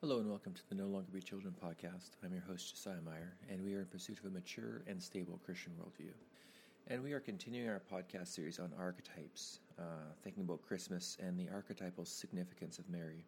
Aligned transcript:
Hello 0.00 0.20
and 0.20 0.30
welcome 0.30 0.54
to 0.54 0.62
the 0.68 0.76
No 0.76 0.86
Longer 0.86 1.10
Be 1.12 1.20
Children 1.20 1.56
podcast. 1.60 2.10
I'm 2.24 2.32
your 2.32 2.44
host, 2.44 2.72
Josiah 2.72 3.00
Meyer, 3.04 3.34
and 3.50 3.60
we 3.64 3.74
are 3.74 3.80
in 3.80 3.86
pursuit 3.86 4.20
of 4.20 4.26
a 4.26 4.30
mature 4.30 4.84
and 4.86 5.02
stable 5.02 5.40
Christian 5.44 5.72
worldview. 5.72 6.12
And 6.86 7.02
we 7.02 7.14
are 7.14 7.18
continuing 7.18 7.68
our 7.68 7.82
podcast 7.92 8.28
series 8.28 8.60
on 8.60 8.70
archetypes, 8.78 9.58
uh, 9.76 10.12
thinking 10.22 10.44
about 10.44 10.62
Christmas 10.62 11.16
and 11.20 11.36
the 11.36 11.48
archetypal 11.52 12.04
significance 12.04 12.78
of 12.78 12.88
Mary. 12.88 13.24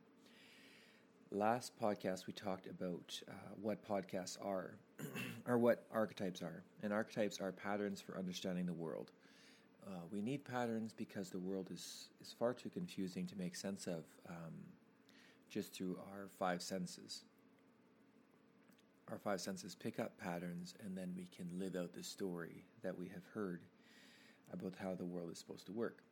Last 1.33 1.72
podcast, 1.77 2.28
we 2.28 2.35
talked 2.35 2.69
about 2.69 3.21
uh, 3.28 3.32
what 3.60 3.84
podcasts 3.84 4.38
are, 4.40 4.76
or 5.48 5.58
what 5.58 5.87
archetypes 5.92 6.40
are. 6.40 6.62
And 6.84 6.92
archetypes 6.92 7.40
are 7.40 7.50
patterns 7.50 8.00
for 8.00 8.16
understanding 8.16 8.66
the 8.66 8.72
world. 8.72 9.10
Uh, 9.84 10.02
we 10.12 10.22
need 10.22 10.44
patterns 10.44 10.92
because 10.96 11.30
the 11.30 11.40
world 11.40 11.72
is, 11.72 12.10
is 12.22 12.32
far 12.38 12.54
too 12.54 12.68
confusing 12.68 13.26
to 13.26 13.37
make 13.37 13.56
sense 13.56 13.88
of. 13.88 14.04
Um, 14.28 14.54
just 15.51 15.74
through 15.74 15.98
our 16.12 16.28
five 16.38 16.62
senses. 16.62 17.24
Our 19.11 19.19
five 19.19 19.41
senses 19.41 19.75
pick 19.75 19.98
up 19.98 20.16
patterns, 20.19 20.75
and 20.84 20.97
then 20.97 21.12
we 21.16 21.27
can 21.37 21.48
live 21.59 21.75
out 21.75 21.92
the 21.92 22.02
story 22.02 22.65
that 22.83 22.97
we 22.97 23.09
have 23.09 23.25
heard 23.34 23.61
about 24.52 24.75
how 24.80 24.95
the 24.95 25.05
world 25.05 25.30
is 25.33 25.39
supposed 25.39 25.66
to 25.66 25.73
work. 25.73 26.02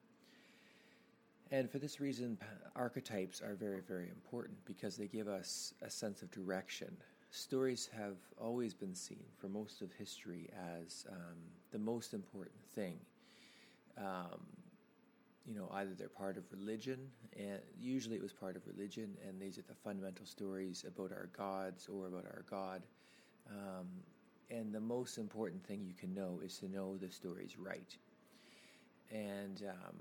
And 1.50 1.70
for 1.70 1.78
this 1.78 2.00
reason, 2.00 2.36
archetypes 2.76 3.40
are 3.40 3.54
very, 3.54 3.80
very 3.80 4.08
important 4.08 4.58
because 4.66 4.96
they 4.96 5.06
give 5.06 5.28
us 5.28 5.72
a 5.80 5.88
sense 5.88 6.22
of 6.22 6.30
direction. 6.30 6.94
Stories 7.30 7.88
have 7.96 8.16
always 8.40 8.74
been 8.74 8.94
seen 8.94 9.24
for 9.38 9.48
most 9.48 9.80
of 9.80 9.92
history 9.92 10.50
as 10.76 11.06
um, 11.10 11.36
the 11.70 11.78
most 11.78 12.12
important 12.12 12.56
thing. 12.74 12.98
Um, 13.96 14.40
you 15.48 15.54
know, 15.54 15.68
either 15.72 15.94
they're 15.94 16.08
part 16.08 16.36
of 16.36 16.44
religion, 16.52 16.98
and 17.34 17.60
usually 17.80 18.16
it 18.16 18.22
was 18.22 18.34
part 18.34 18.54
of 18.54 18.62
religion, 18.66 19.16
and 19.26 19.40
these 19.40 19.56
are 19.56 19.62
the 19.62 19.74
fundamental 19.74 20.26
stories 20.26 20.84
about 20.86 21.10
our 21.10 21.30
gods 21.36 21.88
or 21.88 22.06
about 22.06 22.26
our 22.26 22.44
God. 22.50 22.82
Um, 23.50 23.86
and 24.50 24.74
the 24.74 24.80
most 24.80 25.16
important 25.16 25.66
thing 25.66 25.82
you 25.82 25.94
can 25.94 26.12
know 26.12 26.40
is 26.44 26.58
to 26.58 26.68
know 26.68 26.98
the 26.98 27.10
stories 27.10 27.56
right. 27.58 27.96
And, 29.10 29.62
um, 29.68 29.96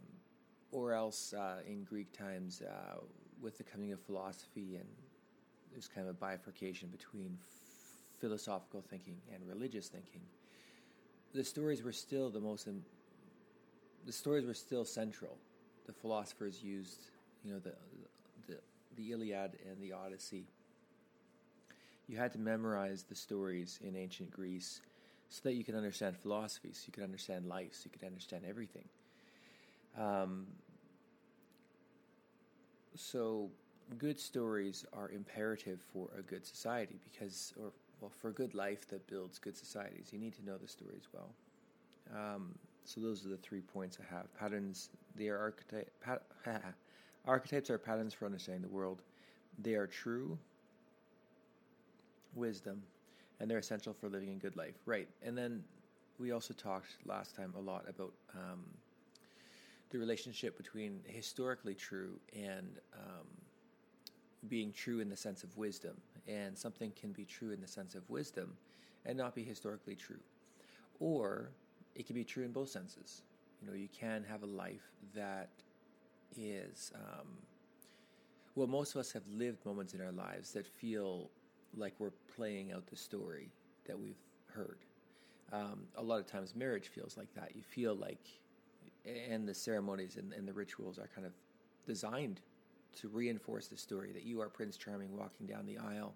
or 0.71 0.91
else 0.91 1.33
uh, 1.33 1.59
in 1.65 1.85
Greek 1.85 2.11
times, 2.11 2.61
uh, 2.61 2.97
with 3.41 3.57
the 3.57 3.63
coming 3.63 3.93
of 3.93 4.01
philosophy, 4.01 4.75
and 4.75 4.87
there's 5.71 5.87
kind 5.87 6.07
of 6.07 6.11
a 6.11 6.17
bifurcation 6.17 6.89
between 6.89 7.37
philosophical 8.19 8.81
thinking 8.81 9.15
and 9.33 9.47
religious 9.47 9.87
thinking, 9.87 10.21
the 11.33 11.43
stories 11.43 11.83
were 11.83 11.93
still 11.93 12.29
the 12.29 12.39
most 12.39 12.67
the 14.07 14.13
stories 14.13 14.45
were 14.45 14.53
still 14.53 14.85
central. 14.85 15.37
The 15.85 15.93
philosophers 15.93 16.63
used, 16.63 17.09
you 17.43 17.53
know, 17.53 17.59
the 17.59 17.73
the 18.47 18.57
the 18.95 19.11
Iliad 19.11 19.59
and 19.69 19.79
the 19.81 19.91
Odyssey. 19.91 20.45
You 22.07 22.17
had 22.17 22.31
to 22.31 22.39
memorize 22.39 23.03
the 23.03 23.15
stories 23.15 23.79
in 23.83 23.95
ancient 23.97 24.31
Greece 24.31 24.81
so 25.29 25.41
that 25.43 25.55
you 25.55 25.65
could 25.65 25.75
understand 25.75 26.15
philosophy, 26.15 26.69
so 26.71 26.85
you 26.87 26.93
could 26.93 27.03
understand 27.03 27.45
life, 27.47 27.73
so 27.73 27.81
you 27.83 27.91
could 27.91 28.07
understand 28.07 28.43
everything. 28.47 28.85
Um, 29.99 30.47
so, 32.95 33.49
good 33.97 34.19
stories 34.19 34.85
are 34.93 35.09
imperative 35.09 35.81
for 35.91 36.07
a 36.17 36.21
good 36.21 36.45
society 36.45 36.97
because, 37.11 37.53
or 37.61 37.71
well, 37.99 38.11
for 38.21 38.29
a 38.29 38.33
good 38.33 38.55
life 38.55 38.87
that 38.87 39.05
builds 39.07 39.37
good 39.37 39.57
societies, 39.57 40.09
you 40.13 40.19
need 40.19 40.33
to 40.35 40.45
know 40.45 40.57
the 40.57 40.67
stories 40.67 41.07
well. 41.13 41.29
Um, 42.15 42.55
so 42.87 43.01
those 43.01 43.25
are 43.25 43.29
the 43.29 43.37
three 43.37 43.59
points 43.59 43.97
I 43.99 44.15
have. 44.15 44.33
Patterns, 44.39 44.89
they 45.13 45.27
are 45.27 45.37
archetype, 45.37 45.91
pat, 46.01 46.23
archetypes 47.25 47.69
are 47.69 47.77
patterns 47.77 48.13
for 48.13 48.25
understanding 48.25 48.61
the 48.61 48.73
world. 48.73 49.01
They 49.61 49.73
are 49.73 49.87
true 49.87 50.39
wisdom, 52.33 52.81
and 53.41 53.51
they're 53.51 53.57
essential 53.57 53.93
for 53.93 54.07
living 54.07 54.29
a 54.29 54.35
good 54.35 54.55
life. 54.55 54.75
Right, 54.85 55.09
and 55.21 55.37
then 55.37 55.65
we 56.17 56.31
also 56.31 56.53
talked 56.53 56.93
last 57.05 57.35
time 57.35 57.53
a 57.57 57.59
lot 57.59 57.83
about 57.89 58.13
um, 58.33 58.63
the 59.89 59.99
relationship 59.99 60.55
between 60.55 61.01
historically 61.05 61.75
true 61.75 62.17
and 62.33 62.79
um, 62.93 63.27
being 64.47 64.71
true 64.71 65.01
in 65.01 65.09
the 65.09 65.17
sense 65.17 65.43
of 65.43 65.57
wisdom. 65.57 65.97
And 66.25 66.57
something 66.57 66.93
can 66.99 67.11
be 67.11 67.25
true 67.25 67.51
in 67.51 67.59
the 67.59 67.67
sense 67.67 67.95
of 67.95 68.09
wisdom 68.09 68.55
and 69.05 69.17
not 69.17 69.35
be 69.35 69.43
historically 69.43 69.95
true. 69.95 70.19
Or 70.99 71.51
it 71.97 72.05
can 72.05 72.15
be 72.15 72.23
true 72.23 72.45
in 72.45 72.51
both 72.51 72.69
senses. 72.69 73.23
You 73.61 73.67
know, 73.67 73.73
you 73.73 73.89
can 73.89 74.23
have 74.29 74.43
a 74.43 74.45
life 74.45 74.87
that 75.15 75.49
is, 76.37 76.91
um, 76.95 77.27
well, 78.55 78.67
most 78.67 78.93
of 78.93 78.99
us 78.99 79.11
have 79.11 79.23
lived 79.27 79.65
moments 79.65 79.93
in 79.95 80.01
our 80.01 80.11
lives 80.11 80.53
that 80.53 80.67
feel 80.67 81.29
like 81.75 81.93
we're 81.97 82.11
playing 82.35 82.71
out 82.71 82.85
the 82.87 82.95
story 82.95 83.49
that 83.87 83.99
we've 83.99 84.21
heard. 84.53 84.77
Um, 85.51 85.85
a 85.95 86.03
lot 86.03 86.19
of 86.19 86.27
times, 86.27 86.55
marriage 86.55 86.89
feels 86.89 87.17
like 87.17 87.33
that. 87.33 87.55
You 87.55 87.63
feel 87.63 87.95
like, 87.95 88.21
and 89.29 89.47
the 89.47 89.53
ceremonies 89.53 90.17
and, 90.17 90.33
and 90.33 90.47
the 90.47 90.53
rituals 90.53 90.99
are 90.99 91.09
kind 91.15 91.25
of 91.25 91.33
designed 91.87 92.41
to 93.01 93.07
reinforce 93.07 93.67
the 93.67 93.77
story 93.77 94.11
that 94.11 94.23
you 94.23 94.39
are 94.41 94.49
Prince 94.49 94.77
Charming 94.77 95.17
walking 95.17 95.47
down 95.47 95.65
the 95.65 95.79
aisle. 95.79 96.13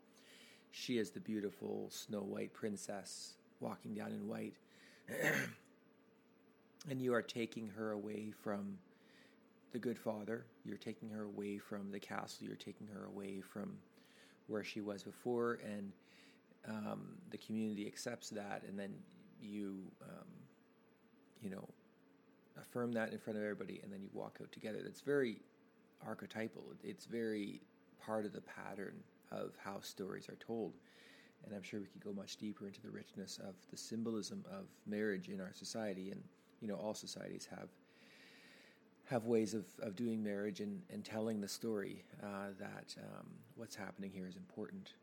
She 0.72 1.00
is 1.00 1.09
the 1.09 1.19
beautiful 1.19 1.88
Snow 1.90 2.22
White 2.22 2.53
princess 2.53 3.34
walking 3.59 3.96
down 3.96 4.09
in 4.12 4.28
white. 4.28 4.53
and 6.90 7.02
you 7.02 7.14
are 7.14 7.22
taking 7.22 7.68
her 7.69 7.92
away 7.92 8.31
from 8.44 8.78
the 9.72 9.80
good 9.80 9.97
father. 9.97 10.46
You're 10.66 10.78
taking 10.78 11.09
her 11.09 11.24
away 11.24 11.58
from 11.58 11.92
the 11.92 12.00
castle. 12.00 12.47
You're 12.47 12.56
taking 12.56 12.88
her 12.88 13.06
away 13.06 13.42
from 13.42 13.78
where 14.47 14.64
she 14.64 14.81
was 14.81 15.03
before, 15.03 15.59
and 15.64 15.92
um, 16.68 17.16
the 17.30 17.38
community 17.38 17.88
accepts 17.88 18.30
that, 18.31 18.64
and 18.68 18.78
then 18.78 18.94
you, 19.42 19.80
um, 20.03 20.28
you 21.42 21.50
know, 21.50 21.68
affirm 22.59 22.92
that 22.94 23.12
in 23.12 23.18
front 23.18 23.38
of 23.38 23.44
everybody, 23.44 23.80
and 23.84 23.92
then 23.92 24.02
you 24.02 24.09
walk 24.13 24.40
out 24.42 24.52
together. 24.52 24.80
That's 24.84 25.02
very 25.02 25.38
archetypal. 26.06 26.63
It's 26.84 27.06
very 27.06 27.62
part 28.03 28.25
of 28.25 28.34
the 28.34 28.42
pattern 28.42 28.96
of 29.31 29.53
how 29.63 29.80
stories 29.80 30.28
are 30.28 30.36
told. 30.36 30.74
And 31.46 31.56
I'm 31.56 31.63
sure 31.63 31.80
we 31.80 31.88
could 31.88 32.03
go 32.03 32.13
much 32.13 32.38
deeper 32.38 32.68
into 32.68 32.81
the 32.81 32.92
richness 32.92 33.40
of 33.40 33.56
the 33.72 33.78
symbolism 33.78 34.44
of 34.52 34.66
marriage 34.86 35.30
in 35.30 35.40
our 35.40 35.53
society 35.53 36.12
and 36.12 36.22
you 36.61 36.67
know 36.67 36.75
all 36.75 36.94
societies 36.94 37.47
have 37.49 37.69
have 39.11 39.25
ways 39.25 39.53
of, 39.53 39.66
of 39.81 39.95
doing 39.95 40.23
marriage 40.23 40.61
and, 40.61 40.81
and 40.89 41.03
telling 41.03 41.41
the 41.41 41.47
story 41.47 42.01
uh, 42.23 42.47
that 42.57 42.95
um, 42.97 43.27
what's 43.55 43.75
happening 43.75 44.09
here 44.09 44.25
is 44.25 44.38
important. 44.38 44.94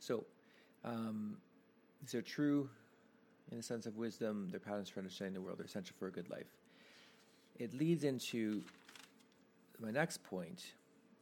So, 0.00 0.26
um, 0.84 1.38
these 2.02 2.14
are 2.14 2.20
true 2.20 2.68
in 3.50 3.56
the 3.56 3.62
sense 3.62 3.86
of 3.86 3.96
wisdom. 3.96 4.48
They're 4.50 4.60
patterns 4.60 4.90
for 4.90 5.00
understanding 5.00 5.32
the 5.32 5.40
world. 5.40 5.58
They're 5.58 5.64
essential 5.64 5.96
for 5.98 6.08
a 6.08 6.10
good 6.10 6.28
life. 6.28 6.58
It 7.58 7.72
leads 7.72 8.04
into 8.04 8.60
my 9.80 9.90
next 9.90 10.22
point 10.22 10.64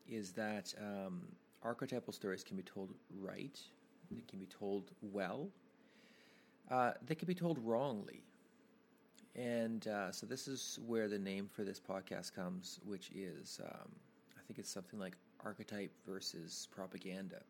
is 0.09 0.33
that 0.33 0.75
um, 0.81 1.23
archetypal 1.63 2.13
stories 2.13 2.43
can 2.43 2.57
be 2.57 2.63
told 2.65 2.93
right, 3.21 3.59
they 4.11 4.23
can 4.29 4.41
be 4.41 4.47
told 4.47 4.91
well, 5.01 5.49
uh, 6.71 6.93
they 7.07 7.15
can 7.15 7.27
be 7.27 7.35
told 7.35 7.59
wrongly. 7.65 8.23
And 9.35 9.87
uh, 9.89 10.13
so 10.13 10.27
this 10.27 10.47
is 10.47 10.79
where 10.87 11.09
the 11.09 11.19
name 11.19 11.49
for 11.51 11.65
this 11.65 11.81
podcast 11.81 12.35
comes, 12.35 12.81
which 12.85 13.11
is 13.15 13.61
um, 13.65 13.89
I 14.37 14.41
think 14.47 14.59
it's 14.59 14.71
something 14.71 14.99
like 14.99 15.17
archetype 15.43 15.93
versus 16.07 16.69
propaganda. 16.71 17.41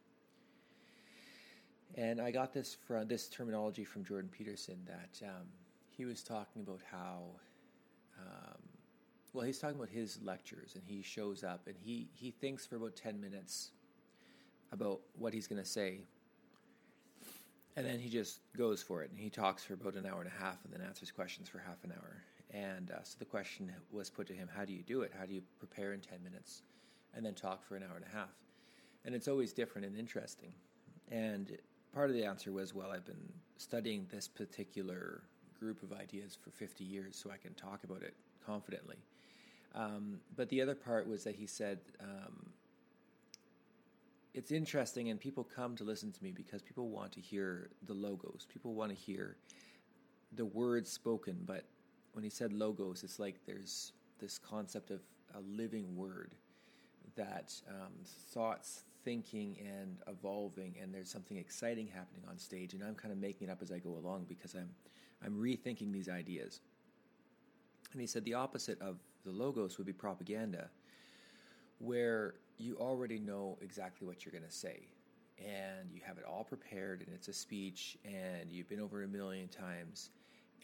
And 1.95 2.21
I 2.21 2.31
got 2.31 2.55
this 2.55 2.77
from 2.87 3.09
this 3.09 3.29
terminology 3.29 3.85
from 3.85 4.05
Jordan 4.05 4.31
Peterson 4.33 4.79
that 4.87 5.27
um, 5.27 5.47
he 5.91 6.05
was 6.05 6.23
talking 6.23 6.63
about 6.63 6.81
how, 6.91 7.25
um, 8.19 8.59
well, 9.33 9.45
he's 9.45 9.59
talking 9.59 9.77
about 9.77 9.91
his 9.91 10.19
lectures, 10.23 10.75
and 10.75 10.85
he 10.87 11.03
shows 11.03 11.45
up 11.45 11.67
and 11.67 11.77
he 11.79 12.09
he 12.15 12.31
thinks 12.31 12.65
for 12.65 12.77
about 12.77 12.97
ten 12.97 13.21
minutes 13.21 13.73
about 14.71 15.01
what 15.19 15.35
he's 15.35 15.47
going 15.47 15.63
to 15.63 15.69
say, 15.69 16.01
and 17.77 17.87
then 17.87 17.99
he 17.99 18.09
just 18.09 18.41
goes 18.57 18.83
for 18.83 19.03
it, 19.03 19.11
and 19.11 19.19
he 19.19 19.31
talks 19.31 19.65
for 19.65 19.75
about 19.75 19.95
an 19.95 20.07
hour 20.07 20.21
and 20.21 20.29
a 20.29 20.43
half, 20.43 20.59
and 20.65 20.73
then 20.73 20.87
answers 20.87 21.11
questions 21.11 21.49
for 21.49 21.59
half 21.59 21.83
an 21.85 21.93
hour. 21.93 22.23
And 22.51 22.91
uh, 22.91 23.03
so 23.03 23.17
the 23.19 23.25
question 23.25 23.73
was 23.91 24.11
put 24.11 24.27
to 24.29 24.35
him: 24.35 24.49
How 24.55 24.65
do 24.65 24.73
you 24.73 24.83
do 24.83 25.03
it? 25.03 25.13
How 25.19 25.27
do 25.27 25.35
you 25.35 25.43
prepare 25.59 25.93
in 25.93 26.01
ten 26.01 26.23
minutes, 26.23 26.63
and 27.15 27.25
then 27.25 27.35
talk 27.35 27.65
for 27.65 27.77
an 27.77 27.83
hour 27.83 27.97
and 27.97 28.05
a 28.05 28.17
half? 28.17 28.35
And 29.05 29.15
it's 29.15 29.29
always 29.29 29.53
different 29.53 29.87
and 29.87 29.97
interesting. 29.97 30.53
And 31.11 31.59
part 31.93 32.09
of 32.09 32.17
the 32.17 32.25
answer 32.25 32.53
was, 32.53 32.75
well, 32.75 32.91
I've 32.91 33.05
been 33.05 33.33
studying 33.57 34.07
this 34.11 34.29
particular 34.29 35.23
group 35.59 35.83
of 35.83 35.93
ideas 35.93 36.37
for 36.41 36.51
50 36.51 36.85
years, 36.85 37.17
so 37.17 37.31
I 37.31 37.37
can 37.37 37.55
talk 37.55 37.85
about 37.85 38.03
it 38.03 38.15
confidently. 38.45 38.97
Um, 39.75 40.21
but 40.37 40.49
the 40.49 40.61
other 40.61 40.75
part 40.75 41.09
was 41.09 41.25
that 41.25 41.35
he 41.35 41.47
said, 41.47 41.79
um, 42.01 42.47
it's 44.35 44.51
interesting, 44.51 45.11
and 45.11 45.21
people 45.21 45.45
come 45.45 45.77
to 45.77 45.85
listen 45.85 46.11
to 46.13 46.23
me 46.23 46.33
because 46.33 46.63
people 46.63 46.89
want 46.89 47.13
to 47.13 47.21
hear 47.21 47.71
the 47.87 47.93
logos. 47.93 48.47
People 48.53 48.75
want 48.75 48.91
to 48.91 48.97
hear 48.97 49.37
the 50.35 50.45
words 50.45 50.91
spoken. 50.91 51.39
But 51.45 51.65
when 52.13 52.25
he 52.25 52.31
said 52.31 52.53
logos, 52.53 53.05
it's 53.05 53.19
like 53.19 53.41
there's 53.47 53.93
this 54.19 54.39
concept 54.39 54.91
of 54.91 55.01
a 55.35 55.41
living 55.41 55.97
word 55.97 56.35
that 57.15 57.53
um, 57.69 57.93
thoughts 58.31 58.85
thinking 59.05 59.57
and 59.61 59.99
evolving, 60.07 60.77
and 60.81 60.95
there's 60.95 61.11
something 61.11 61.37
exciting 61.37 61.87
happening 61.89 62.23
on 62.31 62.39
stage, 62.39 62.73
and 62.73 62.83
I'm 62.83 62.95
kind 62.95 63.13
of 63.13 63.19
making 63.19 63.49
it 63.49 63.51
up 63.51 63.61
as 63.61 63.71
I 63.71 63.79
go 63.79 63.91
along 63.91 64.27
because 64.29 64.55
I'm 64.55 64.71
I'm 65.25 65.35
rethinking 65.35 65.93
these 65.93 66.09
ideas. 66.09 66.61
And 67.93 68.01
he 68.01 68.07
said 68.07 68.25
the 68.25 68.35
opposite 68.35 68.81
of 68.81 68.97
the 69.25 69.31
logos 69.31 69.79
would 69.79 69.87
be 69.87 69.93
propaganda, 69.93 70.71
where 71.79 72.35
you 72.63 72.77
already 72.77 73.19
know 73.19 73.59
exactly 73.61 74.07
what 74.07 74.25
you're 74.25 74.33
going 74.33 74.45
to 74.45 74.51
say, 74.51 74.87
and 75.39 75.91
you 75.93 76.01
have 76.07 76.19
it 76.19 76.25
all 76.25 76.45
prepared, 76.45 77.03
and 77.05 77.15
it's 77.15 77.29
a 77.29 77.33
speech, 77.33 77.99
and 78.05 78.51
you've 78.51 78.69
been 78.69 78.81
over 78.81 79.03
it 79.03 79.07
a 79.07 79.09
million 79.09 79.49
times, 79.49 80.11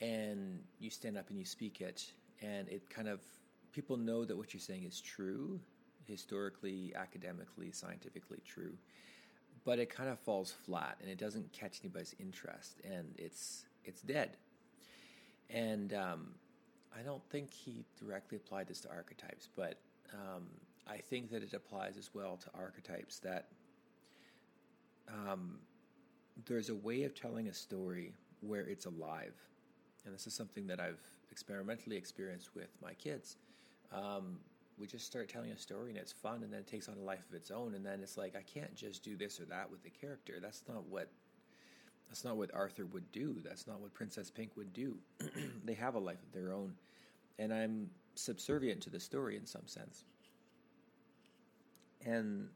and 0.00 0.60
you 0.78 0.90
stand 0.90 1.18
up 1.18 1.28
and 1.28 1.38
you 1.38 1.44
speak 1.44 1.80
it, 1.80 2.12
and 2.40 2.68
it 2.68 2.88
kind 2.88 3.08
of 3.08 3.20
people 3.72 3.96
know 3.96 4.24
that 4.24 4.36
what 4.36 4.54
you're 4.54 4.60
saying 4.60 4.84
is 4.84 5.00
true, 5.00 5.58
historically, 6.06 6.92
academically, 6.94 7.72
scientifically 7.72 8.40
true, 8.46 8.72
but 9.64 9.78
it 9.78 9.90
kind 9.90 10.08
of 10.08 10.18
falls 10.20 10.54
flat 10.64 10.96
and 11.00 11.10
it 11.10 11.18
doesn't 11.18 11.52
catch 11.52 11.80
anybody's 11.82 12.14
interest, 12.20 12.80
and 12.84 13.14
it's 13.18 13.64
it's 13.84 14.02
dead. 14.02 14.36
And 15.50 15.94
um, 15.94 16.34
I 16.96 17.02
don't 17.02 17.22
think 17.30 17.50
he 17.52 17.84
directly 17.98 18.36
applied 18.36 18.68
this 18.68 18.80
to 18.82 18.88
archetypes, 18.90 19.48
but 19.56 19.78
um, 20.12 20.44
I 20.88 20.96
think 20.96 21.30
that 21.30 21.42
it 21.42 21.54
applies 21.54 21.96
as 21.96 22.10
well 22.14 22.36
to 22.36 22.46
archetypes 22.54 23.18
that 23.20 23.48
um, 25.08 25.58
there's 26.46 26.70
a 26.70 26.74
way 26.74 27.04
of 27.04 27.14
telling 27.14 27.48
a 27.48 27.54
story 27.54 28.14
where 28.40 28.66
it's 28.66 28.86
alive. 28.86 29.34
And 30.04 30.14
this 30.14 30.26
is 30.26 30.34
something 30.34 30.66
that 30.68 30.80
I've 30.80 31.00
experimentally 31.30 31.96
experienced 31.96 32.54
with 32.54 32.70
my 32.82 32.94
kids. 32.94 33.36
Um, 33.92 34.38
we 34.78 34.86
just 34.86 35.06
start 35.06 35.28
telling 35.28 35.50
a 35.50 35.58
story 35.58 35.90
and 35.90 35.98
it's 35.98 36.12
fun 36.12 36.42
and 36.42 36.52
then 36.52 36.60
it 36.60 36.66
takes 36.66 36.88
on 36.88 36.96
a 36.96 37.02
life 37.02 37.24
of 37.28 37.34
its 37.34 37.50
own 37.50 37.74
and 37.74 37.84
then 37.84 38.00
it's 38.00 38.16
like 38.16 38.36
I 38.36 38.42
can't 38.42 38.74
just 38.74 39.02
do 39.02 39.16
this 39.16 39.40
or 39.40 39.44
that 39.46 39.70
with 39.70 39.82
the 39.82 39.90
character. 39.90 40.38
That's 40.40 40.62
not 40.68 40.84
what 40.84 41.08
that's 42.08 42.24
not 42.24 42.36
what 42.36 42.54
Arthur 42.54 42.86
would 42.86 43.10
do. 43.12 43.36
That's 43.44 43.66
not 43.66 43.80
what 43.80 43.92
Princess 43.92 44.30
Pink 44.30 44.52
would 44.56 44.72
do. 44.72 44.96
they 45.64 45.74
have 45.74 45.94
a 45.94 45.98
life 45.98 46.22
of 46.22 46.32
their 46.32 46.52
own. 46.52 46.72
And 47.38 47.52
I'm 47.52 47.90
subservient 48.14 48.80
to 48.82 48.90
the 48.90 48.98
story 49.00 49.36
in 49.36 49.44
some 49.44 49.66
sense. 49.66 50.04
And 52.04 52.48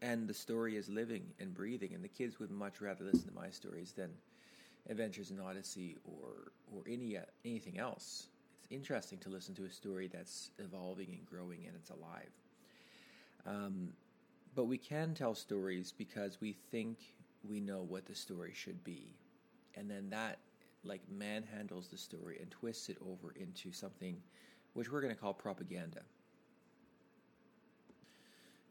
and 0.00 0.28
the 0.28 0.34
story 0.34 0.76
is 0.76 0.88
living 0.88 1.24
and 1.40 1.52
breathing 1.52 1.92
and 1.94 2.04
the 2.04 2.08
kids 2.08 2.38
would 2.38 2.50
much 2.50 2.80
rather 2.80 3.04
listen 3.04 3.28
to 3.28 3.34
my 3.34 3.50
stories 3.50 3.92
than 3.92 4.10
Adventures 4.88 5.30
in 5.30 5.40
Odyssey 5.40 5.96
or 6.04 6.52
or 6.74 6.82
any 6.88 7.16
uh, 7.16 7.22
anything 7.44 7.78
else. 7.78 8.28
It's 8.62 8.72
interesting 8.72 9.18
to 9.20 9.28
listen 9.28 9.54
to 9.56 9.64
a 9.64 9.70
story 9.70 10.08
that's 10.08 10.50
evolving 10.58 11.08
and 11.10 11.26
growing 11.26 11.66
and 11.66 11.74
it's 11.76 11.90
alive. 11.90 12.30
Um, 13.46 13.92
but 14.54 14.64
we 14.64 14.78
can 14.78 15.14
tell 15.14 15.34
stories 15.34 15.92
because 15.96 16.40
we 16.40 16.56
think 16.70 16.98
we 17.48 17.60
know 17.60 17.82
what 17.82 18.06
the 18.06 18.14
story 18.14 18.52
should 18.54 18.82
be, 18.82 19.14
and 19.76 19.90
then 19.90 20.10
that 20.10 20.38
like 20.84 21.02
manhandles 21.12 21.90
the 21.90 21.98
story 21.98 22.38
and 22.40 22.50
twists 22.50 22.88
it 22.88 22.98
over 23.06 23.32
into 23.32 23.72
something 23.72 24.16
which 24.74 24.90
we're 24.90 25.00
going 25.00 25.14
to 25.14 25.20
call 25.20 25.34
propaganda. 25.34 26.00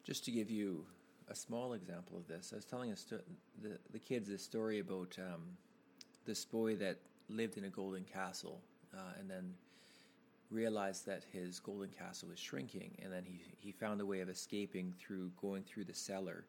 Just 0.07 0.23
to 0.23 0.31
give 0.31 0.49
you 0.49 0.85
a 1.29 1.35
small 1.35 1.73
example 1.73 2.15
of 2.15 2.25
this, 2.29 2.51
I 2.53 2.55
was 2.55 2.63
telling 2.63 2.95
sto- 2.95 3.19
the 3.61 3.77
the 3.91 3.99
kids 3.99 4.29
this 4.29 4.41
story 4.41 4.79
about 4.79 5.17
um, 5.19 5.41
this 6.25 6.45
boy 6.45 6.77
that 6.77 6.97
lived 7.27 7.57
in 7.57 7.65
a 7.65 7.69
golden 7.69 8.05
castle 8.05 8.61
uh, 8.93 9.19
and 9.19 9.29
then 9.29 9.53
realized 10.49 11.05
that 11.07 11.25
his 11.33 11.59
golden 11.59 11.89
castle 11.89 12.29
was 12.29 12.39
shrinking, 12.39 12.97
and 13.03 13.11
then 13.11 13.25
he 13.25 13.41
he 13.57 13.73
found 13.73 13.99
a 13.99 14.05
way 14.05 14.21
of 14.21 14.29
escaping 14.29 14.93
through 14.97 15.29
going 15.41 15.63
through 15.63 15.83
the 15.83 15.93
cellar, 15.93 16.45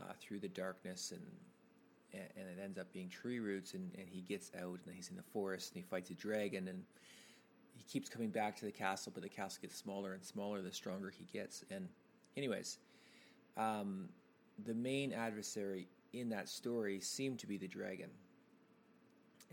uh, 0.00 0.14
through 0.18 0.38
the 0.38 0.48
darkness, 0.48 1.12
and 1.12 1.26
and 2.14 2.48
it 2.48 2.58
ends 2.64 2.78
up 2.78 2.90
being 2.94 3.10
tree 3.10 3.40
roots, 3.40 3.74
and, 3.74 3.92
and 3.98 4.08
he 4.08 4.22
gets 4.22 4.50
out, 4.58 4.80
and 4.86 4.94
he's 4.94 5.10
in 5.10 5.16
the 5.16 5.22
forest, 5.34 5.74
and 5.74 5.84
he 5.84 5.86
fights 5.86 6.08
a 6.08 6.14
dragon, 6.14 6.68
and 6.68 6.82
he 7.74 7.82
keeps 7.82 8.08
coming 8.08 8.30
back 8.30 8.56
to 8.56 8.64
the 8.64 8.72
castle, 8.72 9.12
but 9.14 9.22
the 9.22 9.28
castle 9.28 9.58
gets 9.60 9.76
smaller 9.76 10.14
and 10.14 10.24
smaller 10.24 10.62
the 10.62 10.72
stronger 10.72 11.10
he 11.10 11.26
gets. 11.30 11.62
And, 11.70 11.88
anyways, 12.38 12.78
um, 13.56 14.08
the 14.64 14.74
main 14.74 15.12
adversary 15.12 15.88
in 16.12 16.28
that 16.30 16.48
story 16.48 17.00
seemed 17.00 17.38
to 17.40 17.46
be 17.46 17.56
the 17.56 17.68
dragon. 17.68 18.10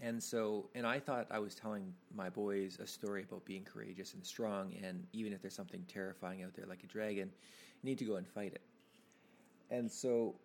And 0.02 0.22
so, 0.22 0.70
and 0.76 0.88
I 0.88 1.00
thought 1.00 1.28
I 1.30 1.40
was 1.40 1.54
telling 1.56 1.94
my 2.14 2.30
boys 2.30 2.80
a 2.82 2.88
story 2.88 3.24
about 3.24 3.46
being 3.46 3.64
courageous 3.64 4.16
and 4.16 4.26
strong, 4.26 4.74
and 4.84 5.06
even 5.14 5.34
if 5.34 5.42
there's 5.42 5.56
something 5.56 5.86
terrifying 5.88 6.44
out 6.44 6.54
there 6.56 6.66
like 6.66 6.84
a 6.84 6.88
dragon, 6.88 7.30
you 7.82 7.90
need 7.90 8.00
to 8.00 8.06
go 8.06 8.16
and 8.16 8.28
fight 8.28 8.54
it. 8.54 8.62
And 9.70 9.92
so, 9.92 10.36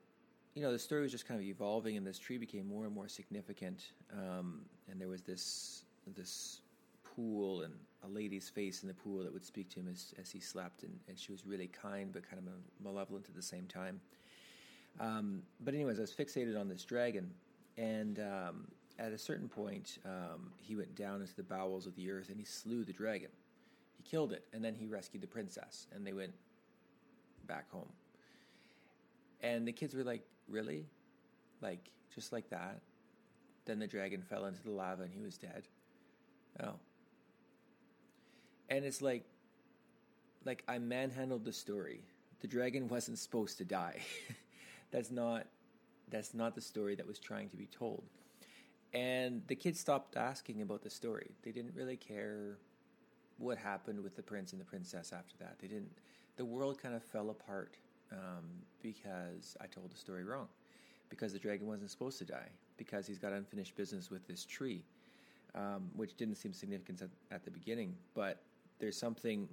you 0.55 0.63
know, 0.63 0.71
the 0.71 0.79
story 0.79 1.03
was 1.03 1.13
just 1.13 1.27
kind 1.27 1.41
of 1.41 1.47
evolving, 1.47 1.97
and 1.97 2.07
this 2.07 2.19
tree 2.19 2.39
became 2.39 2.69
more 2.69 2.85
and 2.85 2.95
more 2.95 3.09
significant. 3.09 3.93
Um, 4.13 4.63
and 4.91 5.01
there 5.01 5.09
was 5.09 5.23
this 5.23 5.85
this 6.15 6.61
pool 7.03 7.63
and 7.63 7.75
a 8.05 8.09
lady's 8.09 8.49
face 8.49 8.83
in 8.83 8.89
the 8.89 8.95
pool 8.95 9.23
that 9.23 9.33
would 9.33 9.45
speak 9.45 9.69
to 9.71 9.81
him 9.81 9.89
as, 9.91 10.15
as 10.21 10.31
he 10.31 10.41
slept, 10.41 10.83
and, 10.83 10.99
and 11.09 11.19
she 11.19 11.33
was 11.33 11.47
really 11.47 11.69
kind 11.69 12.13
but 12.13 12.29
kind 12.29 12.39
of 12.39 12.53
malevolent 12.85 13.27
at 13.29 13.35
the 13.35 13.43
same 13.43 13.67
time. 13.67 14.01
Um, 15.01 15.43
but 15.61 15.75
anyways, 15.75 15.99
I 15.99 16.03
was 16.03 16.13
fixated 16.13 16.59
on 16.59 16.69
this 16.69 16.85
dragon, 16.85 17.31
and 17.77 18.19
um, 18.21 18.69
at 18.99 19.13
a 19.13 19.19
certain 19.19 19.49
point, 19.49 19.99
um, 20.05 20.53
he 20.61 20.77
went 20.77 20.95
down 20.95 21.21
into 21.21 21.35
the 21.35 21.43
bowels 21.43 21.87
of 21.87 21.95
the 21.97 22.11
earth 22.11 22.29
and 22.31 22.39
he 22.39 22.45
slew 22.45 22.85
the 22.85 22.93
dragon. 22.93 23.31
He 23.97 24.03
killed 24.03 24.33
it, 24.33 24.45
and 24.53 24.65
then 24.65 24.75
he 24.75 24.87
rescued 24.87 25.23
the 25.23 25.29
princess, 25.29 25.87
and 25.95 26.07
they 26.07 26.13
went 26.13 26.33
back 27.47 27.71
home. 27.71 27.89
And 29.41 29.67
the 29.67 29.73
kids 29.73 29.95
were 29.95 30.05
like, 30.05 30.25
"Really? 30.49 30.87
Like 31.61 31.91
just 32.15 32.33
like 32.33 32.49
that?" 32.51 32.81
Then 33.69 33.79
the 33.79 33.87
dragon 33.87 34.23
fell 34.23 34.47
into 34.47 34.63
the 34.63 34.71
lava 34.71 35.03
and 35.03 35.13
he 35.13 35.21
was 35.21 35.37
dead. 35.37 35.69
Oh. 36.63 36.75
And 38.69 38.85
it's 38.85 39.01
like, 39.01 39.25
like 40.45 40.63
I 40.69 40.79
manhandled 40.79 41.45
the 41.45 41.53
story. 41.53 42.01
The 42.41 42.47
dragon 42.49 42.89
wasn't 42.89 43.19
supposed 43.19 43.59
to 43.59 43.65
die. 43.65 44.01
that's 44.91 45.11
not, 45.11 45.47
that's 46.11 46.35
not 46.35 46.55
the 46.55 46.61
story 46.61 46.95
that 46.95 47.07
was 47.07 47.19
trying 47.19 47.49
to 47.51 47.57
be 47.57 47.67
told. 47.67 48.05
And 48.95 49.43
the 49.47 49.55
kids 49.55 49.81
stopped 49.81 50.17
asking 50.17 50.63
about 50.63 50.83
the 50.83 50.91
story. 50.91 51.31
They 51.43 51.51
didn't 51.51 51.75
really 51.75 51.97
care 51.97 52.59
what 53.39 53.59
happened 53.59 54.03
with 54.03 54.17
the 54.17 54.23
prince 54.23 54.53
and 54.53 54.61
the 54.61 54.65
princess 54.65 55.13
after 55.13 55.37
that. 55.39 55.57
They 55.61 55.69
didn't. 55.69 55.91
The 56.37 56.45
world 56.45 56.81
kind 56.81 56.95
of 56.95 57.03
fell 57.03 57.31
apart 57.31 57.77
um, 58.13 58.45
because 58.83 59.57
I 59.61 59.67
told 59.67 59.93
the 59.93 59.97
story 59.97 60.25
wrong. 60.25 60.49
Because 61.11 61.33
the 61.33 61.39
dragon 61.39 61.67
wasn't 61.67 61.91
supposed 61.91 62.19
to 62.19 62.25
die. 62.25 62.49
Because 62.77 63.07
he's 63.07 63.19
got 63.19 63.33
unfinished 63.33 63.75
business 63.77 64.11
with 64.11 64.27
this 64.27 64.45
tree, 64.45 64.85
um, 65.55 65.91
which 65.97 66.17
didn't 66.17 66.37
seem 66.37 66.53
significant 66.53 67.03
at, 67.03 67.11
at 67.31 67.45
the 67.45 67.51
beginning. 67.51 67.95
But 68.15 68.41
there's 68.79 68.97
something 68.97 69.49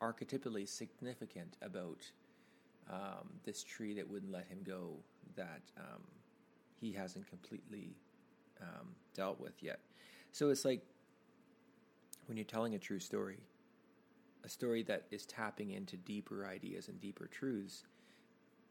archetypally 0.00 0.68
significant 0.68 1.56
about 1.62 2.10
um, 2.90 3.28
this 3.44 3.62
tree 3.62 3.94
that 3.94 4.08
wouldn't 4.08 4.32
let 4.32 4.46
him 4.46 4.58
go 4.64 4.90
that 5.36 5.62
um, 5.78 6.02
he 6.80 6.92
hasn't 6.92 7.26
completely 7.28 7.96
um, 8.60 8.88
dealt 9.14 9.40
with 9.40 9.62
yet. 9.62 9.80
So 10.32 10.50
it's 10.50 10.64
like 10.64 10.82
when 12.26 12.36
you're 12.36 12.44
telling 12.44 12.74
a 12.74 12.78
true 12.78 12.98
story, 12.98 13.38
a 14.44 14.48
story 14.48 14.82
that 14.84 15.04
is 15.10 15.24
tapping 15.26 15.70
into 15.70 15.96
deeper 15.96 16.46
ideas 16.46 16.88
and 16.88 17.00
deeper 17.00 17.26
truths, 17.26 17.84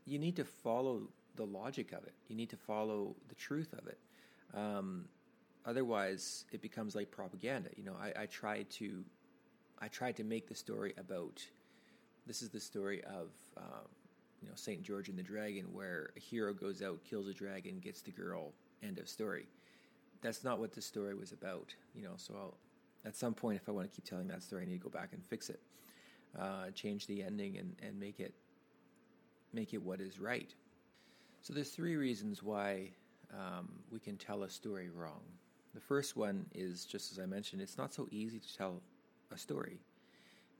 you 0.05 0.19
need 0.19 0.35
to 0.35 0.43
follow 0.43 1.09
the 1.35 1.45
logic 1.45 1.91
of 1.91 2.03
it. 2.03 2.13
You 2.27 2.35
need 2.35 2.49
to 2.49 2.57
follow 2.57 3.15
the 3.29 3.35
truth 3.35 3.73
of 3.73 3.87
it. 3.87 3.97
Um, 4.53 5.05
otherwise, 5.65 6.45
it 6.51 6.61
becomes 6.61 6.95
like 6.95 7.09
propaganda. 7.09 7.69
You 7.75 7.83
know, 7.85 7.95
I, 7.99 8.23
I 8.23 8.25
to, 8.71 9.03
I 9.83 9.87
tried 9.89 10.15
to 10.17 10.23
make 10.23 10.47
the 10.47 10.55
story 10.55 10.93
about. 10.97 11.45
This 12.25 12.41
is 12.41 12.49
the 12.49 12.59
story 12.59 13.03
of, 13.03 13.27
um, 13.57 13.89
you 14.41 14.47
know, 14.47 14.55
Saint 14.55 14.81
George 14.81 15.09
and 15.09 15.17
the 15.17 15.23
Dragon, 15.23 15.65
where 15.73 16.11
a 16.15 16.19
hero 16.19 16.53
goes 16.53 16.81
out, 16.81 17.03
kills 17.03 17.27
a 17.27 17.33
dragon, 17.33 17.79
gets 17.79 18.01
the 18.01 18.11
girl. 18.11 18.53
End 18.81 18.97
of 18.97 19.09
story 19.09 19.45
that's 20.23 20.43
not 20.43 20.57
what 20.57 20.71
the 20.71 20.81
story 20.81 21.13
was 21.13 21.33
about, 21.33 21.75
you 21.93 22.01
know. 22.01 22.13
So 22.15 22.33
I'll, 22.35 22.57
at 23.05 23.15
some 23.15 23.35
point, 23.35 23.59
if 23.61 23.69
I 23.69 23.71
want 23.73 23.91
to 23.91 23.95
keep 23.95 24.05
telling 24.05 24.27
that 24.29 24.41
story, 24.41 24.63
I 24.63 24.65
need 24.65 24.79
to 24.79 24.83
go 24.83 24.89
back 24.89 25.09
and 25.11 25.23
fix 25.23 25.49
it, 25.49 25.59
uh, 26.39 26.71
change 26.73 27.05
the 27.05 27.21
ending, 27.21 27.57
and, 27.57 27.75
and 27.83 27.99
make 27.99 28.19
it 28.19 28.33
make 29.51 29.73
it 29.73 29.83
what 29.83 30.01
is 30.01 30.19
right. 30.19 30.51
So 31.41 31.53
there's 31.53 31.69
three 31.69 31.97
reasons 31.97 32.41
why 32.41 32.89
um, 33.31 33.69
we 33.91 33.99
can 33.99 34.17
tell 34.17 34.43
a 34.43 34.49
story 34.49 34.89
wrong. 34.89 35.21
The 35.75 35.81
first 35.81 36.15
one 36.15 36.45
is 36.55 36.85
just 36.85 37.11
as 37.11 37.19
I 37.19 37.25
mentioned, 37.25 37.61
it's 37.61 37.77
not 37.77 37.93
so 37.93 38.07
easy 38.09 38.39
to 38.39 38.57
tell 38.57 38.81
a 39.33 39.37
story. 39.37 39.79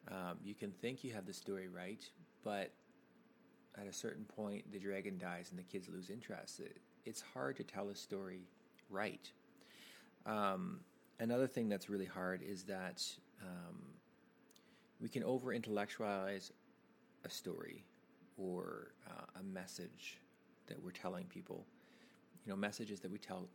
Um, 0.09 0.37
you 0.43 0.53
can 0.55 0.71
think 0.71 1.03
you 1.03 1.13
have 1.13 1.25
the 1.25 1.33
story 1.33 1.67
right, 1.67 2.03
but 2.43 2.71
at 3.77 3.87
a 3.87 3.93
certain 3.93 4.25
point, 4.25 4.71
the 4.71 4.79
dragon 4.79 5.17
dies 5.17 5.49
and 5.51 5.59
the 5.59 5.63
kids 5.63 5.89
lose 5.89 6.09
interest. 6.09 6.59
It, 6.59 6.77
it's 7.05 7.21
hard 7.33 7.55
to 7.57 7.63
tell 7.63 7.89
a 7.89 7.95
story 7.95 8.41
right. 8.89 9.31
Um, 10.25 10.81
another 11.19 11.47
thing 11.47 11.69
that's 11.69 11.89
really 11.89 12.05
hard 12.05 12.41
is 12.43 12.63
that 12.63 13.03
um, 13.41 13.79
we 14.99 15.09
can 15.09 15.23
over 15.23 15.53
intellectualize 15.53 16.51
a 17.25 17.29
story. 17.29 17.85
or 18.37 18.93
uh, 19.07 19.39
a 19.39 19.43
message 19.43 20.19
that 20.67 20.81
we're 20.83 20.91
telling 20.91 21.25
people. 21.25 21.65
You 22.45 22.51
know, 22.51 22.57
messages 22.57 22.99
that 23.01 23.11
we 23.11 23.17
tell 23.19 23.47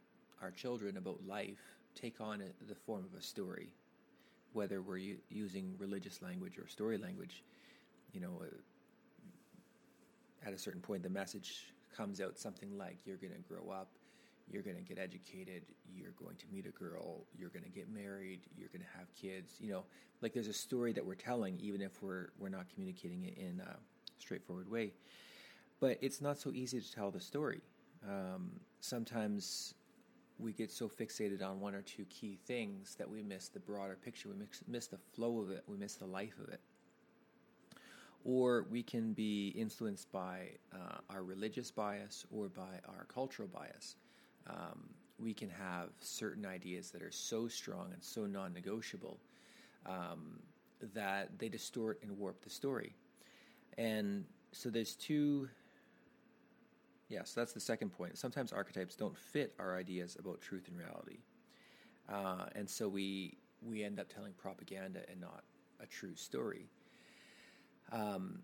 our 0.42 0.50
children 0.50 0.96
about 0.96 1.26
life 1.26 1.60
take 1.94 2.20
on 2.20 2.40
a, 2.40 2.64
the 2.68 2.74
form 2.74 3.04
of 3.12 3.18
a 3.18 3.22
story, 3.22 3.74
whether 4.52 4.82
we're 4.82 4.98
u- 4.98 5.18
using 5.28 5.74
religious 5.78 6.22
language 6.22 6.58
or 6.58 6.66
story 6.66 6.98
language. 6.98 7.44
You 8.12 8.20
know, 8.20 8.42
uh, 8.42 10.46
at 10.46 10.52
a 10.52 10.58
certain 10.58 10.80
point, 10.80 11.02
the 11.02 11.10
message 11.10 11.74
comes 11.96 12.20
out 12.20 12.38
something 12.38 12.76
like, 12.76 12.98
You're 13.04 13.16
going 13.16 13.32
to 13.32 13.40
grow 13.40 13.70
up, 13.70 13.88
you're 14.50 14.62
going 14.62 14.76
to 14.76 14.82
get 14.82 14.98
educated, 14.98 15.62
you're 15.94 16.12
going 16.12 16.36
to 16.36 16.46
meet 16.52 16.66
a 16.66 16.70
girl, 16.70 17.24
you're 17.36 17.50
going 17.50 17.64
to 17.64 17.70
get 17.70 17.92
married, 17.92 18.40
you're 18.56 18.68
going 18.68 18.82
to 18.82 18.98
have 18.98 19.12
kids. 19.14 19.54
You 19.60 19.70
know, 19.70 19.84
like 20.22 20.32
there's 20.32 20.48
a 20.48 20.52
story 20.52 20.92
that 20.92 21.04
we're 21.04 21.14
telling, 21.14 21.58
even 21.60 21.80
if 21.80 22.02
we're, 22.02 22.28
we're 22.38 22.48
not 22.48 22.66
communicating 22.72 23.24
it 23.24 23.36
in 23.36 23.60
a 23.60 23.76
straightforward 24.18 24.70
way. 24.70 24.92
But 25.80 25.98
it's 26.00 26.20
not 26.20 26.38
so 26.38 26.50
easy 26.52 26.80
to 26.80 26.92
tell 26.92 27.10
the 27.10 27.20
story. 27.20 27.60
Um, 28.08 28.50
sometimes 28.80 29.74
we 30.38 30.52
get 30.52 30.70
so 30.70 30.88
fixated 30.88 31.42
on 31.42 31.60
one 31.60 31.74
or 31.74 31.82
two 31.82 32.04
key 32.04 32.38
things 32.46 32.94
that 32.96 33.08
we 33.08 33.22
miss 33.22 33.48
the 33.48 33.60
broader 33.60 33.96
picture. 34.02 34.28
We 34.28 34.36
miss, 34.36 34.62
miss 34.68 34.86
the 34.86 34.98
flow 35.14 35.40
of 35.40 35.50
it. 35.50 35.64
We 35.66 35.76
miss 35.76 35.94
the 35.94 36.06
life 36.06 36.38
of 36.42 36.48
it 36.48 36.60
or 38.24 38.66
we 38.70 38.82
can 38.82 39.12
be 39.12 39.48
influenced 39.56 40.10
by 40.12 40.48
uh, 40.72 40.98
our 41.10 41.22
religious 41.22 41.70
bias 41.70 42.26
or 42.30 42.48
by 42.48 42.78
our 42.86 43.06
cultural 43.12 43.48
bias. 43.48 43.96
Um, 44.48 44.90
we 45.18 45.34
can 45.34 45.48
have 45.48 45.88
certain 46.00 46.46
ideas 46.46 46.90
that 46.90 47.02
are 47.02 47.10
so 47.10 47.48
strong 47.48 47.90
and 47.92 48.02
so 48.02 48.26
non 48.26 48.52
negotiable 48.52 49.18
um, 49.86 50.40
that 50.94 51.38
they 51.38 51.48
distort 51.48 51.98
and 52.02 52.16
warp 52.18 52.42
the 52.42 52.50
story. 52.50 52.94
And 53.76 54.24
so 54.52 54.68
there's 54.70 54.94
two. 54.94 55.48
Yeah, 57.08 57.24
so 57.24 57.40
that's 57.40 57.52
the 57.52 57.60
second 57.60 57.90
point. 57.90 58.18
Sometimes 58.18 58.52
archetypes 58.52 58.94
don't 58.94 59.16
fit 59.16 59.54
our 59.58 59.76
ideas 59.76 60.16
about 60.18 60.40
truth 60.40 60.68
and 60.68 60.76
reality. 60.76 61.18
Uh, 62.08 62.46
and 62.54 62.68
so 62.68 62.88
we, 62.88 63.38
we 63.62 63.82
end 63.82 63.98
up 63.98 64.12
telling 64.12 64.32
propaganda 64.32 65.00
and 65.10 65.20
not 65.20 65.44
a 65.80 65.86
true 65.86 66.14
story. 66.14 66.68
Um, 67.92 68.40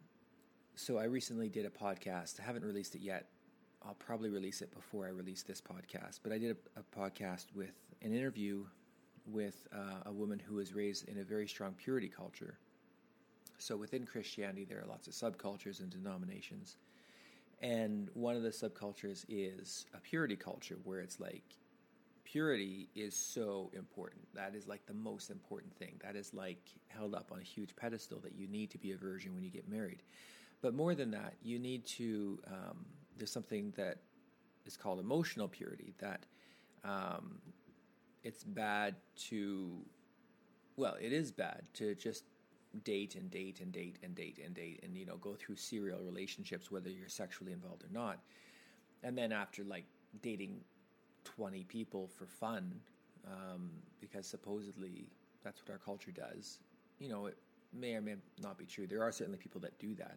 so 0.76 0.98
I 0.98 1.04
recently 1.04 1.48
did 1.48 1.66
a 1.66 1.70
podcast. 1.70 2.40
I 2.40 2.44
haven't 2.44 2.64
released 2.64 2.94
it 2.94 3.02
yet. 3.02 3.26
I'll 3.86 3.94
probably 3.94 4.30
release 4.30 4.62
it 4.62 4.74
before 4.74 5.06
I 5.06 5.10
release 5.10 5.42
this 5.42 5.60
podcast. 5.60 6.20
But 6.22 6.32
I 6.32 6.38
did 6.38 6.56
a, 6.76 6.80
a 6.80 6.98
podcast 6.98 7.46
with 7.54 7.74
an 8.02 8.14
interview 8.14 8.64
with 9.26 9.66
uh, 9.74 10.02
a 10.06 10.12
woman 10.12 10.38
who 10.38 10.54
was 10.56 10.74
raised 10.74 11.08
in 11.08 11.18
a 11.18 11.24
very 11.24 11.46
strong 11.46 11.74
purity 11.74 12.08
culture. 12.08 12.58
So 13.58 13.76
within 13.76 14.04
Christianity, 14.04 14.64
there 14.64 14.80
are 14.80 14.86
lots 14.86 15.06
of 15.06 15.12
subcultures 15.12 15.80
and 15.80 15.90
denominations. 15.90 16.76
And 17.60 18.10
one 18.14 18.36
of 18.36 18.42
the 18.42 18.50
subcultures 18.50 19.24
is 19.28 19.86
a 19.94 19.98
purity 19.98 20.36
culture 20.36 20.78
where 20.84 21.00
it's 21.00 21.18
like 21.20 21.44
purity 22.24 22.88
is 22.94 23.14
so 23.14 23.70
important. 23.74 24.22
That 24.34 24.54
is 24.54 24.66
like 24.66 24.84
the 24.86 24.94
most 24.94 25.30
important 25.30 25.74
thing. 25.76 26.00
That 26.02 26.16
is 26.16 26.34
like 26.34 26.58
held 26.88 27.14
up 27.14 27.30
on 27.32 27.40
a 27.40 27.44
huge 27.44 27.76
pedestal 27.76 28.18
that 28.20 28.34
you 28.34 28.46
need 28.48 28.70
to 28.70 28.78
be 28.78 28.92
a 28.92 28.96
virgin 28.96 29.34
when 29.34 29.44
you 29.44 29.50
get 29.50 29.68
married. 29.68 30.02
But 30.60 30.74
more 30.74 30.94
than 30.94 31.10
that, 31.12 31.34
you 31.42 31.58
need 31.58 31.86
to, 31.86 32.38
um, 32.48 32.84
there's 33.16 33.30
something 33.30 33.72
that 33.76 33.98
is 34.66 34.76
called 34.76 34.98
emotional 34.98 35.46
purity 35.46 35.94
that 35.98 36.24
um, 36.84 37.38
it's 38.22 38.44
bad 38.44 38.94
to, 39.28 39.70
well, 40.76 40.96
it 41.00 41.12
is 41.12 41.30
bad 41.30 41.62
to 41.74 41.94
just 41.94 42.24
date 42.82 43.14
and 43.14 43.30
date 43.30 43.60
and 43.60 43.72
date 43.72 43.96
and 44.02 44.14
date 44.14 44.38
and 44.44 44.54
date 44.54 44.80
and, 44.82 44.96
you 44.96 45.06
know, 45.06 45.16
go 45.16 45.34
through 45.34 45.56
serial 45.56 46.00
relationships, 46.00 46.70
whether 46.70 46.90
you're 46.90 47.08
sexually 47.08 47.52
involved 47.52 47.84
or 47.84 47.92
not. 47.92 48.18
And 49.02 49.16
then 49.16 49.32
after 49.32 49.62
like 49.64 49.84
dating 50.22 50.60
20 51.24 51.64
people 51.64 52.08
for 52.18 52.26
fun 52.26 52.72
um, 53.26 53.70
because 54.00 54.26
supposedly 54.26 55.08
that's 55.42 55.60
what 55.62 55.70
our 55.70 55.78
culture 55.78 56.10
does. 56.10 56.58
You 56.98 57.08
know, 57.08 57.26
it 57.26 57.36
may 57.72 57.94
or 57.94 58.00
may 58.00 58.16
not 58.42 58.58
be 58.58 58.64
true. 58.64 58.86
There 58.86 59.02
are 59.02 59.12
certainly 59.12 59.38
people 59.38 59.60
that 59.62 59.78
do 59.78 59.94
that. 59.94 60.16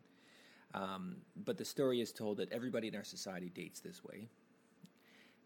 Um, 0.74 1.18
but 1.46 1.58
the 1.58 1.66
story 1.66 2.02
is 2.02 2.12
told 2.12 2.38
that 2.38 2.52
everybody 2.52 2.88
in 2.88 2.96
our 2.96 3.04
society 3.04 3.50
dates 3.54 3.80
this 3.80 4.04
way. 4.04 4.28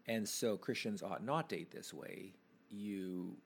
And 0.06 0.28
so 0.28 0.56
Christians 0.56 1.02
ought 1.02 1.24
not 1.24 1.48
date 1.48 1.70
this 1.70 1.94
way. 1.94 2.32
You 2.70 3.36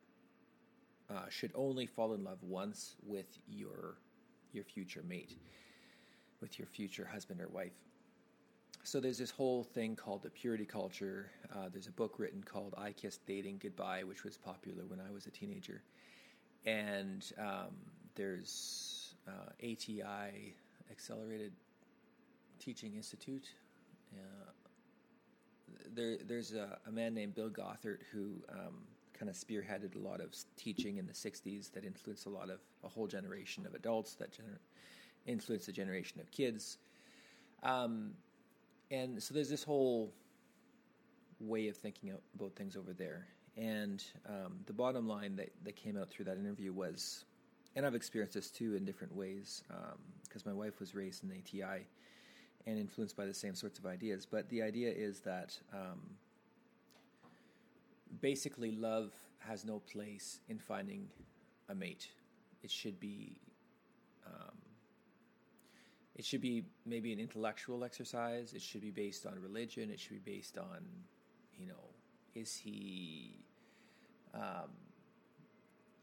uh, 1.10 1.28
should 1.28 1.52
only 1.54 1.86
fall 1.86 2.14
in 2.14 2.25
love 2.25 2.42
once 2.42 2.96
with 3.02 3.38
your 3.48 3.96
your 4.52 4.64
future 4.64 5.02
mate, 5.08 5.36
with 6.40 6.58
your 6.58 6.66
future 6.66 7.04
husband 7.04 7.40
or 7.40 7.48
wife 7.48 7.72
so 8.86 9.00
there's 9.00 9.18
this 9.18 9.32
whole 9.32 9.64
thing 9.64 9.96
called 9.96 10.22
the 10.22 10.30
purity 10.30 10.64
culture. 10.64 11.32
Uh, 11.52 11.68
there's 11.72 11.88
a 11.88 11.92
book 11.92 12.14
written 12.18 12.40
called 12.44 12.72
"I 12.78 12.92
Kissed 12.92 13.26
Dating 13.26 13.58
Goodbye," 13.58 14.04
which 14.04 14.22
was 14.22 14.36
popular 14.36 14.84
when 14.86 15.00
I 15.00 15.10
was 15.10 15.26
a 15.26 15.30
teenager, 15.30 15.82
and 16.64 17.28
um, 17.36 17.75
there's 18.14 19.14
uh, 19.26 19.50
ATI 19.60 20.54
Accelerated 20.88 21.52
Teaching 22.60 22.94
Institute. 22.94 23.48
Uh, 24.14 24.50
there, 25.92 26.18
there's 26.25 26.52
a, 26.52 26.78
a, 26.86 26.92
man 26.92 27.12
named 27.12 27.34
Bill 27.34 27.50
Gothard 27.50 28.02
who 28.12 28.34
um, 28.48 28.86
kind 29.18 29.28
of 29.28 29.37
spearheaded 29.37 29.94
a 29.96 29.99
lot 29.99 30.20
of 30.20 30.35
teaching 30.56 30.99
in 30.99 31.06
the 31.06 31.12
'60s 31.12 31.73
that 31.73 31.85
influenced 31.85 32.26
a 32.26 32.30
lot 32.30 32.50
of 32.50 32.61
a 32.85 32.88
whole 32.88 33.06
generation 33.06 33.66
of 33.66 33.75
adults 33.75 34.14
that 34.14 34.32
gener- 34.32 34.58
influenced 35.26 35.68
a 35.68 35.73
generation 35.73 36.20
of 36.20 36.30
kids. 36.30 36.78
Um, 37.62 38.12
and 38.90 39.23
so 39.23 39.35
there's 39.35 39.49
this 39.49 39.64
whole 39.64 40.12
way 41.40 41.68
of 41.68 41.76
thinking 41.76 42.12
about 42.35 42.54
things 42.54 42.76
over 42.76 42.92
there. 42.92 43.26
And 43.56 44.04
um, 44.28 44.58
the 44.66 44.73
bottom 44.73 45.08
line 45.08 45.37
that, 45.37 45.50
that 45.64 45.76
came 45.76 45.96
out 45.96 46.11
through 46.11 46.26
that 46.26 46.38
interview 46.38 46.73
was, 46.73 47.25
and 47.75 47.87
I've 47.87 47.94
experienced 47.94 48.35
this 48.35 48.50
too 48.50 48.75
in 48.75 48.85
different 48.85 49.14
ways, 49.14 49.64
because 50.23 50.46
um, 50.46 50.52
my 50.52 50.56
wife 50.56 50.78
was 50.78 50.94
raised 50.94 51.25
in 51.25 51.30
ATI 51.30 51.87
and 52.66 52.78
influenced 52.78 53.16
by 53.16 53.26
the 53.26 53.35
same 53.35 53.54
sorts 53.54 53.78
of 53.78 53.87
ideas. 53.87 54.26
But 54.30 54.49
the 54.50 54.62
idea 54.62 54.90
is 54.90 55.20
that 55.20 55.58
um, 55.73 56.00
basically 58.20 58.73
love 58.73 59.12
has 59.38 59.64
no 59.64 59.80
place 59.80 60.40
in 60.49 60.58
finding 60.58 61.08
a 61.68 61.75
mate. 61.75 62.08
It 62.62 62.70
should 62.70 62.99
be 62.99 63.37
um, 64.26 64.56
it 66.16 66.25
should 66.25 66.40
be 66.40 66.64
maybe 66.87 67.12
an 67.12 67.20
intellectual 67.20 67.85
exercise. 67.85 68.54
It 68.54 68.62
should 68.62 68.80
be 68.80 68.90
based 68.90 69.26
on 69.26 69.38
religion. 69.40 69.90
It 69.90 70.00
should 70.00 70.25
be 70.25 70.32
based 70.32 70.56
on, 70.56 70.80
you 71.58 71.66
know, 71.66 71.90
is 72.35 72.56
he, 72.56 73.44
um, 74.35 74.70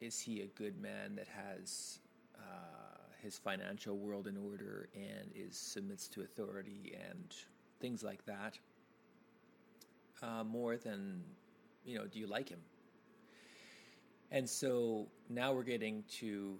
is 0.01 0.19
he 0.19 0.41
a 0.41 0.45
good 0.45 0.79
man 0.79 1.15
that 1.15 1.27
has 1.27 1.97
uh, 2.37 2.99
his 3.23 3.39
financial 3.39 3.97
world 3.97 4.27
in 4.27 4.37
order 4.37 4.89
and 4.95 5.31
is 5.35 5.57
submits 5.57 6.07
to 6.09 6.21
authority 6.21 6.95
and 7.09 7.33
things 7.79 8.03
like 8.03 8.23
that. 8.25 8.59
Uh, 10.21 10.43
more 10.43 10.77
than, 10.77 11.23
you 11.85 11.97
know, 11.97 12.05
do 12.05 12.19
you 12.19 12.27
like 12.27 12.49
him? 12.49 12.59
And 14.31 14.49
so 14.49 15.07
now 15.29 15.53
we're 15.53 15.63
getting 15.63 16.03
to 16.19 16.57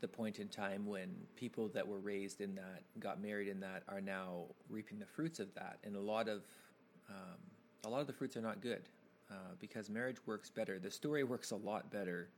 the 0.00 0.08
point 0.08 0.38
in 0.38 0.48
time 0.48 0.86
when 0.86 1.10
people 1.36 1.68
that 1.74 1.86
were 1.86 1.98
raised 1.98 2.40
in 2.40 2.54
that, 2.54 2.82
got 3.00 3.20
married 3.20 3.48
in 3.48 3.60
that, 3.60 3.82
are 3.88 4.00
now 4.00 4.44
reaping 4.68 4.98
the 4.98 5.06
fruits 5.06 5.40
of 5.40 5.52
that, 5.54 5.78
and 5.84 5.96
a 5.96 6.00
lot 6.00 6.28
of 6.28 6.42
um, 7.08 7.38
a 7.84 7.88
lot 7.88 8.00
of 8.00 8.06
the 8.06 8.12
fruits 8.12 8.36
are 8.36 8.42
not 8.42 8.60
good 8.60 8.82
uh, 9.30 9.54
because 9.60 9.88
marriage 9.88 10.18
works 10.26 10.50
better. 10.50 10.78
The 10.78 10.90
story 10.90 11.24
works 11.24 11.50
a 11.50 11.56
lot 11.56 11.90
better 11.90 12.28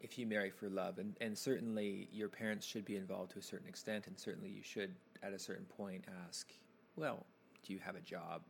if 0.00 0.18
you 0.18 0.26
marry 0.26 0.50
for 0.50 0.68
love, 0.68 0.98
and 0.98 1.16
and 1.20 1.36
certainly 1.36 2.08
your 2.12 2.28
parents 2.28 2.66
should 2.66 2.84
be 2.84 2.96
involved 2.96 3.32
to 3.32 3.38
a 3.38 3.42
certain 3.42 3.68
extent, 3.68 4.06
and 4.08 4.18
certainly 4.18 4.50
you 4.50 4.62
should 4.62 4.94
at 5.22 5.32
a 5.32 5.38
certain 5.38 5.64
point 5.64 6.04
ask, 6.26 6.52
well, 6.96 7.24
do 7.64 7.72
you 7.72 7.78
have 7.78 7.96
a 7.96 8.00
job? 8.00 8.42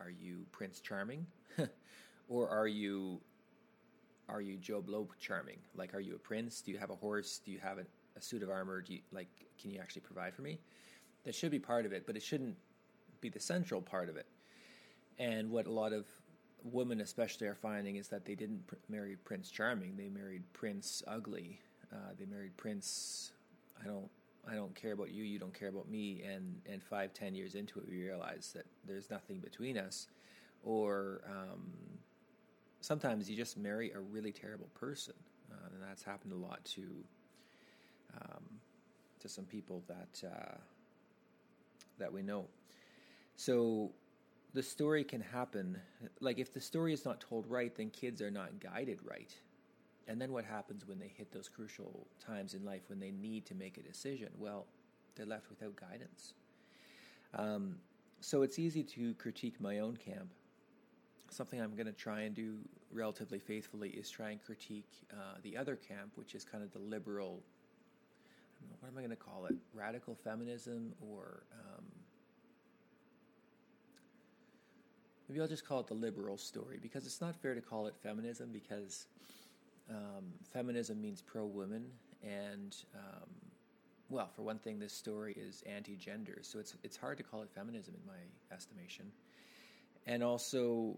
Are 0.00 0.10
you 0.10 0.46
Prince 0.52 0.80
Charming, 0.80 1.26
or 2.28 2.48
are 2.48 2.68
you 2.68 3.20
are 4.28 4.40
you 4.40 4.56
Joe 4.58 4.82
Blow 4.82 5.08
charming? 5.18 5.58
Like, 5.74 5.94
are 5.94 6.00
you 6.00 6.14
a 6.14 6.18
prince? 6.18 6.60
Do 6.60 6.70
you 6.70 6.78
have 6.78 6.90
a 6.90 6.94
horse? 6.94 7.40
Do 7.44 7.50
you 7.50 7.58
have 7.60 7.78
a, 7.78 7.86
a 8.16 8.20
suit 8.20 8.42
of 8.42 8.50
armor? 8.50 8.82
Do 8.82 8.94
you 8.94 9.00
like? 9.10 9.28
Can 9.60 9.70
you 9.70 9.80
actually 9.80 10.02
provide 10.02 10.34
for 10.34 10.42
me? 10.42 10.58
That 11.24 11.34
should 11.34 11.50
be 11.50 11.58
part 11.58 11.86
of 11.86 11.92
it, 11.92 12.06
but 12.06 12.16
it 12.16 12.22
shouldn't 12.22 12.56
be 13.20 13.28
the 13.28 13.40
central 13.40 13.80
part 13.80 14.08
of 14.08 14.16
it. 14.16 14.26
And 15.18 15.50
what 15.50 15.66
a 15.66 15.72
lot 15.72 15.92
of 15.92 16.06
women, 16.62 17.00
especially, 17.00 17.46
are 17.46 17.54
finding 17.54 17.96
is 17.96 18.08
that 18.08 18.24
they 18.24 18.34
didn't 18.34 18.66
pr- 18.66 18.76
marry 18.88 19.16
Prince 19.16 19.50
Charming. 19.50 19.96
They 19.96 20.08
married 20.08 20.42
Prince 20.52 21.02
Ugly. 21.06 21.58
Uh, 21.92 21.96
they 22.18 22.26
married 22.26 22.56
Prince. 22.56 23.32
I 23.82 23.86
don't. 23.86 24.08
I 24.46 24.54
don't 24.54 24.74
care 24.74 24.92
about 24.92 25.10
you. 25.10 25.24
You 25.24 25.38
don't 25.38 25.54
care 25.54 25.68
about 25.68 25.88
me. 25.88 26.22
And 26.22 26.60
and 26.70 26.82
five, 26.82 27.14
ten 27.14 27.34
years 27.34 27.54
into 27.54 27.78
it, 27.80 27.86
we 27.88 28.02
realize 28.02 28.52
that 28.54 28.66
there's 28.86 29.10
nothing 29.10 29.40
between 29.40 29.78
us, 29.78 30.08
or 30.62 31.22
um, 31.28 31.72
sometimes 32.80 33.28
you 33.28 33.36
just 33.36 33.56
marry 33.56 33.92
a 33.92 34.00
really 34.00 34.32
terrible 34.32 34.68
person, 34.74 35.14
uh, 35.50 35.68
and 35.72 35.82
that's 35.82 36.02
happened 36.02 36.32
a 36.32 36.36
lot 36.36 36.64
to 36.64 36.82
um, 38.20 38.44
to 39.20 39.28
some 39.28 39.44
people 39.44 39.82
that 39.88 40.26
uh, 40.26 40.56
that 41.98 42.12
we 42.12 42.22
know. 42.22 42.46
So 43.36 43.92
the 44.54 44.62
story 44.62 45.04
can 45.04 45.20
happen. 45.20 45.78
Like 46.20 46.38
if 46.38 46.52
the 46.52 46.60
story 46.60 46.92
is 46.92 47.04
not 47.04 47.20
told 47.20 47.46
right, 47.46 47.74
then 47.74 47.90
kids 47.90 48.22
are 48.22 48.30
not 48.30 48.60
guided 48.60 48.98
right. 49.04 49.32
And 50.08 50.18
then 50.20 50.32
what 50.32 50.44
happens 50.46 50.86
when 50.86 50.98
they 50.98 51.12
hit 51.14 51.30
those 51.30 51.48
crucial 51.48 52.06
times 52.18 52.54
in 52.54 52.64
life 52.64 52.80
when 52.88 52.98
they 52.98 53.10
need 53.10 53.44
to 53.46 53.54
make 53.54 53.76
a 53.76 53.82
decision? 53.82 54.30
Well, 54.38 54.66
they're 55.14 55.26
left 55.26 55.50
without 55.50 55.76
guidance. 55.76 56.32
Um, 57.34 57.76
so 58.20 58.40
it's 58.40 58.58
easy 58.58 58.82
to 58.82 59.12
critique 59.14 59.60
my 59.60 59.80
own 59.80 59.98
camp. 59.98 60.32
Something 61.30 61.60
I'm 61.60 61.74
going 61.74 61.86
to 61.86 61.92
try 61.92 62.22
and 62.22 62.34
do 62.34 62.56
relatively 62.90 63.38
faithfully 63.38 63.90
is 63.90 64.08
try 64.08 64.30
and 64.30 64.42
critique 64.42 64.88
uh, 65.12 65.36
the 65.42 65.58
other 65.58 65.76
camp, 65.76 66.12
which 66.14 66.34
is 66.34 66.42
kind 66.42 66.64
of 66.64 66.72
the 66.72 66.78
liberal. 66.78 67.42
What 68.80 68.88
am 68.90 68.96
I 68.96 69.00
going 69.00 69.10
to 69.10 69.16
call 69.16 69.44
it? 69.44 69.56
Radical 69.74 70.14
feminism, 70.14 70.94
or 71.00 71.42
um, 71.52 71.84
maybe 75.28 75.40
I'll 75.40 75.48
just 75.48 75.66
call 75.66 75.80
it 75.80 75.86
the 75.86 75.94
liberal 75.94 76.38
story 76.38 76.78
because 76.80 77.04
it's 77.04 77.20
not 77.20 77.36
fair 77.36 77.54
to 77.54 77.60
call 77.60 77.86
it 77.86 77.94
feminism 78.02 78.48
because 78.52 79.06
um, 79.90 80.24
feminism 80.52 81.00
means 81.00 81.22
pro 81.22 81.44
women, 81.44 81.86
and 82.22 82.76
um, 82.94 83.28
well, 84.10 84.30
for 84.34 84.42
one 84.42 84.58
thing, 84.58 84.78
this 84.78 84.92
story 84.92 85.36
is 85.38 85.62
anti 85.66 85.96
gender, 85.96 86.38
so 86.42 86.58
it's 86.58 86.74
it's 86.82 86.96
hard 86.96 87.18
to 87.18 87.22
call 87.22 87.42
it 87.42 87.50
feminism 87.54 87.94
in 87.94 88.06
my 88.06 88.54
estimation. 88.54 89.06
And 90.06 90.22
also, 90.22 90.96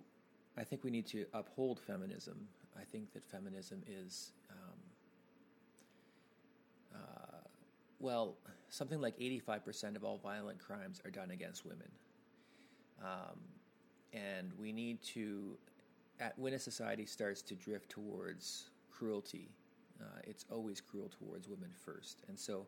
I 0.57 0.63
think 0.65 0.85
we 0.85 0.91
need 0.91 1.07
to 1.09 1.27
uphold 1.35 1.81
feminism. 1.81 2.47
I 2.79 2.85
think 2.85 3.13
that 3.13 3.27
feminism 3.27 3.83
is, 3.89 4.33
um, 4.51 4.79
uh, 6.95 7.49
well, 7.99 8.37
something 8.69 9.01
like 9.01 9.19
85% 9.19 9.97
of 9.97 10.05
all 10.05 10.19
violent 10.19 10.61
crimes 10.61 11.03
are 11.05 11.11
done 11.11 11.33
against 11.33 11.65
women. 11.65 11.89
Um, 13.03 13.41
and 14.13 14.53
we 14.59 14.73
need 14.73 15.03
to, 15.15 15.57
at, 16.21 16.39
when 16.39 16.53
a 16.53 16.59
society 16.59 17.07
starts 17.07 17.43
to 17.43 17.55
drift 17.55 17.91
towards 17.91 18.71
cruelty. 19.01 19.49
Uh, 20.01 20.21
it's 20.25 20.45
always 20.51 20.81
cruel 20.81 21.11
towards 21.19 21.49
women 21.49 21.71
first. 21.75 22.23
And 22.29 22.39
so 22.39 22.67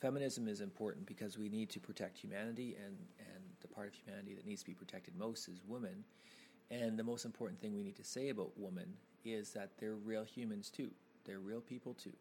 feminism 0.00 0.46
is 0.46 0.60
important 0.60 1.06
because 1.06 1.38
we 1.38 1.48
need 1.48 1.70
to 1.70 1.80
protect 1.80 2.18
humanity, 2.18 2.76
and, 2.76 2.96
and 3.18 3.44
the 3.60 3.68
part 3.68 3.88
of 3.88 3.94
humanity 3.94 4.34
that 4.34 4.46
needs 4.46 4.60
to 4.60 4.66
be 4.66 4.74
protected 4.74 5.16
most 5.16 5.48
is 5.48 5.60
women. 5.66 6.04
And 6.70 6.98
the 6.98 7.04
most 7.04 7.24
important 7.24 7.60
thing 7.60 7.74
we 7.74 7.82
need 7.82 7.96
to 7.96 8.04
say 8.04 8.28
about 8.28 8.50
women 8.56 8.92
is 9.24 9.52
that 9.52 9.70
they're 9.78 9.94
real 9.94 10.24
humans 10.24 10.68
too. 10.70 10.90
They're 11.24 11.40
real 11.40 11.60
people 11.60 11.94
too. 11.94 12.12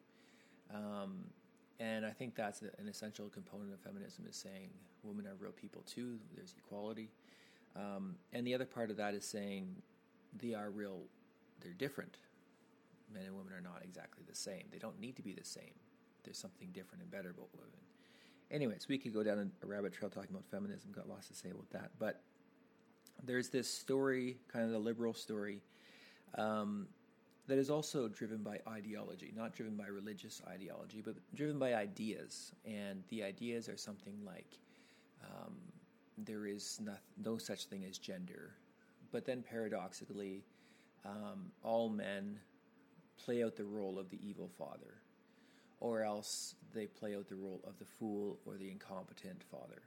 Um, 0.74 1.26
and 1.80 2.06
I 2.06 2.12
think 2.12 2.36
that's 2.36 2.62
an 2.62 2.88
essential 2.88 3.28
component 3.28 3.74
of 3.74 3.80
feminism 3.82 4.26
is 4.30 4.38
saying 4.38 4.70
women 5.04 5.28
are 5.28 5.36
real 5.38 5.52
people 5.52 5.84
too. 5.86 6.18
There's 6.34 6.56
equality. 6.58 7.10
Um, 7.76 8.16
and 8.32 8.48
the 8.48 8.54
other 8.54 8.66
part 8.66 8.90
of 8.90 8.98
that 8.98 9.14
is 9.14 9.26
saying 9.26 9.76
they 10.42 10.54
are 10.54 10.70
real, 10.70 11.00
they're 11.62 11.74
different 11.74 12.18
men 13.14 13.24
and 13.26 13.36
women 13.36 13.54
are 13.54 13.62
not 13.62 13.82
exactly 13.84 14.24
the 14.28 14.36
same. 14.36 14.64
They 14.72 14.78
don't 14.78 15.00
need 15.00 15.16
to 15.18 15.22
be 15.22 15.34
the 15.34 15.44
same. 15.44 15.74
There's 16.24 16.38
something 16.38 16.70
different 16.74 17.04
and 17.04 17.12
better 17.12 17.30
about 17.30 17.50
women. 17.54 17.80
Anyways, 18.52 18.88
we 18.88 18.98
could 18.98 19.14
go 19.14 19.24
down 19.24 19.52
a 19.62 19.66
rabbit 19.66 19.94
trail 19.94 20.10
talking 20.10 20.32
about 20.32 20.46
feminism. 20.46 20.92
Got 20.92 21.10
lots 21.10 21.28
to 21.28 21.34
say 21.34 21.50
about 21.50 21.70
that, 21.72 21.92
but 22.00 22.22
there's 23.24 23.50
this 23.50 23.68
story, 23.68 24.38
kind 24.52 24.66
of 24.66 24.72
the 24.72 24.80
liberal 24.80 25.14
story, 25.14 25.62
um, 26.38 26.88
that 27.48 27.58
is 27.58 27.70
also 27.70 28.08
driven 28.08 28.44
by 28.44 28.60
ideology, 28.68 29.32
not 29.36 29.54
driven 29.54 29.76
by 29.76 29.86
religious 29.88 30.42
ideology, 30.48 31.02
but 31.04 31.16
driven 31.36 31.60
by 31.60 31.76
ideas. 31.76 32.52
And 32.66 33.04
the 33.10 33.24
ideas 33.24 33.70
are 33.70 33.78
something 33.78 34.18
like 34.26 34.58
um, 35.24 35.56
there 36.18 36.46
is 36.48 36.80
no, 36.84 36.94
no 37.24 37.38
such 37.38 37.66
thing 37.66 37.86
as 37.86 37.98
gender, 37.98 38.56
but 39.12 39.26
then 39.26 39.44
paradoxically, 39.44 40.44
um, 41.06 41.52
all 41.64 41.90
men 41.90 42.40
play 43.24 43.44
out 43.44 43.56
the 43.56 43.64
role 43.64 43.98
of 44.00 44.10
the 44.10 44.20
evil 44.28 44.50
father, 44.58 45.02
or 45.80 46.04
else 46.04 46.56
they 46.74 46.88
play 46.88 47.16
out 47.16 47.28
the 47.28 47.36
role 47.36 47.62
of 47.66 47.78
the 47.80 47.86
fool 47.86 48.40
or 48.46 48.58
the 48.58 48.70
incompetent 48.70 49.44
father. 49.44 49.82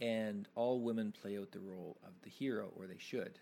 And 0.00 0.48
all 0.54 0.80
women 0.80 1.12
play 1.12 1.38
out 1.38 1.50
the 1.50 1.60
role 1.60 1.96
of 2.04 2.12
the 2.22 2.30
hero, 2.30 2.70
or 2.76 2.86
they 2.86 2.98
should. 2.98 3.38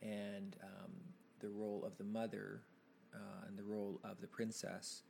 And 0.00 0.56
um, 0.62 0.92
the 1.40 1.50
role 1.50 1.84
of 1.86 1.98
the 1.98 2.04
mother 2.04 2.62
uh, 3.14 3.46
and 3.46 3.58
the 3.58 3.64
role 3.64 4.00
of 4.04 4.20
the 4.20 4.26
princess 4.26 5.02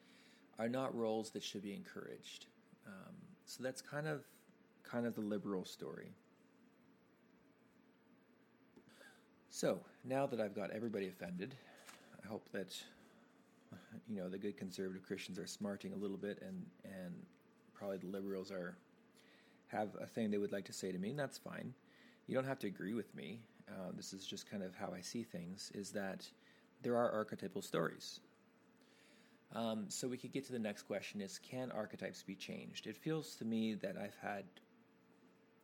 are 0.58 0.68
not 0.68 0.94
roles 0.96 1.30
that 1.30 1.42
should 1.42 1.62
be 1.62 1.72
encouraged. 1.72 2.46
Um, 2.86 3.14
so 3.44 3.62
that's 3.62 3.80
kind 3.80 4.08
of 4.08 4.24
kind 4.82 5.06
of 5.06 5.14
the 5.14 5.20
liberal 5.20 5.64
story. 5.64 6.14
So 9.50 9.80
now 10.04 10.26
that 10.26 10.40
I've 10.40 10.54
got 10.54 10.70
everybody 10.70 11.08
offended, 11.08 11.54
I 12.22 12.26
hope 12.26 12.48
that 12.52 12.74
you 14.08 14.16
know 14.16 14.28
the 14.28 14.38
good 14.38 14.56
conservative 14.56 15.06
Christians 15.06 15.38
are 15.38 15.46
smarting 15.46 15.92
a 15.92 15.96
little 15.96 16.16
bit, 16.16 16.42
and 16.42 16.64
and 16.84 17.14
probably 17.74 17.98
the 17.98 18.06
liberals 18.06 18.50
are 18.50 18.76
have 19.68 19.90
a 20.00 20.06
thing 20.06 20.30
they 20.30 20.38
would 20.38 20.52
like 20.52 20.64
to 20.64 20.72
say 20.72 20.90
to 20.90 20.98
me, 20.98 21.10
and 21.10 21.18
that's 21.18 21.38
fine. 21.38 21.74
You 22.26 22.34
don't 22.34 22.46
have 22.46 22.58
to 22.60 22.66
agree 22.66 22.94
with 22.94 23.14
me. 23.14 23.40
Uh, 23.68 23.92
this 23.94 24.12
is 24.12 24.26
just 24.26 24.50
kind 24.50 24.62
of 24.62 24.74
how 24.74 24.92
I 24.94 25.00
see 25.00 25.22
things. 25.22 25.70
Is 25.74 25.90
that 25.90 26.26
there 26.82 26.96
are 26.96 27.10
archetypal 27.10 27.62
stories. 27.62 28.20
Um, 29.54 29.86
so 29.88 30.06
we 30.06 30.18
could 30.18 30.32
get 30.32 30.44
to 30.46 30.52
the 30.52 30.58
next 30.58 30.82
question: 30.82 31.20
Is 31.20 31.38
can 31.38 31.70
archetypes 31.70 32.22
be 32.22 32.34
changed? 32.34 32.86
It 32.86 32.96
feels 32.96 33.34
to 33.36 33.44
me 33.44 33.74
that 33.74 33.96
I've 33.96 34.16
had 34.22 34.44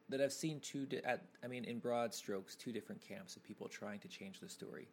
that 0.08 0.20
I've 0.20 0.32
seen 0.32 0.60
two. 0.60 0.86
Di- 0.86 1.04
at, 1.04 1.24
I 1.42 1.48
mean, 1.48 1.64
in 1.64 1.78
broad 1.78 2.12
strokes, 2.12 2.54
two 2.54 2.72
different 2.72 3.00
camps 3.00 3.36
of 3.36 3.42
people 3.42 3.68
trying 3.68 4.00
to 4.00 4.08
change 4.08 4.40
the 4.40 4.48
story. 4.48 4.88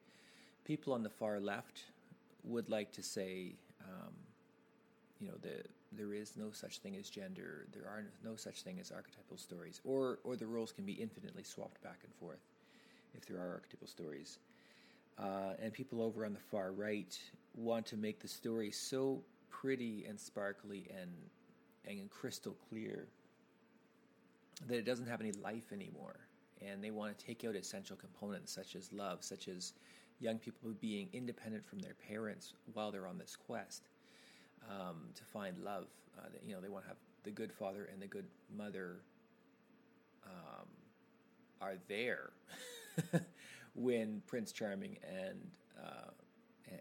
People 0.63 0.93
on 0.93 1.03
the 1.03 1.09
far 1.09 1.39
left 1.39 1.83
would 2.43 2.69
like 2.69 2.91
to 2.93 3.03
say, 3.03 3.55
um, 3.83 4.13
you 5.19 5.27
know, 5.27 5.35
the, 5.41 5.63
there 5.91 6.13
is 6.13 6.35
no 6.37 6.51
such 6.51 6.79
thing 6.79 6.95
as 6.95 7.09
gender. 7.09 7.67
There 7.73 7.83
are 7.83 8.03
no 8.23 8.35
such 8.35 8.63
thing 8.63 8.79
as 8.79 8.91
archetypal 8.91 9.37
stories, 9.37 9.81
or 9.83 10.19
or 10.23 10.35
the 10.35 10.47
roles 10.47 10.71
can 10.71 10.85
be 10.85 10.93
infinitely 10.93 11.43
swapped 11.43 11.81
back 11.83 11.99
and 12.03 12.13
forth 12.15 12.41
if 13.13 13.25
there 13.25 13.37
are 13.37 13.51
archetypal 13.51 13.87
stories. 13.87 14.39
Uh, 15.19 15.53
and 15.61 15.73
people 15.73 16.01
over 16.01 16.25
on 16.25 16.33
the 16.33 16.39
far 16.39 16.71
right 16.71 17.19
want 17.55 17.85
to 17.85 17.97
make 17.97 18.19
the 18.19 18.27
story 18.27 18.71
so 18.71 19.21
pretty 19.49 20.05
and 20.07 20.19
sparkly 20.19 20.89
and 20.99 21.11
and 21.85 22.09
crystal 22.09 22.55
clear 22.69 23.07
that 24.67 24.77
it 24.77 24.85
doesn't 24.85 25.07
have 25.07 25.21
any 25.21 25.31
life 25.33 25.71
anymore. 25.71 26.15
And 26.61 26.83
they 26.83 26.91
want 26.91 27.17
to 27.17 27.25
take 27.25 27.43
out 27.43 27.55
essential 27.55 27.95
components 27.95 28.53
such 28.53 28.75
as 28.75 28.93
love, 28.93 29.23
such 29.23 29.47
as 29.47 29.73
young 30.21 30.37
people 30.37 30.69
being 30.79 31.09
independent 31.13 31.65
from 31.65 31.79
their 31.79 31.95
parents 32.07 32.53
while 32.73 32.91
they're 32.91 33.07
on 33.07 33.17
this 33.17 33.35
quest 33.35 33.89
um, 34.69 35.09
to 35.15 35.23
find 35.23 35.57
love. 35.57 35.87
Uh, 36.17 36.27
you 36.45 36.53
know, 36.53 36.61
they 36.61 36.69
want 36.69 36.83
to 36.83 36.89
have 36.89 36.97
the 37.23 37.31
good 37.31 37.51
father 37.51 37.89
and 37.91 38.01
the 38.01 38.07
good 38.07 38.25
mother 38.55 38.97
um, 40.25 40.67
are 41.61 41.75
there 41.87 42.31
when 43.75 44.21
Prince 44.27 44.51
Charming 44.51 44.97
and 45.03 45.39
uh, 45.81 46.11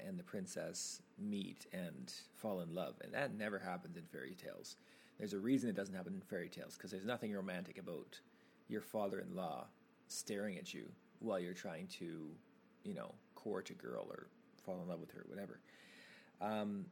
and 0.06 0.18
the 0.18 0.22
princess 0.22 1.02
meet 1.18 1.66
and 1.72 2.12
fall 2.34 2.60
in 2.60 2.74
love, 2.74 2.94
and 3.02 3.12
that 3.12 3.34
never 3.34 3.58
happens 3.58 3.96
in 3.96 4.04
fairy 4.04 4.36
tales. 4.40 4.76
There's 5.18 5.32
a 5.32 5.38
reason 5.38 5.68
it 5.68 5.76
doesn't 5.76 5.94
happen 5.94 6.14
in 6.14 6.20
fairy 6.20 6.48
tales 6.48 6.76
because 6.76 6.90
there's 6.90 7.04
nothing 7.04 7.32
romantic 7.32 7.78
about 7.78 8.20
your 8.68 8.80
father-in-law 8.80 9.66
staring 10.08 10.58
at 10.58 10.72
you 10.72 10.84
while 11.18 11.38
you're 11.38 11.54
trying 11.54 11.86
to, 11.98 12.28
you 12.84 12.94
know, 12.94 13.12
court 13.42 13.70
a 13.70 13.74
girl 13.74 14.06
or 14.10 14.26
fall 14.64 14.80
in 14.82 14.88
love 14.88 15.00
with 15.00 15.10
her, 15.12 15.24
whatever. 15.28 15.60
Um, 16.40 16.86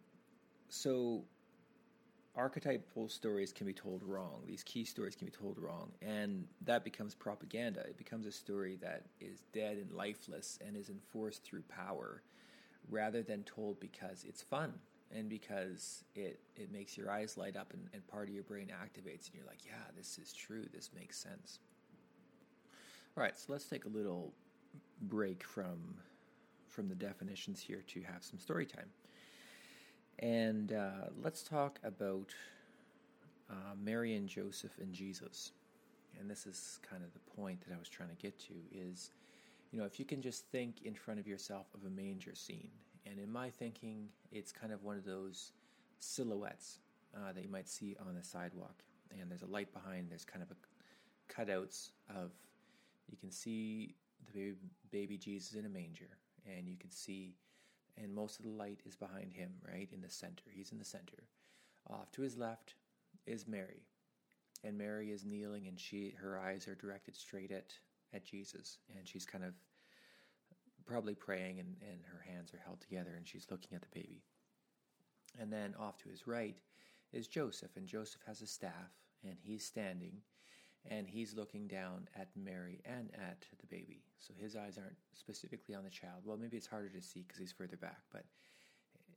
so 0.69 1.23
archetypal 2.37 3.09
stories 3.09 3.53
can 3.53 3.67
be 3.67 3.73
told 3.73 4.03
wrong. 4.05 4.43
These 4.47 4.63
key 4.63 4.85
stories 4.85 5.17
can 5.17 5.27
be 5.27 5.33
told 5.33 5.59
wrong, 5.59 5.91
and 6.03 6.47
that 6.65 6.85
becomes 6.85 7.15
propaganda. 7.15 7.81
It 7.81 7.99
becomes 7.99 8.27
a 8.27 8.33
story 8.33 8.77
that 8.81 9.03
is 9.21 9.43
dead 9.53 9.77
and 9.79 9.91
lifeless 9.93 10.59
and 10.65 10.77
is 10.77 10.89
enforced 10.89 11.43
through 11.45 11.63
power, 11.63 12.23
rather 12.91 13.23
than 13.23 13.43
told 13.43 13.81
because 13.81 14.25
it's 14.27 14.43
fun 14.43 14.73
and 15.15 15.29
because 15.29 16.05
it 16.15 16.39
it 16.57 16.71
makes 16.71 16.97
your 16.97 17.11
eyes 17.11 17.37
light 17.37 17.57
up 17.57 17.73
and, 17.73 17.89
and 17.93 18.07
part 18.09 18.29
of 18.29 18.35
your 18.35 18.45
brain 18.45 18.69
activates, 18.69 19.27
and 19.27 19.35
you're 19.35 19.47
like, 19.47 19.65
yeah, 19.67 19.91
this 19.97 20.19
is 20.19 20.33
true. 20.33 20.67
This 20.73 20.91
makes 20.95 21.19
sense. 21.19 21.59
All 23.17 23.23
right, 23.23 23.37
so 23.37 23.53
let's 23.53 23.65
take 23.65 23.85
a 23.85 23.89
little 23.89 24.33
break 25.03 25.43
from 25.43 25.97
from 26.79 26.89
the 26.89 26.95
definitions 26.95 27.61
here 27.61 27.83
to 27.89 28.01
have 28.03 28.23
some 28.23 28.39
story 28.39 28.65
time. 28.65 28.87
And 30.21 30.73
uh, 30.73 31.09
let's 31.21 31.43
talk 31.43 31.81
about 31.83 32.33
uh, 33.51 33.75
Mary 33.83 34.15
and 34.15 34.29
Joseph 34.29 34.71
and 34.81 34.93
Jesus. 34.93 35.51
And 36.21 36.31
this 36.31 36.47
is 36.47 36.79
kind 36.89 37.03
of 37.03 37.13
the 37.15 37.43
point 37.43 37.61
that 37.67 37.75
I 37.75 37.79
was 37.81 37.89
trying 37.89 38.11
to 38.11 38.15
get 38.15 38.39
to 38.43 38.55
is, 38.71 39.11
you 39.73 39.81
know, 39.81 39.87
if 39.87 39.99
you 39.99 40.05
can 40.05 40.23
just 40.23 40.45
think 40.53 40.83
in 40.85 40.95
front 40.95 41.19
of 41.19 41.27
yourself 41.27 41.67
of 41.75 41.85
a 41.85 41.91
manger 41.91 42.37
scene. 42.37 42.71
And 43.07 43.19
in 43.19 43.33
my 43.33 43.51
thinking, 43.51 44.07
it's 44.31 44.53
kind 44.53 44.73
of 44.73 44.85
one 44.85 44.97
of 44.97 45.05
those 45.05 45.51
silhouettes 45.99 46.79
uh, 47.13 47.33
that 47.33 47.43
you 47.43 47.51
might 47.51 47.69
see 47.69 47.97
on 48.07 48.15
the 48.15 48.23
sidewalk. 48.23 48.85
And 49.21 49.29
there's 49.29 49.43
a 49.43 49.47
light 49.47 49.73
behind, 49.73 50.11
there's 50.11 50.25
kind 50.25 50.45
of 50.45 50.53
a 50.53 51.33
cutouts 51.35 51.89
of 52.09 52.31
you 53.11 53.17
can 53.17 53.33
see 53.33 53.97
the 54.33 54.39
baby, 54.39 54.57
baby 54.93 55.19
Jesus 55.19 55.55
in 55.55 55.67
a 55.67 55.69
manger, 55.69 56.11
and 56.57 56.69
you 56.69 56.77
can 56.77 56.91
see, 56.91 57.37
and 57.97 58.15
most 58.15 58.39
of 58.39 58.45
the 58.45 58.51
light 58.51 58.81
is 58.87 58.97
behind 58.97 59.33
him, 59.33 59.53
right 59.67 59.89
in 59.93 60.01
the 60.01 60.11
center. 60.11 60.45
He's 60.53 60.73
in 60.73 60.79
the 60.79 60.85
center. 60.85 61.25
Off 61.89 62.11
to 62.13 62.23
his 62.23 62.37
left 62.37 62.75
is 63.27 63.47
Mary, 63.47 63.87
and 64.65 64.77
Mary 64.77 65.11
is 65.11 65.25
kneeling, 65.25 65.67
and 65.69 65.79
she 65.79 66.15
her 66.21 66.39
eyes 66.39 66.69
are 66.69 66.75
directed 66.75 67.17
straight 67.17 67.51
at 67.51 67.73
at 68.13 68.25
Jesus, 68.25 68.79
and 68.97 69.07
she's 69.07 69.27
kind 69.27 69.45
of 69.45 69.53
probably 70.87 71.15
praying, 71.15 71.61
and, 71.61 71.77
and 71.83 72.01
her 72.07 72.25
hands 72.27 72.55
are 72.55 72.63
held 72.65 72.81
together, 72.81 73.15
and 73.17 73.29
she's 73.29 73.47
looking 73.51 73.75
at 73.75 73.83
the 73.83 74.01
baby. 74.01 74.23
And 75.39 75.53
then 75.53 75.75
off 75.79 75.99
to 75.99 76.09
his 76.09 76.27
right 76.27 76.57
is 77.13 77.29
Joseph, 77.29 77.77
and 77.77 77.87
Joseph 77.87 78.23
has 78.27 78.41
a 78.41 78.47
staff, 78.47 78.91
and 79.23 79.37
he's 79.39 79.65
standing, 79.65 80.23
and 80.87 81.07
he's 81.07 81.35
looking 81.35 81.67
down 81.67 82.09
at 82.17 82.29
Mary 82.37 82.81
and 82.85 83.11
at 83.15 83.45
the 83.61 83.67
baby. 83.67 84.03
So 84.19 84.35
his 84.37 84.57
eyes 84.57 84.79
aren't 84.79 84.97
specifically 85.13 85.75
on 85.75 85.85
the 85.85 85.91
child. 85.91 86.23
Well, 86.25 86.37
maybe 86.37 86.57
it's 86.57 86.67
harder 86.67 86.89
to 86.89 87.03
see 87.03 87.23
because 87.23 87.39
he's 87.39 87.53
further 87.53 87.77
back, 87.77 88.03
but 88.13 88.25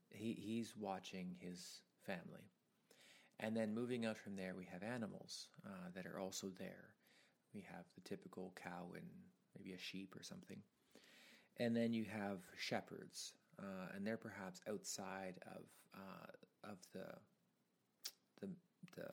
he, 0.09 0.33
he's 0.33 0.75
watching 0.77 1.35
his 1.39 1.81
family. 2.05 2.51
And 3.39 3.55
then 3.55 3.73
moving 3.73 4.05
out 4.05 4.17
from 4.17 4.35
there, 4.35 4.53
we 4.55 4.65
have 4.71 4.83
animals 4.83 5.47
uh, 5.65 5.89
that 5.95 6.05
are 6.05 6.19
also 6.19 6.47
there. 6.59 6.93
We 7.53 7.61
have 7.61 7.85
the 7.95 8.01
typical 8.01 8.53
cow 8.61 8.91
and 8.95 9.05
maybe 9.57 9.73
a 9.73 9.79
sheep 9.79 10.15
or 10.15 10.23
something. 10.23 10.59
And 11.57 11.75
then 11.75 11.93
you 11.93 12.05
have 12.05 12.39
shepherds, 12.57 13.33
uh, 13.59 13.95
and 13.95 14.05
they're 14.05 14.17
perhaps 14.17 14.61
outside 14.69 15.35
of 15.47 15.63
uh, 15.93 16.69
of 16.71 16.77
the 16.93 17.05
the 18.39 18.49
the 18.95 19.07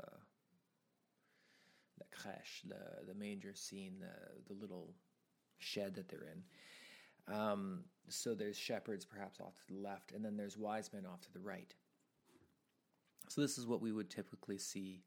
the 1.98 2.16
crèche, 2.16 2.68
the 2.68 3.06
the 3.06 3.14
manger 3.14 3.54
scene, 3.54 3.94
the 4.00 4.52
the 4.52 4.60
little 4.60 4.94
shed 5.58 5.94
that 5.94 6.08
they're 6.08 6.26
in. 6.32 7.34
Um, 7.34 7.84
so 8.08 8.34
there's 8.34 8.56
shepherds 8.56 9.04
perhaps 9.04 9.40
off 9.40 9.54
to 9.66 9.74
the 9.74 9.80
left, 9.80 10.12
and 10.12 10.24
then 10.24 10.36
there's 10.36 10.56
wise 10.56 10.92
men 10.92 11.04
off 11.06 11.20
to 11.22 11.32
the 11.32 11.40
right. 11.40 11.74
So 13.28 13.40
this 13.40 13.58
is 13.58 13.66
what 13.66 13.82
we 13.82 13.92
would 13.92 14.08
typically 14.08 14.58
see 14.58 15.02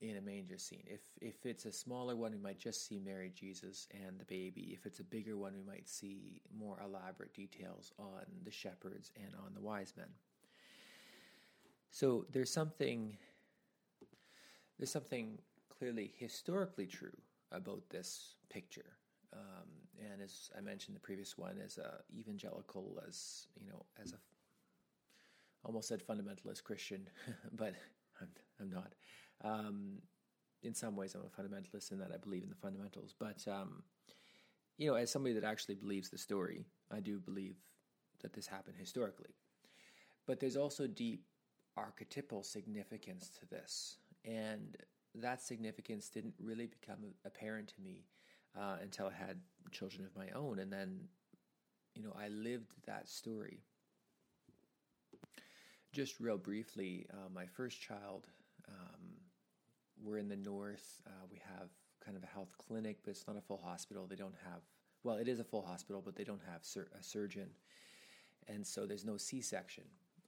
in 0.00 0.16
a 0.16 0.20
manger 0.20 0.58
scene. 0.58 0.82
If 0.86 1.00
if 1.20 1.46
it's 1.46 1.64
a 1.64 1.72
smaller 1.72 2.16
one, 2.16 2.32
we 2.32 2.38
might 2.38 2.58
just 2.58 2.86
see 2.86 2.98
Mary, 2.98 3.32
Jesus, 3.34 3.86
and 3.92 4.18
the 4.18 4.24
baby. 4.24 4.76
If 4.76 4.84
it's 4.84 4.98
a 4.98 5.04
bigger 5.04 5.36
one, 5.36 5.54
we 5.54 5.62
might 5.62 5.88
see 5.88 6.42
more 6.52 6.78
elaborate 6.84 7.32
details 7.32 7.92
on 7.98 8.24
the 8.44 8.50
shepherds 8.50 9.12
and 9.16 9.32
on 9.46 9.54
the 9.54 9.60
wise 9.60 9.94
men. 9.96 10.08
So 11.90 12.26
there's 12.32 12.50
something 12.50 13.16
there's 14.78 14.90
something 14.90 15.38
clearly 15.82 16.12
historically 16.16 16.86
true 16.86 17.16
about 17.50 17.82
this 17.90 18.36
picture. 18.48 18.92
Um, 19.32 19.66
and 19.98 20.22
as 20.22 20.48
I 20.56 20.60
mentioned, 20.60 20.94
the 20.94 21.00
previous 21.00 21.36
one, 21.36 21.58
as 21.64 21.76
a 21.76 21.94
evangelical, 22.16 23.02
as 23.08 23.48
you 23.60 23.66
know, 23.66 23.84
as 24.00 24.12
a 24.12 24.16
almost 25.64 25.88
said 25.88 26.00
fundamentalist 26.06 26.62
Christian, 26.62 27.08
but 27.52 27.74
I'm, 28.20 28.28
I'm 28.60 28.70
not. 28.70 28.92
Um, 29.42 29.94
in 30.62 30.72
some 30.72 30.94
ways, 30.94 31.16
I'm 31.16 31.22
a 31.22 31.42
fundamentalist 31.42 31.90
in 31.90 31.98
that 31.98 32.12
I 32.14 32.16
believe 32.16 32.44
in 32.44 32.48
the 32.48 32.54
fundamentals. 32.54 33.12
But 33.18 33.44
um, 33.48 33.82
you 34.78 34.88
know, 34.88 34.94
as 34.94 35.10
somebody 35.10 35.34
that 35.34 35.44
actually 35.44 35.74
believes 35.74 36.10
the 36.10 36.18
story, 36.18 36.64
I 36.92 37.00
do 37.00 37.18
believe 37.18 37.56
that 38.20 38.34
this 38.34 38.46
happened 38.46 38.76
historically. 38.78 39.34
But 40.28 40.38
there's 40.38 40.56
also 40.56 40.86
deep 40.86 41.24
archetypal 41.76 42.44
significance 42.44 43.30
to 43.40 43.46
this, 43.46 43.96
and 44.24 44.76
that 45.14 45.42
significance 45.42 46.08
didn't 46.08 46.34
really 46.40 46.66
become 46.66 46.98
apparent 47.24 47.68
to 47.68 47.80
me 47.82 48.04
uh, 48.58 48.76
until 48.82 49.06
I 49.06 49.12
had 49.12 49.40
children 49.70 50.04
of 50.04 50.16
my 50.16 50.30
own, 50.30 50.58
and 50.58 50.72
then 50.72 51.08
you 51.94 52.02
know 52.02 52.14
I 52.18 52.28
lived 52.28 52.74
that 52.86 53.08
story. 53.08 53.60
Just 55.92 56.20
real 56.20 56.38
briefly, 56.38 57.06
uh, 57.12 57.28
my 57.34 57.44
first 57.44 57.80
child 57.80 58.26
um, 58.68 59.12
we're 60.02 60.18
in 60.18 60.28
the 60.28 60.36
north. 60.36 61.00
Uh, 61.06 61.26
we 61.30 61.40
have 61.58 61.68
kind 62.04 62.16
of 62.16 62.22
a 62.22 62.26
health 62.26 62.56
clinic, 62.58 62.98
but 63.04 63.10
it's 63.10 63.26
not 63.26 63.36
a 63.36 63.40
full 63.40 63.60
hospital. 63.62 64.06
They 64.06 64.16
don't 64.16 64.34
have, 64.44 64.62
well, 65.04 65.16
it 65.16 65.28
is 65.28 65.40
a 65.40 65.44
full 65.44 65.62
hospital, 65.62 66.02
but 66.04 66.16
they 66.16 66.24
don't 66.24 66.42
have 66.50 66.64
sur- 66.64 66.88
a 66.98 67.02
surgeon. 67.02 67.48
And 68.48 68.66
so 68.66 68.86
there's 68.86 69.04
no 69.04 69.16
C 69.16 69.40
section 69.40 69.84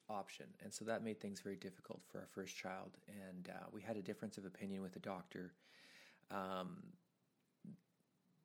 option. 0.09 0.47
And 0.63 0.73
so 0.73 0.85
that 0.85 1.03
made 1.03 1.21
things 1.21 1.41
very 1.41 1.57
difficult 1.57 2.03
for 2.11 2.19
our 2.19 2.27
first 2.27 2.57
child. 2.57 2.97
And 3.09 3.49
uh, 3.49 3.67
we 3.73 3.83
had 3.83 3.97
a 3.97 4.03
difference 4.03 4.39
of 4.39 4.45
opinion 4.45 4.83
with 4.83 4.93
the 4.93 5.01
doctor. 5.01 5.53
Um, 6.31 6.83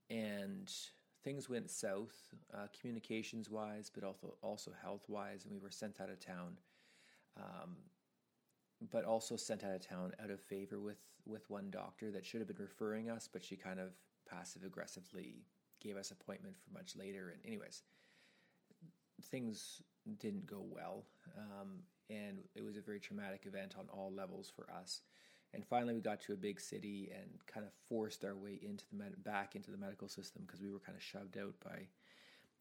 and 0.09 0.71
things 1.23 1.49
went 1.49 1.69
south, 1.69 2.15
uh, 2.53 2.67
communications 2.79 3.49
wise, 3.49 3.91
but 3.93 4.03
also, 4.03 4.35
also 4.41 4.71
health 4.81 5.05
wise. 5.07 5.45
And 5.45 5.53
we 5.53 5.59
were 5.59 5.69
sent 5.71 6.01
out 6.01 6.09
of 6.09 6.19
town. 6.19 6.57
Um, 7.37 7.75
but 8.91 9.03
also 9.03 9.35
sent 9.35 9.63
out 9.63 9.75
of 9.75 9.85
town 9.85 10.13
out 10.23 10.29
of 10.29 10.39
favor 10.39 10.79
with 10.79 10.99
with 11.25 11.49
one 11.49 11.69
doctor 11.69 12.11
that 12.11 12.25
should 12.25 12.39
have 12.39 12.47
been 12.47 12.57
referring 12.57 13.09
us, 13.09 13.29
but 13.31 13.43
she 13.43 13.55
kind 13.55 13.79
of 13.79 13.89
passive 14.29 14.63
aggressively 14.63 15.43
gave 15.81 15.97
us 15.97 16.11
appointment 16.11 16.55
for 16.57 16.73
much 16.73 16.95
later. 16.95 17.29
And 17.29 17.45
anyways, 17.45 17.83
things 19.25 19.81
didn't 20.17 20.45
go 20.45 20.63
well, 20.67 21.03
um, 21.37 21.79
and 22.09 22.39
it 22.55 22.63
was 22.63 22.77
a 22.77 22.81
very 22.81 22.99
traumatic 22.99 23.43
event 23.45 23.75
on 23.77 23.87
all 23.89 24.11
levels 24.11 24.51
for 24.53 24.67
us. 24.71 25.01
And 25.53 25.65
finally, 25.65 25.93
we 25.95 26.01
got 26.01 26.21
to 26.21 26.33
a 26.33 26.37
big 26.37 26.59
city 26.59 27.09
and 27.13 27.29
kind 27.47 27.65
of 27.65 27.71
forced 27.87 28.23
our 28.23 28.35
way 28.35 28.59
into 28.61 28.83
the 28.91 28.97
med- 28.97 29.23
back 29.23 29.55
into 29.55 29.71
the 29.71 29.77
medical 29.77 30.07
system 30.07 30.43
because 30.45 30.61
we 30.61 30.69
were 30.69 30.79
kind 30.79 30.95
of 30.95 31.03
shoved 31.03 31.37
out 31.37 31.55
by. 31.63 31.87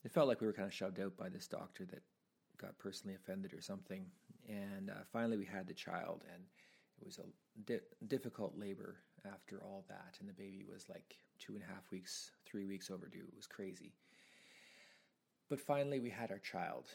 It 0.05 0.13
felt 0.13 0.29
like 0.29 0.41
we 0.41 0.47
were 0.47 0.53
kind 0.55 0.69
of 0.69 0.73
shoved 0.75 1.01
out 1.01 1.17
by 1.17 1.29
this 1.29 1.47
doctor 1.49 1.85
that 1.87 2.03
got 2.57 2.79
personally 2.79 3.15
offended 3.15 3.53
or 3.53 3.61
something. 3.61 4.07
And 4.49 4.91
uh, 4.91 5.05
finally, 5.13 5.37
we 5.37 5.45
had 5.45 5.67
the 5.67 5.75
child, 5.75 6.25
and 6.33 6.43
it 7.01 7.05
was 7.05 7.19
a 7.19 7.27
di- 7.67 7.81
difficult 8.07 8.57
labor 8.57 8.97
after 9.31 9.63
all 9.63 9.85
that. 9.89 10.17
And 10.21 10.29
the 10.29 10.33
baby 10.33 10.65
was 10.71 10.89
like 10.89 11.17
two 11.39 11.55
and 11.55 11.63
a 11.63 11.67
half 11.67 11.91
weeks, 11.91 12.31
three 12.47 12.65
weeks 12.65 12.91
overdue. 12.91 13.25
It 13.29 13.37
was 13.37 13.47
crazy. 13.47 13.93
But 15.49 15.61
finally, 15.61 15.99
we 15.99 16.11
had 16.11 16.31
our 16.31 16.39
child, 16.39 16.87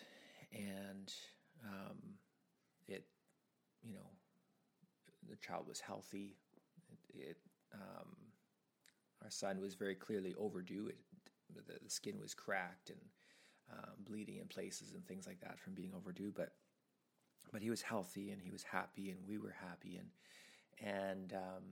and 0.54 1.14
um, 1.66 1.98
it, 2.88 3.06
you 3.84 3.94
know, 3.94 4.10
the 5.30 5.36
child 5.38 5.68
was 5.68 5.80
healthy. 5.80 6.36
It, 6.92 7.30
it 7.30 7.38
um, 7.74 8.16
our 9.24 9.30
son 9.30 9.60
was 9.60 9.76
very 9.76 9.96
clearly 9.96 10.36
overdue. 10.38 10.88
It, 10.88 10.98
the, 11.54 11.80
the 11.84 11.90
skin 11.90 12.20
was 12.20 12.34
cracked 12.34 12.90
and 12.90 13.00
um, 13.72 13.94
bleeding 14.08 14.38
in 14.38 14.48
places 14.48 14.94
and 14.94 15.06
things 15.06 15.28
like 15.28 15.40
that 15.42 15.60
from 15.60 15.74
being 15.74 15.92
overdue. 15.96 16.32
But 16.36 16.54
but 17.52 17.62
he 17.62 17.70
was 17.70 17.82
healthy 17.82 18.32
and 18.32 18.42
he 18.42 18.52
was 18.52 18.64
happy 18.64 19.12
and 19.12 19.20
we 19.28 19.38
were 19.38 19.56
happy 19.62 19.98
and 19.98 20.10
and 20.80 21.34
um, 21.34 21.64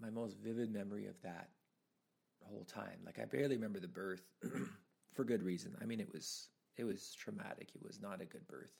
my 0.00 0.10
most 0.10 0.36
vivid 0.38 0.72
memory 0.72 1.06
of 1.06 1.20
that 1.22 1.48
whole 2.42 2.64
time, 2.64 2.98
like 3.04 3.18
I 3.18 3.24
barely 3.24 3.56
remember 3.56 3.80
the 3.80 3.88
birth 3.88 4.22
for 5.14 5.24
good 5.24 5.42
reason. 5.42 5.76
I 5.80 5.86
mean, 5.86 6.00
it 6.00 6.12
was 6.12 6.48
it 6.76 6.84
was 6.84 7.14
traumatic. 7.14 7.70
It 7.74 7.82
was 7.82 8.00
not 8.00 8.20
a 8.20 8.24
good 8.24 8.46
birth 8.46 8.72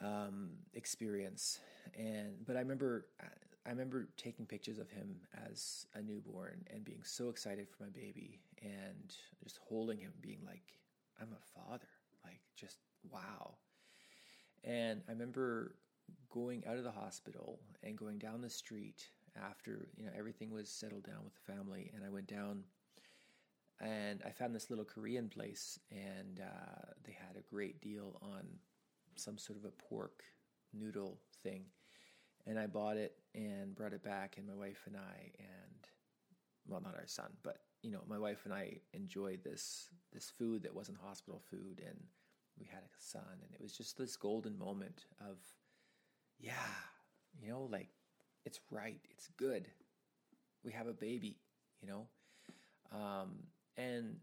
um, 0.00 0.50
experience. 0.74 1.60
And 1.98 2.46
but 2.46 2.56
I 2.56 2.60
remember 2.60 3.06
I 3.66 3.70
remember 3.70 4.08
taking 4.16 4.46
pictures 4.46 4.78
of 4.78 4.90
him 4.90 5.16
as 5.50 5.86
a 5.94 6.02
newborn 6.02 6.64
and 6.70 6.84
being 6.84 7.02
so 7.02 7.30
excited 7.30 7.68
for 7.68 7.84
my 7.84 7.88
baby 7.88 8.40
and 8.62 9.14
just 9.42 9.58
holding 9.66 9.98
him, 9.98 10.12
being 10.20 10.40
like, 10.44 10.74
I'm 11.20 11.28
a 11.32 11.60
father. 11.60 11.88
Like, 12.24 12.40
just 12.56 12.76
wow. 13.10 13.54
And 14.64 15.02
I 15.08 15.12
remember 15.12 15.76
going 16.30 16.64
out 16.66 16.76
of 16.76 16.84
the 16.84 16.90
hospital 16.90 17.60
and 17.82 17.96
going 17.96 18.18
down 18.18 18.42
the 18.42 18.50
street 18.50 19.08
after 19.42 19.88
you 19.96 20.04
know 20.04 20.12
everything 20.16 20.50
was 20.50 20.68
settled 20.68 21.04
down 21.04 21.24
with 21.24 21.34
the 21.34 21.52
family, 21.52 21.90
and 21.94 22.04
I 22.04 22.10
went 22.10 22.26
down 22.26 22.64
and 23.80 24.22
I 24.24 24.30
found 24.30 24.54
this 24.54 24.70
little 24.70 24.84
Korean 24.84 25.28
place, 25.28 25.78
and 25.90 26.40
uh, 26.40 26.92
they 27.04 27.12
had 27.12 27.36
a 27.36 27.54
great 27.54 27.80
deal 27.80 28.18
on 28.22 28.46
some 29.16 29.38
sort 29.38 29.58
of 29.58 29.64
a 29.64 29.70
pork 29.70 30.22
noodle 30.72 31.18
thing, 31.42 31.64
and 32.46 32.58
I 32.58 32.66
bought 32.66 32.96
it 32.96 33.16
and 33.34 33.74
brought 33.74 33.92
it 33.92 34.02
back, 34.02 34.36
and 34.36 34.46
my 34.46 34.54
wife 34.54 34.82
and 34.86 34.96
I, 34.96 35.30
and 35.38 35.88
well, 36.66 36.80
not 36.80 36.94
our 36.94 37.06
son, 37.06 37.30
but 37.42 37.58
you 37.82 37.90
know, 37.90 38.00
my 38.08 38.18
wife 38.18 38.42
and 38.44 38.54
I 38.54 38.80
enjoyed 38.92 39.44
this 39.44 39.88
this 40.12 40.30
food 40.30 40.62
that 40.62 40.74
wasn't 40.74 40.98
hospital 40.98 41.42
food, 41.50 41.82
and 41.84 41.98
we 42.58 42.66
had 42.66 42.82
a 42.82 42.94
son, 42.98 43.22
and 43.42 43.52
it 43.52 43.60
was 43.60 43.76
just 43.76 43.98
this 43.98 44.16
golden 44.16 44.58
moment 44.58 45.06
of, 45.20 45.38
yeah, 46.38 46.52
you 47.40 47.48
know, 47.48 47.68
like 47.70 47.88
it's 48.44 48.60
right, 48.70 49.00
it's 49.10 49.28
good, 49.36 49.68
we 50.64 50.72
have 50.72 50.86
a 50.86 50.92
baby, 50.92 51.38
you 51.80 51.88
know, 51.88 52.06
um, 52.92 53.30
and 53.76 54.16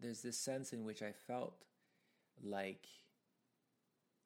there's 0.00 0.22
this 0.22 0.38
sense 0.38 0.72
in 0.72 0.84
which 0.84 1.02
I 1.02 1.12
felt 1.12 1.64
like 2.42 2.86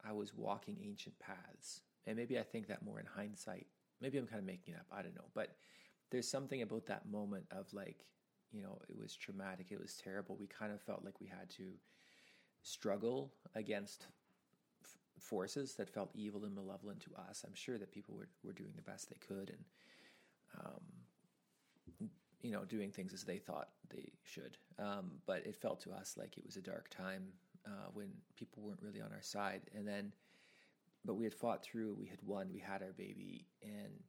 I 0.04 0.12
was 0.12 0.34
walking 0.34 0.78
ancient 0.82 1.18
paths, 1.18 1.82
and 2.06 2.16
maybe 2.16 2.38
I 2.38 2.42
think 2.42 2.68
that 2.68 2.84
more 2.84 3.00
in 3.00 3.06
hindsight. 3.06 3.66
Maybe 4.00 4.18
I'm 4.18 4.26
kind 4.26 4.38
of 4.38 4.46
making 4.46 4.74
it 4.74 4.80
up. 4.80 4.86
I 4.92 5.02
don't 5.02 5.16
know, 5.16 5.30
but 5.34 5.56
there's 6.10 6.28
something 6.30 6.62
about 6.62 6.86
that 6.86 7.10
moment 7.10 7.46
of 7.50 7.72
like, 7.72 8.06
you 8.52 8.62
know, 8.62 8.78
it 8.88 8.96
was 8.96 9.14
traumatic, 9.14 9.66
it 9.70 9.80
was 9.80 9.94
terrible. 10.02 10.36
We 10.38 10.46
kind 10.46 10.72
of 10.72 10.80
felt 10.80 11.04
like 11.04 11.20
we 11.20 11.26
had 11.26 11.50
to 11.56 11.72
struggle 12.62 13.32
against 13.54 14.06
f- 14.82 14.96
forces 15.20 15.74
that 15.74 15.90
felt 15.90 16.10
evil 16.14 16.44
and 16.44 16.54
malevolent 16.54 17.00
to 17.00 17.10
us. 17.28 17.44
I'm 17.46 17.54
sure 17.54 17.78
that 17.78 17.92
people 17.92 18.14
were, 18.14 18.28
were 18.42 18.52
doing 18.52 18.72
the 18.76 18.82
best 18.82 19.10
they 19.10 19.16
could 19.16 19.50
and, 19.50 19.64
um, 20.64 20.82
you 22.42 22.52
know, 22.52 22.64
doing 22.64 22.90
things 22.90 23.12
as 23.12 23.24
they 23.24 23.38
thought 23.38 23.68
they 23.90 24.12
should. 24.24 24.56
Um, 24.78 25.12
but 25.26 25.46
it 25.46 25.56
felt 25.56 25.80
to 25.82 25.92
us 25.92 26.14
like 26.16 26.38
it 26.38 26.46
was 26.46 26.56
a 26.56 26.62
dark 26.62 26.88
time 26.90 27.24
uh, 27.66 27.88
when 27.92 28.08
people 28.36 28.62
weren't 28.62 28.82
really 28.82 29.00
on 29.00 29.12
our 29.12 29.22
side. 29.22 29.62
And 29.74 29.86
then, 29.86 30.12
but 31.04 31.14
we 31.14 31.24
had 31.24 31.34
fought 31.34 31.62
through, 31.62 31.96
we 31.98 32.06
had 32.06 32.22
won, 32.22 32.50
we 32.52 32.60
had 32.60 32.82
our 32.82 32.92
baby, 32.92 33.46
and 33.62 34.02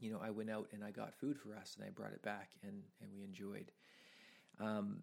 you 0.00 0.10
know, 0.10 0.20
I 0.22 0.30
went 0.30 0.50
out 0.50 0.68
and 0.72 0.84
I 0.84 0.90
got 0.90 1.14
food 1.14 1.38
for 1.38 1.54
us 1.54 1.76
and 1.76 1.86
I 1.86 1.90
brought 1.90 2.12
it 2.12 2.22
back 2.22 2.50
and, 2.62 2.82
and 3.00 3.10
we 3.14 3.24
enjoyed. 3.24 3.70
Um, 4.60 5.02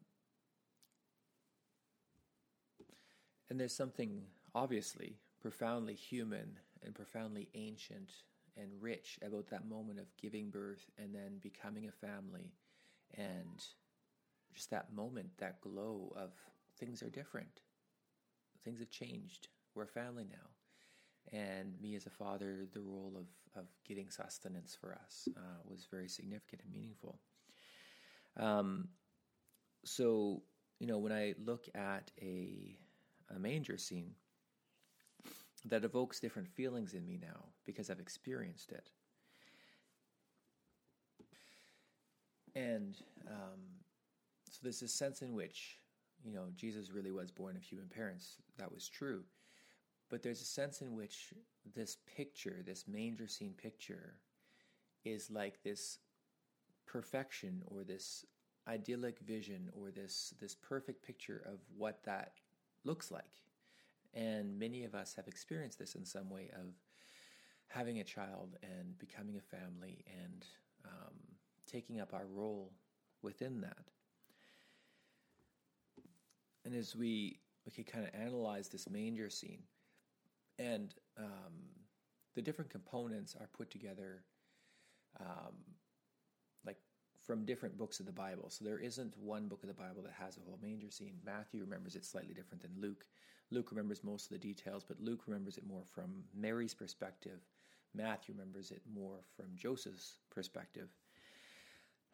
and 3.50 3.60
there's 3.60 3.76
something 3.76 4.22
obviously 4.54 5.18
profoundly 5.42 5.96
human 5.96 6.60
and 6.84 6.94
profoundly 6.94 7.50
ancient 7.56 8.12
and 8.58 8.70
rich 8.80 9.20
about 9.26 9.48
that 9.48 9.68
moment 9.68 10.00
of 10.00 10.16
giving 10.18 10.50
birth 10.50 10.90
and 10.98 11.14
then 11.14 11.40
becoming 11.42 11.88
a 11.88 12.06
family 12.06 12.54
and 13.16 13.66
just 14.54 14.70
that 14.70 14.94
moment, 14.94 15.30
that 15.38 15.62
glow 15.62 16.14
of 16.16 16.32
things 16.78 17.02
are 17.02 17.10
different. 17.10 17.62
Things 18.64 18.80
have 18.80 18.90
changed. 18.90 19.48
We're 19.74 19.84
a 19.84 19.88
family 19.88 20.26
now 20.30 20.50
and 21.32 21.80
me 21.82 21.96
as 21.96 22.06
a 22.06 22.10
father, 22.10 22.68
the 22.74 22.82
role 22.82 23.14
of, 23.18 23.28
of 23.60 23.68
getting 23.88 24.10
sustenance 24.10 24.78
for 24.80 24.94
us 24.94 25.28
uh, 25.38 25.60
was 25.66 25.88
very 25.90 26.08
significant 26.08 26.62
and 26.64 26.74
meaningful. 26.74 27.20
Um, 28.38 28.90
so, 29.86 30.44
you 30.80 30.88
know, 30.88 30.98
when 30.98 31.12
I 31.12 31.34
look 31.44 31.68
at 31.76 32.12
a, 32.22 32.78
a 33.34 33.40
manger 33.40 33.78
scene, 33.78 34.14
that 35.66 35.84
evokes 35.84 36.20
different 36.20 36.48
feelings 36.48 36.94
in 36.94 37.06
me 37.06 37.20
now 37.22 37.46
because 37.66 37.90
I've 37.90 38.00
experienced 38.00 38.72
it. 38.72 38.90
And 42.56 42.98
um, 43.28 43.62
so 44.50 44.60
there's 44.64 44.82
a 44.82 44.88
sense 44.88 45.22
in 45.22 45.34
which, 45.34 45.80
you 46.24 46.34
know, 46.34 46.48
Jesus 46.56 46.92
really 46.92 47.12
was 47.12 47.32
born 47.32 47.56
of 47.56 47.64
human 47.64 47.88
parents. 47.88 48.38
That 48.58 48.74
was 48.74 48.90
true. 48.90 49.24
But 50.10 50.22
there's 50.22 50.42
a 50.42 50.46
sense 50.46 50.82
in 50.82 50.96
which 50.96 51.34
this 51.74 51.98
picture, 52.18 52.62
this 52.66 52.86
manger 52.88 53.28
scene 53.28 53.54
picture, 53.54 54.16
is 55.06 55.32
like 55.32 55.64
this 55.64 56.00
perfection 56.86 57.62
or 57.68 57.84
this 57.84 58.26
idyllic 58.68 59.20
vision 59.20 59.70
or 59.74 59.90
this 59.90 60.34
this 60.40 60.54
perfect 60.54 61.04
picture 61.04 61.42
of 61.46 61.60
what 61.76 62.04
that 62.04 62.34
looks 62.84 63.10
like. 63.10 63.42
And 64.14 64.60
many 64.60 64.84
of 64.84 64.94
us 64.94 65.14
have 65.16 65.28
experienced 65.28 65.80
this 65.80 65.96
in 65.96 66.06
some 66.06 66.30
way 66.30 66.50
of 66.54 66.74
having 67.68 68.00
a 68.00 68.04
child 68.04 68.58
and 68.62 68.98
becoming 69.00 69.38
a 69.38 69.42
family 69.42 70.04
and 70.22 70.46
um, 70.86 71.16
taking 71.66 72.02
up 72.02 72.14
our 72.14 72.26
role 72.26 72.74
within 73.22 73.62
that. 73.62 73.92
And 76.66 76.76
as 76.76 76.96
we 76.96 77.40
we 77.66 77.72
can 77.72 77.84
kind 77.84 78.06
of 78.06 78.12
analyze 78.20 78.70
this 78.70 78.90
manger 78.90 79.30
scene, 79.30 79.64
and 80.60 80.94
um, 81.18 81.54
the 82.36 82.42
different 82.42 82.72
components 82.72 83.36
are 83.40 83.50
put 83.56 83.70
together 83.70 84.24
um, 85.20 85.56
like 86.66 86.78
from 87.26 87.46
different 87.46 87.78
books 87.78 88.00
of 88.00 88.06
the 88.06 88.12
Bible. 88.12 88.50
So 88.50 88.66
there 88.66 88.80
isn't 88.80 89.18
one 89.18 89.48
book 89.48 89.64
of 89.64 89.68
the 89.68 89.76
Bible 89.76 90.02
that 90.04 90.14
has 90.20 90.38
a 90.38 90.42
whole 90.42 90.60
manger 90.62 90.90
scene. 90.90 91.16
Matthew 91.26 91.62
remembers 91.62 91.96
it 91.96 92.06
slightly 92.06 92.34
different 92.34 92.62
than 92.62 92.72
Luke. 92.80 93.06
Luke 93.52 93.72
remembers 93.72 94.04
most 94.04 94.26
of 94.26 94.32
the 94.32 94.48
details, 94.48 94.84
but 94.88 95.00
Luke 95.02 95.24
remembers 95.28 95.58
it 95.58 95.68
more 95.68 95.84
from 95.94 96.24
Mary's 96.34 96.74
perspective. 96.74 97.40
Matthew 97.94 98.34
remembers 98.34 98.72
it 98.72 98.82
more 98.94 99.20
from 99.36 99.48
Joseph's 99.58 100.20
perspective, 100.34 100.88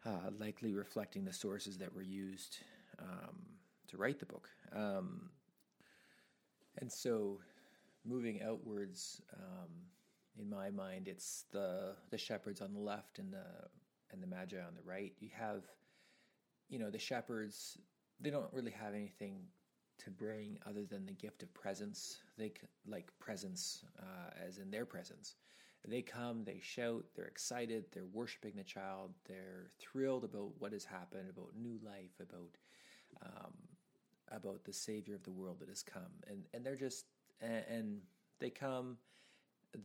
uh, 0.04 0.30
likely 0.38 0.74
reflecting 0.74 1.24
the 1.24 1.32
sources 1.32 1.78
that 1.78 1.94
were 1.94 2.02
used 2.02 2.58
um, 2.98 3.36
to 3.86 3.96
write 3.96 4.18
the 4.18 4.26
book. 4.26 4.48
Um, 4.74 5.30
and 6.78 6.90
so 6.90 7.38
moving 8.04 8.42
outwards, 8.42 9.22
um, 9.34 9.68
in 10.40 10.48
my 10.48 10.70
mind, 10.70 11.08
it's 11.08 11.44
the 11.52 11.94
the 12.10 12.18
shepherds 12.18 12.60
on 12.60 12.72
the 12.72 12.80
left 12.80 13.18
and 13.18 13.32
the 13.32 13.44
and 14.12 14.22
the 14.22 14.26
magi 14.26 14.58
on 14.58 14.74
the 14.74 14.82
right. 14.88 15.12
You 15.20 15.30
have, 15.36 15.62
you 16.68 16.78
know, 16.78 16.90
the 16.90 16.98
shepherds. 16.98 17.78
They 18.20 18.30
don't 18.30 18.52
really 18.52 18.72
have 18.72 18.94
anything 18.94 19.42
to 19.98 20.10
bring 20.10 20.58
other 20.66 20.84
than 20.84 21.06
the 21.06 21.12
gift 21.12 21.42
of 21.42 21.52
presence. 21.54 22.18
They 22.36 22.52
like 22.86 23.10
presence, 23.18 23.84
uh, 23.98 24.30
as 24.46 24.58
in 24.58 24.70
their 24.70 24.84
presence. 24.86 25.36
They 25.86 26.02
come, 26.02 26.44
they 26.44 26.58
shout, 26.60 27.04
they're 27.14 27.26
excited, 27.26 27.86
they're 27.92 28.04
worshiping 28.12 28.52
the 28.56 28.64
child, 28.64 29.12
they're 29.26 29.70
thrilled 29.78 30.24
about 30.24 30.50
what 30.58 30.72
has 30.72 30.84
happened, 30.84 31.30
about 31.30 31.56
new 31.56 31.78
life, 31.82 32.20
about 32.20 32.58
um, 33.24 33.54
about 34.30 34.64
the 34.64 34.72
Savior 34.72 35.14
of 35.14 35.22
the 35.22 35.30
world 35.30 35.60
that 35.60 35.68
has 35.68 35.82
come, 35.82 36.12
and 36.26 36.44
and 36.52 36.64
they're 36.64 36.76
just 36.76 37.06
and, 37.40 37.64
and 37.70 38.00
they 38.38 38.50
come, 38.50 38.98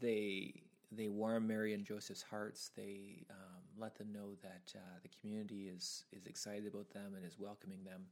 they 0.02 0.64
they 0.92 1.08
warm 1.08 1.48
Mary 1.48 1.74
and 1.74 1.86
Joseph's 1.86 2.24
hearts. 2.24 2.72
They 2.76 3.26
um, 3.30 3.62
let 3.78 3.96
them 3.98 4.12
know 4.12 4.36
that 4.42 4.74
uh, 4.76 5.00
the 5.02 5.10
community 5.22 5.70
is 5.70 6.04
is 6.12 6.26
excited 6.26 6.68
about 6.68 6.90
them 6.90 7.14
and 7.16 7.26
is 7.26 7.40
welcoming 7.40 7.84
them. 7.84 8.08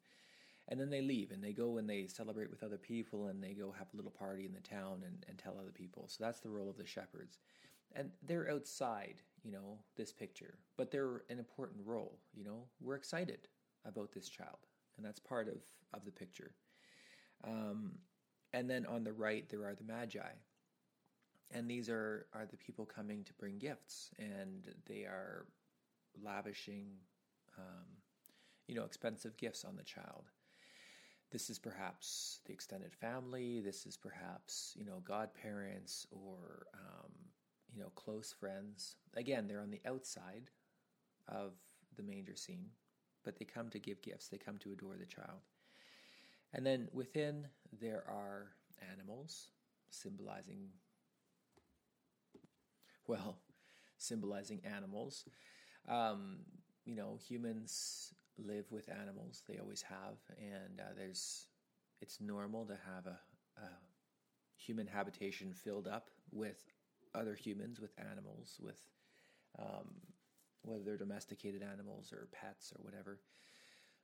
And 0.72 0.80
then 0.80 0.90
they 0.90 1.02
leave 1.02 1.32
and 1.32 1.44
they 1.44 1.52
go 1.52 1.78
and 1.78 1.88
they 1.88 2.08
celebrate 2.08 2.50
with 2.50 2.64
other 2.64 2.78
people 2.78 3.28
and 3.28 3.44
they 3.44 3.52
go 3.52 3.74
have 3.78 3.90
a 3.94 3.98
little 3.98 4.10
party 4.10 4.46
in 4.46 4.54
the 4.54 4.62
town 4.62 5.04
and, 5.06 5.26
and 5.28 5.38
tell 5.38 5.58
other 5.60 5.74
people. 5.74 6.06
So 6.08 6.24
that's 6.24 6.40
the 6.40 6.50
role 6.50 6.70
of 6.70 6.78
the 6.78 6.86
shepherds. 6.86 7.40
And 7.94 8.10
they're 8.26 8.50
outside, 8.50 9.22
you 9.44 9.52
know, 9.52 9.80
this 9.98 10.14
picture, 10.14 10.54
but 10.78 10.90
they're 10.90 11.24
an 11.30 11.40
important 11.40 11.82
role. 11.86 12.20
You 12.34 12.46
know, 12.46 12.64
we're 12.80 12.96
excited 12.96 13.50
about 13.86 14.14
this 14.14 14.30
child, 14.30 14.60
and 14.96 15.06
that's 15.06 15.20
part 15.20 15.50
of, 15.50 15.58
of 15.94 16.06
the 16.06 16.12
picture. 16.12 16.52
Um, 17.46 17.92
and 18.54 18.70
then 18.70 18.86
on 18.86 19.04
the 19.04 19.12
right, 19.12 19.50
there 19.50 19.66
are 19.66 19.76
the 19.76 19.84
Magi. 19.84 20.32
And 21.54 21.70
these 21.70 21.90
are, 21.90 22.28
are 22.34 22.46
the 22.50 22.56
people 22.56 22.86
coming 22.86 23.26
to 23.26 23.34
bring 23.34 23.58
gifts, 23.58 24.12
and 24.18 24.70
they 24.86 25.02
are 25.02 25.48
lavishing, 26.24 26.88
um, 27.58 27.88
you 28.70 28.76
know, 28.76 28.86
expensive 28.86 29.36
gifts 29.36 29.66
on 29.66 29.76
the 29.76 29.84
child. 29.84 30.30
This 31.32 31.50
is 31.50 31.58
perhaps 31.60 32.42
the 32.46 32.52
extended 32.52 32.94
family. 32.94 33.62
This 33.62 33.86
is 33.86 33.96
perhaps, 33.96 34.74
you 34.78 34.84
know, 34.84 35.02
godparents 35.06 36.06
or, 36.12 36.68
um, 36.74 37.12
you 37.74 37.82
know, 37.82 37.90
close 37.96 38.34
friends. 38.38 38.96
Again, 39.16 39.48
they're 39.48 39.62
on 39.62 39.72
the 39.72 39.82
outside 39.86 40.50
of 41.30 41.54
the 41.96 42.04
manger 42.04 42.36
scene, 42.36 42.68
but 43.24 43.40
they 43.40 43.46
come 43.46 43.70
to 43.70 43.80
give 43.80 44.02
gifts. 44.02 44.28
They 44.28 44.38
come 44.38 44.58
to 44.60 44.74
adore 44.74 44.98
the 44.98 45.06
child. 45.06 45.40
And 46.54 46.66
then 46.66 46.90
within 46.92 47.48
there 47.80 48.04
are 48.10 48.52
animals 48.92 49.48
symbolizing, 49.90 50.68
well, 53.08 53.38
symbolizing 53.98 54.62
animals. 54.66 55.24
Um, 55.88 56.40
you 56.84 56.96
know, 56.96 57.18
humans 57.26 58.14
live 58.46 58.72
with 58.72 58.90
animals, 58.90 59.44
they 59.48 59.58
always 59.58 59.82
have, 59.82 60.18
and 60.40 60.80
uh, 60.80 60.94
there's 60.96 61.48
it's 62.02 62.20
normal 62.20 62.66
to 62.66 62.78
have 62.94 63.06
a, 63.06 63.20
a 63.62 63.70
human 64.58 64.88
habitation 64.88 65.54
filled 65.54 65.88
up 65.88 66.10
with 66.32 66.64
other 67.14 67.36
humans, 67.36 67.80
with 67.80 67.94
animals, 68.12 68.58
with 68.60 68.82
um, 69.60 69.90
whether 70.64 70.84
they're 70.84 70.98
domesticated 70.98 71.62
animals 71.62 72.12
or 72.12 72.28
pets 72.32 72.74
or 72.76 72.84
whatever. 72.84 73.20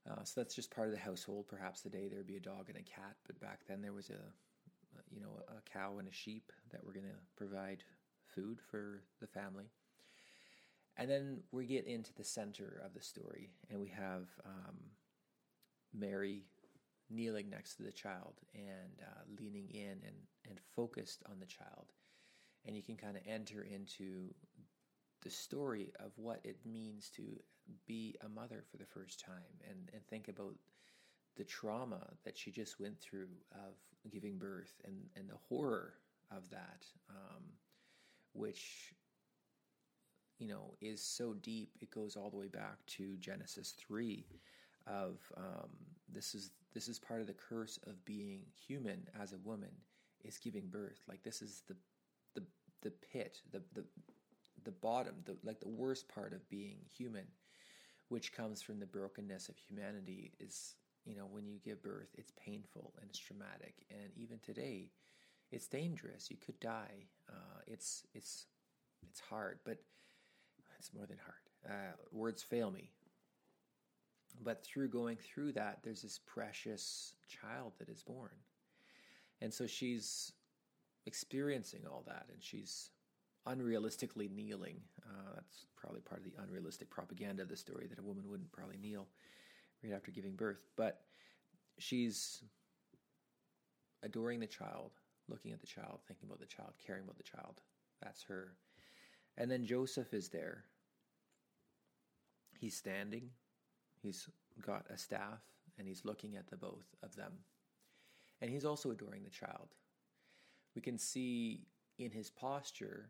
Uh, 0.10 0.24
so 0.24 0.42
that's 0.42 0.56
just 0.56 0.72
part 0.72 0.88
of 0.88 0.94
the 0.94 1.00
household. 1.00 1.48
Perhaps 1.48 1.82
today 1.82 2.08
there'd 2.08 2.28
be 2.28 2.38
a 2.38 2.42
dog 2.42 2.70
and 2.70 2.78
a 2.78 2.84
cat, 2.84 3.16
but 3.26 3.40
back 3.40 3.62
then 3.68 3.82
there 3.82 3.94
was 3.94 4.10
a, 4.10 5.14
you 5.14 5.22
know, 5.22 5.40
a 5.50 5.70
cow 5.70 5.98
and 6.00 6.08
a 6.08 6.14
sheep 6.14 6.52
that 6.72 6.84
were 6.86 6.94
going 6.94 7.06
to 7.06 7.20
provide 7.36 7.84
food 8.34 8.60
for 8.70 9.02
the 9.20 9.28
family. 9.28 9.66
And 10.98 11.10
then 11.10 11.40
we 11.52 11.66
get 11.66 11.86
into 11.86 12.14
the 12.14 12.24
center 12.24 12.82
of 12.84 12.94
the 12.94 13.02
story, 13.02 13.52
and 13.70 13.80
we 13.80 13.90
have 13.90 14.28
um, 14.46 14.78
Mary 15.94 16.44
kneeling 17.10 17.50
next 17.50 17.76
to 17.76 17.84
the 17.84 17.92
child 17.92 18.34
and 18.54 19.02
uh, 19.02 19.22
leaning 19.40 19.70
in 19.70 20.02
and, 20.06 20.16
and 20.50 20.60
focused 20.76 21.24
on 21.30 21.40
the 21.40 21.46
child. 21.46 21.94
And 22.66 22.76
you 22.76 22.82
can 22.82 22.98
kind 22.98 23.16
of 23.16 23.24
enter 23.28 23.62
into 23.62 24.34
the 25.24 25.30
story 25.30 25.92
of 26.00 26.12
what 26.16 26.42
it 26.44 26.58
means 26.66 27.10
to 27.16 27.24
be 27.86 28.16
a 28.26 28.30
mother 28.30 28.64
for 28.70 28.78
the 28.78 28.86
first 28.86 29.20
time 29.20 29.56
and, 29.70 29.90
and 29.94 30.06
think 30.08 30.28
about 30.28 30.56
the 31.38 31.44
trauma 31.44 32.06
that 32.26 32.38
she 32.38 32.52
just 32.52 32.80
went 32.80 33.00
through 33.00 33.30
of 33.52 33.76
giving 34.12 34.38
birth 34.38 34.74
and, 34.86 34.96
and 35.16 35.30
the 35.30 35.38
horror 35.48 35.94
of 36.32 36.50
that, 36.50 36.86
um, 37.10 37.44
which 38.34 38.94
you 40.40 40.48
know, 40.48 40.76
is 40.82 41.02
so 41.02 41.34
deep. 41.34 41.72
It 41.82 41.92
goes 41.92 42.16
all 42.16 42.30
the 42.30 42.38
way 42.38 42.48
back 42.48 42.78
to 42.88 43.18
Genesis 43.18 43.74
three. 43.78 44.26
Of 44.86 45.20
um, 45.36 45.70
this 46.08 46.34
is 46.34 46.52
this 46.74 46.88
is 46.88 47.00
part 47.00 47.20
of 47.22 47.28
the 47.28 47.34
curse 47.34 47.80
of 47.88 48.04
being 48.06 48.44
human 48.68 49.08
as 49.22 49.34
a 49.34 49.38
woman 49.40 49.72
is 50.24 50.38
giving 50.38 50.68
birth. 50.68 51.02
Like 51.08 51.24
this 51.24 51.42
is 51.42 51.64
the 51.68 51.76
the 52.36 52.44
the 52.82 52.92
pit, 52.92 53.42
the 53.52 53.62
the 53.74 53.84
the 54.64 54.72
bottom, 54.72 55.16
the 55.26 55.36
like 55.44 55.60
the 55.60 55.68
worst 55.68 56.08
part 56.08 56.34
of 56.34 56.48
being 56.50 56.78
human, 56.96 57.26
which 58.10 58.34
comes 58.34 58.62
from 58.62 58.80
the 58.80 58.86
brokenness 58.86 59.50
of 59.50 59.58
humanity. 59.58 60.32
Is 60.40 60.76
you 61.06 61.16
know 61.16 61.28
when 61.30 61.46
you 61.46 61.58
give 61.64 61.82
birth, 61.84 62.10
it's 62.18 62.32
painful 62.44 62.94
and 63.02 63.10
it's 63.10 63.20
traumatic, 63.20 63.76
and 63.92 64.12
even 64.16 64.40
today, 64.40 64.92
it's 65.52 65.68
dangerous. 65.68 66.30
You 66.30 66.38
could 66.38 66.60
die. 66.60 67.08
Uh, 67.30 67.60
it's 67.66 68.06
it's 68.14 68.46
it's 69.10 69.20
hard, 69.20 69.60
but 69.66 69.78
it's 70.80 70.94
more 70.94 71.06
than 71.06 71.18
hard. 71.18 71.74
Uh, 71.74 71.96
words 72.12 72.44
fail 72.44 72.72
me. 72.72 72.92
But 74.44 74.64
through 74.64 74.90
going 74.90 75.18
through 75.18 75.54
that, 75.54 75.80
there's 75.84 76.02
this 76.02 76.20
precious 76.26 77.14
child 77.28 77.74
that 77.80 77.90
is 77.90 78.04
born. 78.04 78.36
And 79.42 79.54
so 79.54 79.66
she's 79.68 80.32
experiencing 81.06 81.82
all 81.90 82.04
that, 82.08 82.26
and 82.32 82.42
she's 82.42 82.92
unrealistically 83.48 84.30
kneeling. 84.30 84.78
Uh, 85.02 85.36
that's 85.36 85.66
probably 85.76 86.02
part 86.02 86.22
of 86.22 86.26
the 86.26 86.42
unrealistic 86.44 86.90
propaganda 86.90 87.44
of 87.44 87.50
the 87.50 87.58
story 87.58 87.88
that 87.88 88.00
a 88.00 88.04
woman 88.04 88.30
wouldn't 88.30 88.52
probably 88.52 88.78
kneel 88.78 89.08
right 89.84 89.94
after 89.94 90.12
giving 90.12 90.36
birth. 90.36 90.68
But 90.76 91.02
she's 91.80 92.44
adoring 94.04 94.40
the 94.40 94.48
child, 94.48 94.92
looking 95.28 95.54
at 95.54 95.62
the 95.62 95.68
child, 95.68 96.00
thinking 96.08 96.28
about 96.28 96.40
the 96.40 96.46
child, 96.46 96.74
caring 96.86 97.04
about 97.04 97.18
the 97.18 97.24
child. 97.24 97.62
That's 98.02 98.24
her. 98.24 98.54
And 99.38 99.50
then 99.52 99.66
Joseph 99.66 100.14
is 100.14 100.30
there. 100.30 100.64
He's 102.60 102.76
standing, 102.76 103.30
he's 104.02 104.28
got 104.66 104.86
a 104.90 104.98
staff, 104.98 105.42
and 105.78 105.88
he's 105.88 106.06
looking 106.06 106.36
at 106.36 106.50
the 106.50 106.58
both 106.58 106.96
of 107.04 107.16
them. 107.16 107.34
And 108.42 108.50
he's 108.50 108.66
also 108.66 108.90
adoring 108.90 109.24
the 109.24 109.30
child. 109.30 109.70
We 110.76 110.82
can 110.82 110.98
see 110.98 111.62
in 112.00 112.12
his 112.12 112.30
posture 112.30 113.10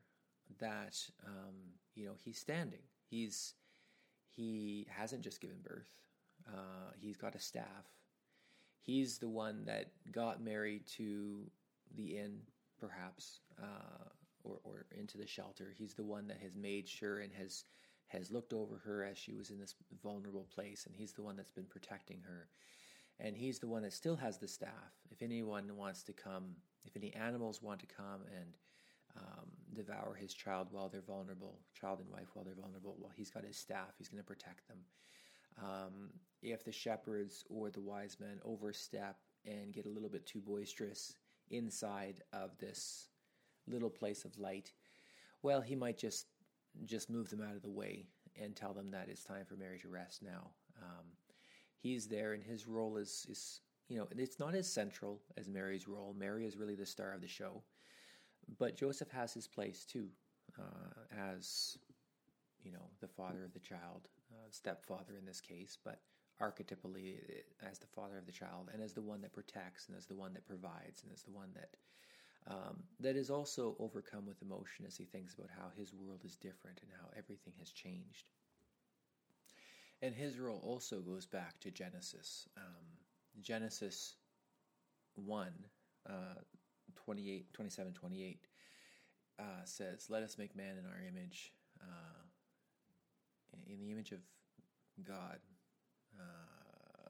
that 0.60 0.98
um, 1.26 1.56
you 1.96 2.06
know 2.06 2.13
he's 2.24 2.40
standing. 2.40 2.84
He's 3.10 3.54
he 4.36 4.86
hasn't 4.90 5.24
just 5.24 5.42
given 5.42 5.58
birth. 5.63 5.90
Uh, 6.48 6.92
he's 7.00 7.18
got 7.18 7.36
a 7.36 7.40
staff. 7.40 7.66
He's 8.80 9.18
the 9.18 9.28
one 9.28 9.66
that 9.66 9.92
got 10.12 10.42
married 10.42 10.88
to 10.98 11.50
the 11.96 12.18
inn, 12.18 12.40
perhaps, 12.80 13.42
uh, 13.62 14.10
or 14.48 14.60
or 14.64 14.86
into 14.98 15.18
the 15.18 15.28
shelter. 15.28 15.74
He's 15.78 15.94
the 15.94 16.04
one 16.04 16.28
that 16.28 16.40
has 16.42 16.56
made 16.56 16.88
sure 16.88 17.20
and 17.20 17.32
has 17.34 17.66
has 18.08 18.32
looked 18.32 18.54
over 18.54 18.78
her 18.86 19.04
as 19.04 19.18
she 19.18 19.34
was 19.34 19.50
in 19.50 19.60
this 19.60 19.76
vulnerable 20.02 20.48
place, 20.54 20.86
and 20.86 20.96
he's 20.96 21.14
the 21.14 21.22
one 21.22 21.36
that's 21.36 21.52
been 21.52 21.66
protecting 21.66 22.22
her. 22.22 22.48
And 23.20 23.36
he's 23.36 23.60
the 23.60 23.68
one 23.68 23.82
that 23.82 23.94
still 23.94 24.16
has 24.16 24.38
the 24.38 24.48
staff. 24.48 24.94
If 25.10 25.22
anyone 25.22 25.76
wants 25.76 26.04
to 26.04 26.14
come, 26.14 26.56
if 26.86 26.96
any 26.96 27.14
animals 27.16 27.62
want 27.62 27.80
to 27.80 27.88
come 27.88 28.22
and 28.34 28.54
um, 29.18 29.48
devour 29.74 30.14
his 30.14 30.34
child 30.34 30.68
while 30.72 30.88
they're 30.88 31.02
vulnerable, 31.02 31.60
child 31.74 32.00
and 32.00 32.10
wife 32.10 32.28
while 32.34 32.46
they're 32.46 32.54
vulnerable, 32.54 32.96
well, 33.00 33.12
he's 33.16 33.32
got 33.32 33.44
his 33.44 33.58
staff, 33.58 33.96
he's 33.98 34.08
going 34.08 34.22
to 34.22 34.28
protect 34.28 34.68
them. 34.68 34.78
Um, 35.62 36.10
if 36.44 36.64
the 36.64 36.72
shepherds 36.72 37.44
or 37.50 37.72
the 37.72 37.82
wise 37.82 38.18
men 38.20 38.40
overstep 38.46 39.18
and 39.46 39.74
get 39.74 39.88
a 39.88 39.90
little 39.90 40.10
bit 40.10 40.26
too 40.26 40.40
boisterous 40.40 41.16
inside 41.50 42.22
of 42.34 42.58
this 42.60 43.08
little 43.67 43.89
place 43.89 44.25
of 44.25 44.38
light, 44.38 44.71
well, 45.43 45.62
he 45.62 45.75
might 45.75 45.97
just 45.97 46.27
just 46.86 47.10
move 47.10 47.30
them 47.30 47.41
out 47.41 47.56
of 47.56 47.63
the 47.63 47.69
way 47.69 48.06
and 48.39 48.56
tell 48.56 48.73
them 48.73 48.91
that 48.91 49.10
it's 49.10 49.23
time 49.23 49.45
for 49.45 49.56
Mary 49.56 49.80
to 49.80 49.88
rest 49.88 50.21
now. 50.21 50.51
Um, 50.82 51.06
he's 51.80 52.08
there, 52.08 52.34
and 52.34 52.43
his 52.43 52.67
role 52.67 52.97
is 52.97 53.25
is 53.30 53.62
you 53.89 53.97
know 53.97 54.08
it's 54.12 54.39
not 54.39 54.56
as 54.56 54.71
central 54.71 55.21
as 55.38 55.47
Mary's 55.47 55.88
role. 55.88 56.15
Mary 56.17 56.45
is 56.45 56.58
really 56.58 56.75
the 56.75 56.86
star 56.86 57.13
of 57.13 57.21
the 57.21 57.27
show, 57.27 57.63
but 58.58 58.75
Joseph 58.75 59.12
has 59.12 59.34
his 59.34 59.47
place 59.47 59.86
too, 59.86 60.08
uh, 60.60 61.34
as 61.34 61.77
you 62.63 62.71
know 62.71 62.89
the 63.01 63.08
father 63.08 63.43
of 63.43 63.53
the 63.53 63.60
child, 63.60 64.08
uh, 64.32 64.47
stepfather 64.51 65.17
in 65.17 65.25
this 65.25 65.41
case, 65.41 65.77
but 65.84 66.01
archetypally 66.41 67.15
as 67.67 67.80
the 67.80 67.88
father 67.88 68.17
of 68.17 68.25
the 68.25 68.32
child, 68.32 68.69
and 68.73 68.84
as 68.84 68.93
the 68.93 69.01
one 69.01 69.21
that 69.21 69.34
protects, 69.34 69.88
and 69.88 69.97
as 69.97 70.06
the 70.06 70.15
one 70.15 70.34
that 70.34 70.45
provides, 70.45 71.01
and 71.03 71.12
as 71.12 71.23
the 71.23 71.32
one 71.32 71.49
that 71.56 71.69
um, 72.50 72.84
that 73.00 73.16
is 73.16 73.30
also 73.30 73.76
overcome 73.80 74.26
with 74.26 74.42
emotion 74.42 74.86
as 74.88 74.96
he 74.96 75.04
thinks 75.04 75.34
about 75.34 75.50
how 75.56 75.68
his 75.78 75.94
world 75.94 76.22
is 76.24 76.36
different 76.36 76.80
and 76.82 76.92
how 77.02 77.08
everything 77.18 77.54
has 77.60 77.72
changed. 77.72 78.30
And 80.02 80.16
his 80.16 80.40
role 80.40 80.62
also 80.64 81.00
goes 81.00 81.26
back 81.26 81.60
to 81.62 81.72
Genesis. 81.72 82.48
Um, 82.56 82.86
Genesis 83.42 84.16
1, 85.16 85.48
uh, 86.10 86.12
28, 86.96 87.54
27, 87.54 87.94
28 87.94 88.48
uh, 89.40 89.44
says, 89.66 90.08
Let 90.10 90.24
us 90.24 90.38
make 90.38 90.56
man 90.56 90.78
in 90.78 90.86
our 90.86 91.02
image, 91.08 91.54
uh, 91.82 92.24
in 93.68 93.80
the 93.80 93.92
image 93.92 94.12
of 94.12 94.20
God. 95.04 95.40
Uh, 96.18 96.24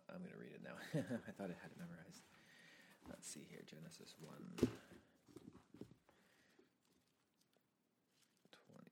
I'm 0.10 0.20
going 0.20 0.32
to 0.32 0.38
read 0.40 0.54
it 0.54 0.62
now. 0.64 0.78
I 1.28 1.32
thought 1.32 1.52
I 1.52 1.60
had 1.62 1.72
it 1.72 1.78
memorized. 1.78 2.24
Let's 3.08 3.30
see 3.30 3.46
here 3.50 3.62
Genesis 3.66 4.16
1. 4.20 4.70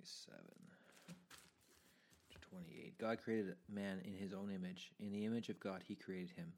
27 0.06 0.39
to 2.32 2.50
28. 2.50 2.98
God 3.00 3.18
created 3.24 3.56
man 3.72 4.02
in 4.06 4.13
his 4.13 4.34
own 4.34 4.52
image. 4.54 4.91
In 5.00 5.12
the 5.12 5.26
image 5.26 5.50
of 5.50 5.60
God, 5.60 5.82
he 5.88 5.96
created 5.96 6.32
him. 6.32 6.54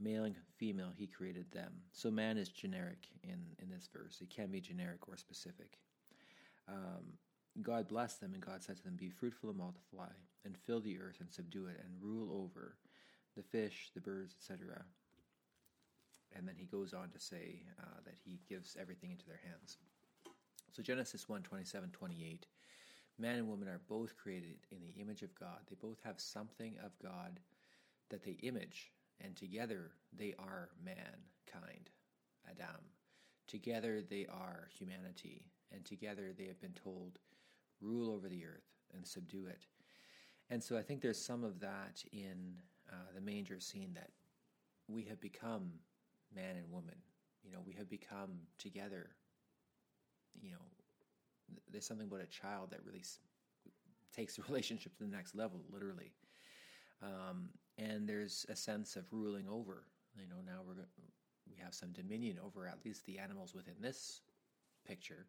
Male 0.00 0.24
and 0.24 0.36
female, 0.58 0.90
he 0.94 1.06
created 1.06 1.50
them. 1.52 1.72
So 1.92 2.10
man 2.10 2.36
is 2.36 2.48
generic 2.48 3.06
in, 3.22 3.40
in 3.62 3.70
this 3.70 3.88
verse. 3.92 4.18
It 4.20 4.28
can 4.28 4.50
be 4.50 4.60
generic 4.60 5.08
or 5.08 5.16
specific. 5.16 5.78
Um, 6.68 7.14
God 7.62 7.88
blessed 7.88 8.20
them, 8.20 8.34
and 8.34 8.44
God 8.44 8.62
said 8.62 8.76
to 8.78 8.82
them, 8.82 8.96
Be 8.96 9.08
fruitful 9.08 9.50
and 9.50 9.58
multiply, 9.58 10.10
and 10.44 10.56
fill 10.66 10.80
the 10.80 10.98
earth 10.98 11.18
and 11.20 11.30
subdue 11.30 11.66
it, 11.66 11.80
and 11.82 12.02
rule 12.02 12.28
over 12.42 12.76
the 13.36 13.42
fish, 13.42 13.90
the 13.94 14.00
birds, 14.00 14.34
etc. 14.38 14.84
And 16.36 16.48
then 16.48 16.56
he 16.58 16.66
goes 16.66 16.92
on 16.92 17.10
to 17.10 17.18
say 17.18 17.62
uh, 17.80 18.00
that 18.04 18.16
he 18.24 18.40
gives 18.48 18.76
everything 18.78 19.12
into 19.12 19.26
their 19.26 19.40
hands. 19.44 19.78
So 20.72 20.82
Genesis 20.82 21.28
1 21.28 21.42
27, 21.42 21.90
28 21.90 22.46
Man 23.18 23.36
and 23.36 23.48
woman 23.48 23.68
are 23.68 23.80
both 23.88 24.16
created 24.16 24.56
in 24.70 24.78
the 24.80 25.00
image 25.00 25.22
of 25.22 25.38
God. 25.38 25.58
They 25.68 25.76
both 25.80 25.98
have 26.04 26.20
something 26.20 26.74
of 26.84 26.98
God 27.00 27.38
that 28.10 28.24
they 28.24 28.36
image, 28.42 28.90
and 29.20 29.36
together 29.36 29.92
they 30.16 30.34
are 30.38 30.70
mankind, 30.84 31.90
Adam. 32.50 32.82
Together 33.46 34.02
they 34.02 34.26
are 34.26 34.68
humanity, 34.76 35.46
and 35.72 35.84
together 35.84 36.32
they 36.36 36.46
have 36.46 36.60
been 36.60 36.72
told, 36.72 37.18
rule 37.80 38.10
over 38.10 38.28
the 38.28 38.44
earth 38.44 38.72
and 38.94 39.06
subdue 39.06 39.46
it. 39.46 39.66
And 40.50 40.62
so 40.62 40.76
I 40.76 40.82
think 40.82 41.00
there's 41.00 41.24
some 41.24 41.44
of 41.44 41.60
that 41.60 42.02
in 42.12 42.54
uh, 42.90 42.96
the 43.14 43.20
manger 43.20 43.60
scene 43.60 43.92
that 43.94 44.10
we 44.88 45.02
have 45.04 45.20
become 45.20 45.70
man 46.34 46.56
and 46.56 46.70
woman. 46.70 46.96
You 47.44 47.52
know, 47.52 47.60
we 47.64 47.74
have 47.74 47.88
become 47.88 48.30
together, 48.58 49.10
you 50.40 50.50
know, 50.50 50.56
there's 51.70 51.86
something 51.86 52.06
about 52.06 52.22
a 52.22 52.26
child 52.26 52.70
that 52.70 52.84
really 52.84 53.02
takes 54.14 54.36
the 54.36 54.42
relationship 54.48 54.96
to 54.96 55.04
the 55.04 55.10
next 55.10 55.34
level, 55.34 55.60
literally. 55.72 56.12
Um, 57.02 57.48
and 57.78 58.08
there's 58.08 58.46
a 58.48 58.56
sense 58.56 58.96
of 58.96 59.04
ruling 59.12 59.46
over. 59.48 59.84
You 60.16 60.28
know, 60.28 60.40
now 60.44 60.60
we're 60.66 60.86
we 61.48 61.56
have 61.62 61.74
some 61.74 61.92
dominion 61.92 62.38
over 62.44 62.66
at 62.66 62.78
least 62.84 63.04
the 63.04 63.18
animals 63.18 63.54
within 63.54 63.74
this 63.80 64.20
picture, 64.86 65.26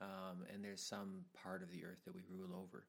um, 0.00 0.44
and 0.52 0.64
there's 0.64 0.80
some 0.82 1.24
part 1.40 1.62
of 1.62 1.70
the 1.70 1.84
earth 1.84 2.00
that 2.04 2.14
we 2.14 2.22
rule 2.28 2.54
over. 2.54 2.86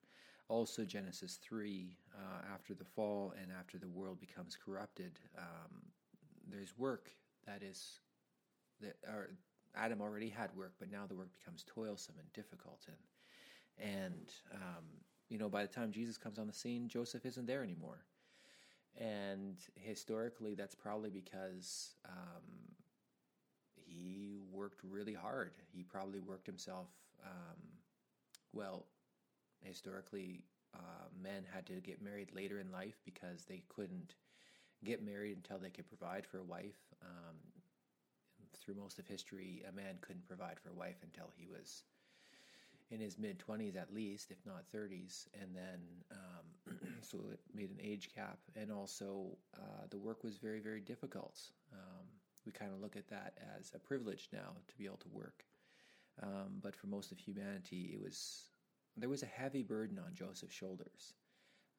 Also, 0.49 0.85
Genesis 0.85 1.37
three, 1.43 1.97
uh, 2.15 2.53
after 2.53 2.73
the 2.73 2.85
fall 2.85 3.33
and 3.41 3.51
after 3.51 3.77
the 3.77 3.89
world 3.89 4.19
becomes 4.19 4.55
corrupted, 4.55 5.19
um, 5.37 5.81
there's 6.49 6.77
work 6.77 7.11
that 7.45 7.61
is 7.61 7.99
that 8.79 8.95
are 9.07 9.31
Adam 9.77 10.01
already 10.01 10.29
had 10.29 10.49
work, 10.55 10.73
but 10.79 10.91
now 10.91 11.05
the 11.07 11.15
work 11.15 11.29
becomes 11.37 11.63
toilsome 11.67 12.15
and 12.19 12.31
difficult. 12.33 12.85
And, 12.87 13.93
and 13.93 14.33
um, 14.53 14.83
you 15.29 15.37
know, 15.37 15.49
by 15.49 15.61
the 15.61 15.67
time 15.67 15.91
Jesus 15.91 16.17
comes 16.17 16.39
on 16.39 16.47
the 16.47 16.53
scene, 16.53 16.87
Joseph 16.87 17.25
isn't 17.25 17.45
there 17.45 17.63
anymore. 17.63 17.99
And 18.99 19.57
historically, 19.75 20.55
that's 20.55 20.73
probably 20.75 21.09
because 21.11 21.93
um, 22.07 22.43
he 23.85 24.39
worked 24.51 24.81
really 24.83 25.13
hard. 25.13 25.51
He 25.71 25.83
probably 25.83 26.19
worked 26.19 26.47
himself, 26.47 26.87
um, 27.23 27.57
well, 28.53 28.85
historically, 29.61 30.43
uh, 30.73 31.07
men 31.21 31.43
had 31.53 31.65
to 31.67 31.73
get 31.73 32.01
married 32.01 32.29
later 32.33 32.59
in 32.59 32.71
life 32.71 32.99
because 33.05 33.45
they 33.45 33.61
couldn't 33.69 34.15
get 34.83 35.03
married 35.03 35.37
until 35.37 35.57
they 35.57 35.69
could 35.69 35.87
provide 35.87 36.25
for 36.25 36.39
a 36.39 36.43
wife. 36.43 36.77
Um, 37.01 37.35
through 38.67 38.75
most 38.75 38.99
of 38.99 39.07
history, 39.07 39.63
a 39.67 39.71
man 39.71 39.95
couldn't 40.01 40.27
provide 40.27 40.59
for 40.59 40.69
a 40.69 40.73
wife 40.73 40.97
until 41.01 41.31
he 41.37 41.47
was 41.47 41.83
in 42.91 42.99
his 42.99 43.17
mid 43.17 43.39
20s 43.39 43.77
at 43.77 43.93
least, 43.93 44.29
if 44.29 44.37
not 44.45 44.63
30s, 44.75 45.27
and 45.41 45.55
then 45.55 45.79
um, 46.11 46.75
so 47.01 47.17
it 47.31 47.39
made 47.55 47.69
an 47.69 47.79
age 47.81 48.09
cap. 48.13 48.39
and 48.55 48.71
also 48.71 49.25
uh, 49.57 49.85
the 49.89 49.97
work 49.97 50.23
was 50.23 50.37
very 50.37 50.59
very 50.59 50.81
difficult. 50.81 51.39
Um, 51.71 52.05
we 52.45 52.51
kind 52.51 52.71
of 52.73 52.81
look 52.81 52.97
at 52.97 53.07
that 53.09 53.37
as 53.57 53.71
a 53.73 53.79
privilege 53.79 54.29
now 54.33 54.51
to 54.67 54.77
be 54.77 54.85
able 54.85 54.97
to 54.97 55.09
work, 55.11 55.45
um, 56.21 56.59
but 56.61 56.75
for 56.75 56.87
most 56.87 57.11
of 57.11 57.17
humanity, 57.17 57.91
it 57.93 58.01
was 58.01 58.49
there 58.97 59.09
was 59.09 59.23
a 59.23 59.27
heavy 59.27 59.63
burden 59.63 59.97
on 59.97 60.13
Joseph's 60.13 60.55
shoulders 60.55 61.13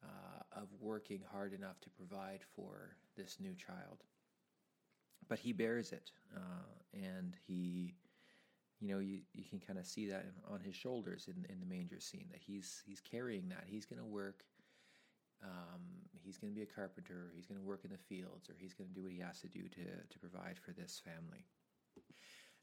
uh, 0.03 0.59
of 0.59 0.67
working 0.79 1.21
hard 1.31 1.53
enough 1.53 1.79
to 1.81 1.89
provide 1.89 2.41
for 2.55 2.95
this 3.15 3.37
new 3.39 3.53
child. 3.55 4.03
But 5.29 5.39
he 5.39 5.53
bears 5.53 5.91
it, 5.91 6.11
uh, 6.35 6.73
and 6.93 7.35
he 7.47 7.93
you 8.79 8.87
know, 8.87 8.99
you, 8.99 9.19
you 9.33 9.43
can 9.43 9.59
kind 9.59 9.77
of 9.77 9.85
see 9.85 10.05
that 10.07 10.25
on 10.49 10.61
his 10.61 10.75
shoulders 10.75 11.27
in, 11.27 11.45
in 11.51 11.59
the 11.59 11.65
manger 11.65 11.99
scene 11.99 12.27
that 12.31 12.39
he's 12.39 12.81
he's 12.85 13.01
carrying 13.01 13.49
that. 13.49 13.65
He's 13.67 13.85
going 13.85 13.99
to 13.99 14.05
work. 14.05 14.43
Um, 15.43 15.81
he's 16.23 16.37
going 16.37 16.51
to 16.53 16.55
be 16.55 16.63
a 16.63 16.65
carpenter. 16.65 17.31
He's 17.35 17.45
going 17.45 17.59
to 17.59 17.65
work 17.65 17.81
in 17.83 17.91
the 17.91 17.97
fields, 17.97 18.49
or 18.49 18.55
he's 18.57 18.73
going 18.73 18.89
to 18.89 18.93
do 18.93 19.03
what 19.03 19.11
he 19.11 19.19
has 19.19 19.41
to 19.41 19.47
do 19.47 19.63
to 19.63 19.83
to 20.09 20.19
provide 20.19 20.57
for 20.57 20.71
this 20.71 21.01
family. 21.03 21.45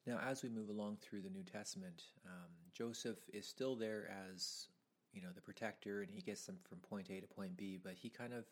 Now, 0.07 0.21
as 0.27 0.43
we 0.43 0.49
move 0.49 0.69
along 0.69 0.99
through 1.03 1.23
the 1.23 1.31
New 1.31 1.43
Testament, 1.43 2.05
um, 2.25 2.51
Joseph 2.73 3.19
is 3.33 3.47
still 3.47 3.77
there 3.77 4.09
as 4.33 4.69
you 5.13 5.21
know 5.21 5.31
the 5.35 5.43
protector, 5.43 6.01
and 6.01 6.11
he 6.11 6.23
gets 6.23 6.47
them 6.47 6.57
from 6.67 6.79
point 6.79 7.11
A 7.11 7.21
to 7.21 7.27
point 7.27 7.57
B, 7.57 7.79
but 7.83 7.95
he 7.95 8.09
kind 8.09 8.33
of 8.33 8.45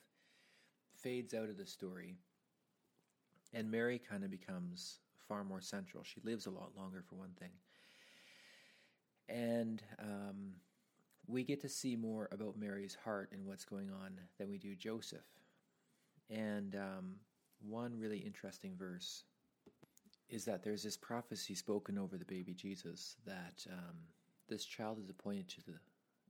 fades 0.94 1.32
out 1.32 1.48
of 1.48 1.56
the 1.56 1.66
story, 1.66 2.18
and 3.54 3.70
Mary 3.70 3.98
kind 3.98 4.24
of 4.24 4.30
becomes 4.30 4.98
far 5.28 5.44
more 5.44 5.60
central. 5.60 6.04
She 6.04 6.20
lives 6.24 6.46
a 6.46 6.50
lot 6.50 6.72
longer, 6.76 7.02
for 7.08 7.14
one 7.14 7.32
thing. 7.38 7.52
And 9.28 9.82
um, 9.98 10.52
we 11.26 11.44
get 11.44 11.60
to 11.62 11.68
see 11.68 11.96
more 11.96 12.28
about 12.32 12.58
Mary's 12.58 12.96
heart 13.04 13.30
and 13.32 13.46
what's 13.46 13.64
going 13.64 13.90
on 13.90 14.18
than 14.38 14.50
we 14.50 14.58
do 14.58 14.74
Joseph. 14.74 15.24
And 16.28 16.74
um, 16.74 17.14
one 17.66 17.98
really 17.98 18.18
interesting 18.18 18.74
verse 18.76 19.24
is 20.28 20.44
that 20.44 20.62
there's 20.62 20.82
this 20.82 20.96
prophecy 20.96 21.54
spoken 21.54 21.98
over 21.98 22.16
the 22.16 22.24
baby 22.24 22.54
Jesus 22.54 23.16
that 23.26 23.66
um, 23.70 23.96
this 24.48 24.64
child 24.64 24.98
is 24.98 25.08
appointed 25.08 25.48
to 25.48 25.64
the 25.66 25.74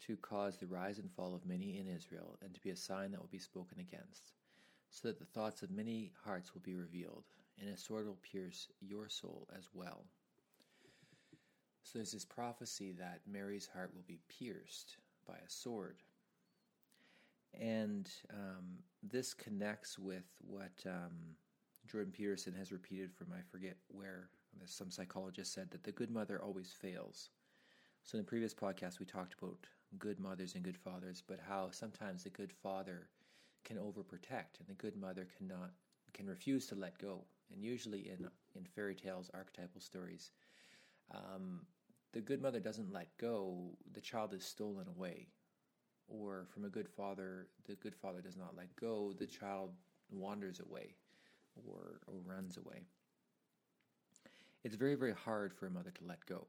to 0.06 0.16
cause 0.16 0.58
the 0.58 0.66
rise 0.66 0.98
and 0.98 1.10
fall 1.12 1.34
of 1.34 1.46
many 1.46 1.78
in 1.78 1.86
Israel, 1.88 2.36
and 2.42 2.52
to 2.52 2.60
be 2.60 2.70
a 2.70 2.76
sign 2.76 3.10
that 3.10 3.20
will 3.20 3.28
be 3.30 3.38
spoken 3.38 3.78
against, 3.78 4.32
so 4.94 5.08
that 5.08 5.18
the 5.18 5.24
thoughts 5.24 5.62
of 5.62 5.70
many 5.72 6.12
hearts 6.24 6.54
will 6.54 6.60
be 6.60 6.76
revealed 6.76 7.24
and 7.60 7.68
a 7.68 7.76
sword 7.76 8.06
will 8.06 8.18
pierce 8.22 8.68
your 8.80 9.08
soul 9.08 9.48
as 9.56 9.68
well. 9.74 10.04
So 11.82 11.98
there's 11.98 12.12
this 12.12 12.24
prophecy 12.24 12.92
that 12.92 13.20
Mary's 13.26 13.68
heart 13.72 13.90
will 13.92 14.04
be 14.06 14.20
pierced 14.28 14.98
by 15.26 15.34
a 15.34 15.50
sword. 15.50 15.96
And 17.60 18.08
um, 18.32 18.78
this 19.02 19.34
connects 19.34 19.98
with 19.98 20.24
what 20.40 20.72
um, 20.86 21.36
Jordan 21.90 22.12
Peterson 22.12 22.54
has 22.54 22.72
repeated 22.72 23.12
from 23.12 23.28
I 23.32 23.42
forget 23.50 23.76
where. 23.88 24.30
Some 24.66 24.92
psychologist 24.92 25.52
said 25.52 25.68
that 25.72 25.82
the 25.82 25.90
good 25.90 26.12
mother 26.12 26.40
always 26.40 26.70
fails. 26.70 27.30
So 28.04 28.16
in 28.16 28.24
the 28.24 28.28
previous 28.28 28.54
podcast, 28.54 29.00
we 29.00 29.04
talked 29.04 29.34
about 29.42 29.66
good 29.98 30.20
mothers 30.20 30.54
and 30.54 30.62
good 30.62 30.78
fathers, 30.78 31.24
but 31.26 31.40
how 31.46 31.70
sometimes 31.72 32.22
the 32.22 32.30
good 32.30 32.52
father 32.52 33.08
can 33.64 33.76
overprotect 33.76 34.60
and 34.60 34.68
the 34.68 34.74
good 34.74 34.96
mother 34.96 35.26
cannot 35.38 35.70
can 36.12 36.26
refuse 36.26 36.66
to 36.66 36.74
let 36.74 36.96
go 36.98 37.24
and 37.52 37.62
usually 37.62 38.08
in 38.08 38.28
in 38.54 38.64
fairy 38.64 38.94
tales, 38.94 39.30
archetypal 39.34 39.80
stories, 39.80 40.30
um, 41.10 41.66
the 42.12 42.20
good 42.20 42.40
mother 42.40 42.60
doesn't 42.60 42.92
let 42.92 43.08
go; 43.18 43.76
the 43.92 44.00
child 44.00 44.32
is 44.32 44.44
stolen 44.44 44.86
away, 44.88 45.28
or 46.08 46.46
from 46.52 46.64
a 46.64 46.68
good 46.68 46.88
father, 46.88 47.48
the 47.66 47.74
good 47.74 47.94
father 47.94 48.20
does 48.20 48.36
not 48.36 48.56
let 48.56 48.74
go; 48.76 49.12
the 49.18 49.26
child 49.26 49.72
wanders 50.10 50.60
away, 50.60 50.94
or 51.56 52.00
or 52.06 52.14
runs 52.24 52.56
away. 52.56 52.84
It's 54.62 54.76
very 54.76 54.94
very 54.94 55.14
hard 55.14 55.52
for 55.52 55.66
a 55.66 55.70
mother 55.70 55.90
to 55.90 56.04
let 56.04 56.24
go. 56.26 56.46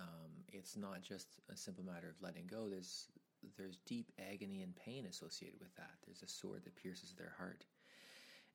Um, 0.00 0.30
it's 0.52 0.76
not 0.76 1.02
just 1.02 1.40
a 1.52 1.56
simple 1.56 1.84
matter 1.84 2.08
of 2.08 2.20
letting 2.20 2.46
go. 2.46 2.68
There's 2.68 3.08
there's 3.56 3.78
deep 3.86 4.12
agony 4.30 4.62
and 4.62 4.74
pain 4.76 5.06
associated 5.06 5.60
with 5.60 5.74
that. 5.76 5.94
There's 6.06 6.22
a 6.22 6.28
sword 6.28 6.64
that 6.64 6.76
pierces 6.76 7.14
their 7.16 7.32
heart. 7.38 7.64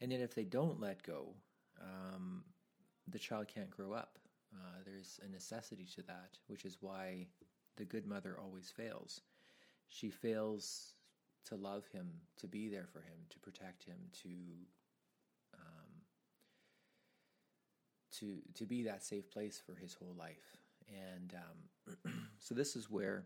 And 0.01 0.11
yet, 0.11 0.21
if 0.21 0.33
they 0.33 0.45
don't 0.45 0.79
let 0.79 1.03
go, 1.03 1.33
um, 1.81 2.43
the 3.07 3.19
child 3.19 3.47
can't 3.47 3.69
grow 3.69 3.93
up. 3.93 4.17
Uh, 4.53 4.81
there's 4.85 5.19
a 5.25 5.29
necessity 5.31 5.87
to 5.95 6.01
that, 6.03 6.37
which 6.47 6.65
is 6.65 6.77
why 6.81 7.27
the 7.77 7.85
good 7.85 8.07
mother 8.07 8.37
always 8.41 8.69
fails. 8.69 9.21
She 9.87 10.09
fails 10.09 10.93
to 11.45 11.55
love 11.55 11.85
him, 11.91 12.09
to 12.37 12.47
be 12.47 12.69
there 12.69 12.87
for 12.91 12.99
him, 12.99 13.17
to 13.29 13.39
protect 13.39 13.83
him, 13.83 13.97
to 14.23 14.29
um, 15.55 15.89
to 18.19 18.41
to 18.53 18.65
be 18.65 18.83
that 18.83 19.03
safe 19.03 19.29
place 19.29 19.61
for 19.63 19.75
his 19.75 19.93
whole 19.93 20.15
life. 20.17 20.57
And 20.87 21.35
um, 21.35 22.13
so 22.39 22.55
this 22.55 22.75
is 22.75 22.89
where 22.89 23.25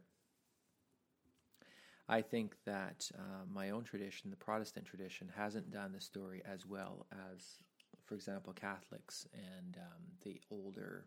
I 2.09 2.21
think 2.21 2.55
that 2.65 3.09
uh, 3.17 3.45
my 3.51 3.69
own 3.69 3.83
tradition, 3.83 4.29
the 4.29 4.35
Protestant 4.35 4.85
tradition, 4.85 5.31
hasn't 5.35 5.71
done 5.71 5.93
the 5.93 6.01
story 6.01 6.41
as 6.45 6.65
well 6.65 7.05
as 7.11 7.59
for 8.05 8.15
example, 8.15 8.53
Catholics 8.53 9.27
and 9.33 9.77
um, 9.77 10.03
the 10.23 10.39
older 10.51 11.05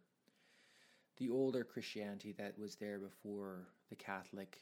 the 1.19 1.31
older 1.31 1.65
Christianity 1.65 2.35
that 2.37 2.59
was 2.59 2.75
there 2.77 2.99
before 2.99 3.69
the 3.89 3.97
Catholic 3.97 4.61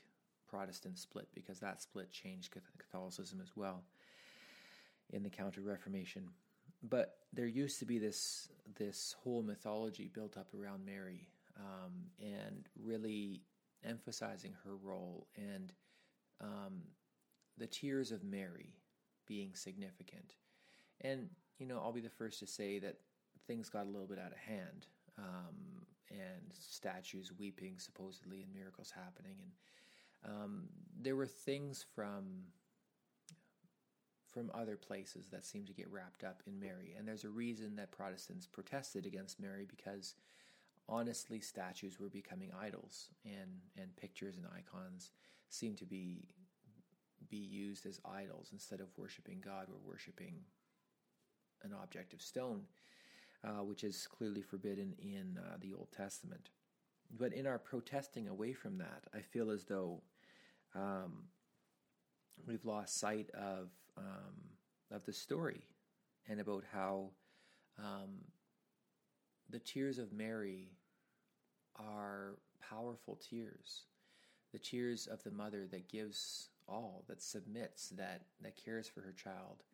Protestant 0.48 0.98
split, 0.98 1.26
because 1.34 1.58
that 1.58 1.82
split 1.82 2.12
changed 2.12 2.54
Catholicism 2.78 3.40
as 3.42 3.56
well 3.56 3.82
in 5.10 5.24
the 5.24 5.30
Counter 5.30 5.62
Reformation. 5.62 6.28
But 6.88 7.16
there 7.32 7.46
used 7.46 7.80
to 7.80 7.86
be 7.86 7.98
this 7.98 8.48
this 8.76 9.16
whole 9.22 9.42
mythology 9.42 10.10
built 10.12 10.36
up 10.36 10.48
around 10.54 10.84
Mary, 10.84 11.28
um, 11.58 11.92
and 12.20 12.68
really 12.80 13.42
emphasizing 13.84 14.54
her 14.64 14.76
role 14.76 15.26
and 15.36 15.72
um, 16.40 16.82
the 17.58 17.66
tears 17.66 18.12
of 18.12 18.24
Mary 18.24 18.74
being 19.26 19.54
significant. 19.54 20.34
And 21.00 21.28
you 21.58 21.66
know, 21.66 21.80
I'll 21.82 21.92
be 21.92 22.00
the 22.00 22.08
first 22.08 22.40
to 22.40 22.46
say 22.46 22.78
that 22.80 22.96
things 23.46 23.68
got 23.68 23.86
a 23.86 23.90
little 23.90 24.06
bit 24.06 24.18
out 24.18 24.32
of 24.32 24.38
hand, 24.38 24.86
um, 25.18 25.86
and 26.10 26.52
statues 26.52 27.32
weeping 27.38 27.78
supposedly, 27.78 28.42
and 28.42 28.52
miracles 28.52 28.92
happening, 28.94 29.36
and 29.40 30.34
um, 30.34 30.68
there 31.00 31.16
were 31.16 31.26
things 31.26 31.84
from 31.94 32.44
from 34.26 34.50
other 34.52 34.76
places 34.76 35.28
that 35.30 35.44
seemed 35.44 35.68
to 35.68 35.72
get 35.72 35.88
wrapped 35.92 36.24
up 36.24 36.42
in 36.46 36.58
Mary, 36.58 36.94
and 36.98 37.06
there's 37.06 37.24
a 37.24 37.28
reason 37.28 37.76
that 37.76 37.92
Protestants 37.92 38.46
protested 38.46 39.06
against 39.06 39.40
Mary 39.40 39.64
because 39.64 40.14
honestly, 40.88 41.40
statues 41.40 42.00
were 42.00 42.08
becoming 42.08 42.50
idols, 42.58 43.08
and 43.24 43.60
and 43.80 43.94
pictures 43.96 44.36
and 44.36 44.46
icons 44.46 45.10
seemed 45.48 45.78
to 45.78 45.86
be 45.86 46.28
be 47.30 47.36
used 47.36 47.86
as 47.86 48.00
idols 48.04 48.50
instead 48.52 48.80
of 48.80 48.88
worshiping 48.96 49.42
God. 49.44 49.66
We're 49.68 49.90
worshiping 49.90 50.40
an 51.62 51.72
object 51.72 52.12
of 52.12 52.20
stone, 52.20 52.62
uh, 53.42 53.62
which 53.64 53.82
is 53.82 54.06
clearly 54.06 54.42
forbidden 54.42 54.94
in 54.98 55.38
uh, 55.38 55.56
the 55.60 55.72
Old 55.72 55.88
Testament. 55.90 56.50
But 57.10 57.32
in 57.32 57.46
our 57.46 57.58
protesting 57.58 58.28
away 58.28 58.52
from 58.52 58.78
that, 58.78 59.04
I 59.14 59.20
feel 59.20 59.50
as 59.50 59.64
though 59.64 60.02
um, 60.74 61.24
we've 62.46 62.64
lost 62.64 62.98
sight 62.98 63.30
of 63.34 63.70
um, 63.96 64.34
of 64.90 65.04
the 65.06 65.12
story 65.12 65.62
and 66.28 66.40
about 66.40 66.64
how 66.72 67.10
um, 67.78 68.24
the 69.50 69.58
tears 69.58 69.98
of 69.98 70.12
Mary 70.12 70.72
are 71.76 72.36
powerful 72.70 73.16
tears, 73.16 73.82
the 74.54 74.58
tears 74.60 75.08
of 75.08 75.20
the 75.24 75.32
mother 75.32 75.66
that 75.72 75.88
gives 75.88 76.48
all, 76.68 77.04
that 77.08 77.20
submits, 77.20 77.88
that 77.88 78.22
that 78.40 78.56
cares 78.56 78.88
for 78.88 79.00
her 79.00 79.12
child, 79.12 79.64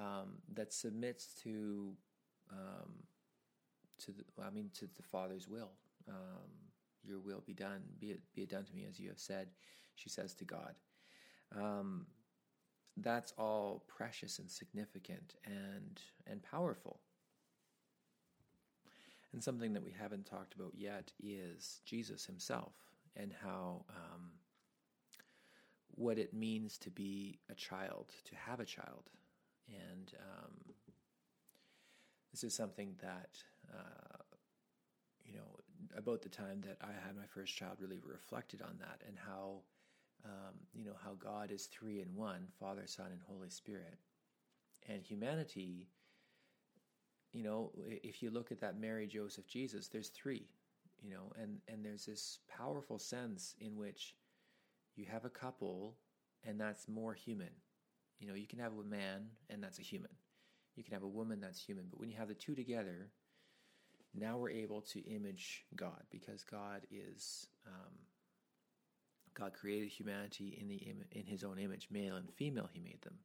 um, 0.00 0.38
that 0.54 0.72
submits 0.72 1.34
to 1.42 1.92
um, 2.50 2.90
to 3.98 4.12
the, 4.12 4.24
I 4.42 4.48
mean 4.48 4.70
to 4.78 4.88
the 4.96 5.02
Father's 5.02 5.46
will. 5.46 5.72
Um, 6.08 6.48
your 7.06 7.18
will 7.18 7.42
be 7.46 7.52
done. 7.52 7.82
Be 8.00 8.12
it 8.12 8.20
be 8.34 8.42
it 8.42 8.48
done 8.48 8.64
to 8.64 8.74
me 8.74 8.86
as 8.88 8.98
you 8.98 9.08
have 9.10 9.18
said. 9.18 9.48
She 9.94 10.08
says 10.08 10.34
to 10.36 10.44
God. 10.44 10.74
Um, 11.54 12.06
that's 12.96 13.34
all 13.36 13.84
precious 13.88 14.38
and 14.38 14.50
significant 14.50 15.34
and 15.44 16.00
and 16.26 16.42
powerful. 16.42 16.98
And 19.34 19.44
something 19.44 19.74
that 19.74 19.84
we 19.84 19.92
haven't 19.92 20.24
talked 20.24 20.54
about 20.54 20.72
yet 20.74 21.12
is 21.22 21.82
Jesus 21.84 22.24
Himself 22.24 22.72
and 23.16 23.32
how 23.42 23.84
um, 23.90 24.30
what 25.90 26.18
it 26.18 26.34
means 26.34 26.78
to 26.78 26.90
be 26.90 27.38
a 27.50 27.54
child, 27.54 28.12
to 28.24 28.34
have 28.34 28.60
a 28.60 28.64
child, 28.64 29.10
and 29.68 30.12
um, 30.20 30.74
this 32.34 32.42
is 32.42 32.52
something 32.52 32.96
that, 33.00 33.38
uh, 33.72 34.22
you 35.24 35.36
know, 35.36 35.60
about 35.96 36.20
the 36.20 36.28
time 36.28 36.60
that 36.66 36.76
I 36.82 36.92
had 37.06 37.16
my 37.16 37.26
first 37.26 37.54
child, 37.54 37.76
really 37.80 38.00
reflected 38.04 38.60
on 38.60 38.76
that 38.80 39.02
and 39.06 39.16
how, 39.16 39.60
um, 40.24 40.54
you 40.72 40.84
know, 40.84 40.96
how 41.04 41.12
God 41.14 41.52
is 41.52 41.66
three 41.66 42.00
in 42.00 42.08
one 42.14 42.48
Father, 42.58 42.82
Son, 42.86 43.06
and 43.12 43.20
Holy 43.28 43.50
Spirit. 43.50 43.98
And 44.88 45.00
humanity, 45.02 45.86
you 47.32 47.44
know, 47.44 47.70
if 47.86 48.22
you 48.22 48.30
look 48.30 48.50
at 48.50 48.60
that 48.60 48.80
Mary, 48.80 49.06
Joseph, 49.06 49.46
Jesus, 49.46 49.86
there's 49.86 50.08
three, 50.08 50.48
you 51.04 51.10
know, 51.10 51.32
and, 51.40 51.58
and 51.68 51.84
there's 51.84 52.06
this 52.06 52.38
powerful 52.48 52.98
sense 52.98 53.54
in 53.60 53.76
which 53.76 54.14
you 54.96 55.04
have 55.10 55.24
a 55.24 55.30
couple 55.30 55.96
and 56.42 56.58
that's 56.58 56.88
more 56.88 57.12
human. 57.12 57.50
You 58.18 58.28
know, 58.28 58.34
you 58.34 58.46
can 58.46 58.58
have 58.58 58.72
a 58.72 58.82
man 58.82 59.26
and 59.50 59.62
that's 59.62 59.78
a 59.78 59.82
human. 59.82 60.10
You 60.76 60.82
can 60.82 60.94
have 60.94 61.02
a 61.02 61.08
woman 61.08 61.40
that's 61.40 61.60
human. 61.60 61.86
But 61.90 62.00
when 62.00 62.08
you 62.08 62.16
have 62.16 62.28
the 62.28 62.34
two 62.34 62.54
together, 62.54 63.10
now 64.14 64.38
we're 64.38 64.50
able 64.50 64.80
to 64.80 65.00
image 65.00 65.64
God 65.76 66.02
because 66.10 66.42
God 66.42 66.86
is 66.90 67.46
um, 67.66 67.92
God 69.34 69.52
created 69.52 69.88
humanity 69.88 70.56
in 70.60 70.68
the 70.68 70.80
in 71.18 71.26
His 71.26 71.42
own 71.42 71.58
image, 71.58 71.88
male 71.90 72.16
and 72.16 72.32
female. 72.34 72.68
He 72.72 72.80
made 72.80 73.02
them, 73.02 73.18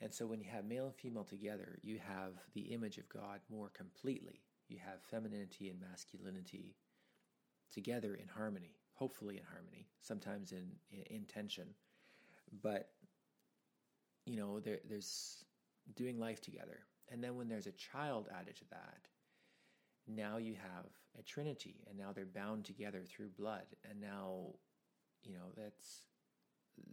and 0.00 0.12
so 0.12 0.26
when 0.26 0.40
you 0.40 0.46
have 0.50 0.64
male 0.64 0.86
and 0.86 0.94
female 0.94 1.24
together, 1.24 1.78
you 1.82 1.98
have 1.98 2.32
the 2.54 2.72
image 2.72 2.96
of 2.96 3.08
God 3.08 3.40
more 3.50 3.68
completely. 3.68 4.40
You 4.68 4.78
have 4.84 5.02
femininity 5.02 5.68
and 5.68 5.80
masculinity 5.80 6.76
together 7.72 8.14
in 8.14 8.28
harmony, 8.28 8.76
hopefully 8.92 9.36
in 9.36 9.44
harmony, 9.44 9.88
sometimes 10.00 10.52
in 10.52 10.70
in, 10.90 11.02
in 11.16 11.24
tension, 11.24 11.68
but 12.62 12.90
you 14.26 14.36
know 14.36 14.60
there, 14.60 14.80
there's 14.88 15.44
doing 15.96 16.18
life 16.18 16.40
together, 16.40 16.80
and 17.10 17.22
then 17.22 17.36
when 17.36 17.48
there's 17.48 17.66
a 17.66 17.72
child 17.72 18.28
added 18.38 18.56
to 18.56 18.64
that 18.70 19.08
now 20.08 20.38
you 20.38 20.54
have 20.54 20.86
a 21.18 21.22
trinity 21.22 21.84
and 21.88 21.98
now 21.98 22.12
they're 22.14 22.24
bound 22.24 22.64
together 22.64 23.02
through 23.06 23.28
blood. 23.28 23.66
And 23.88 24.00
now 24.00 24.54
you 25.22 25.34
know 25.34 25.52
that's 25.56 26.02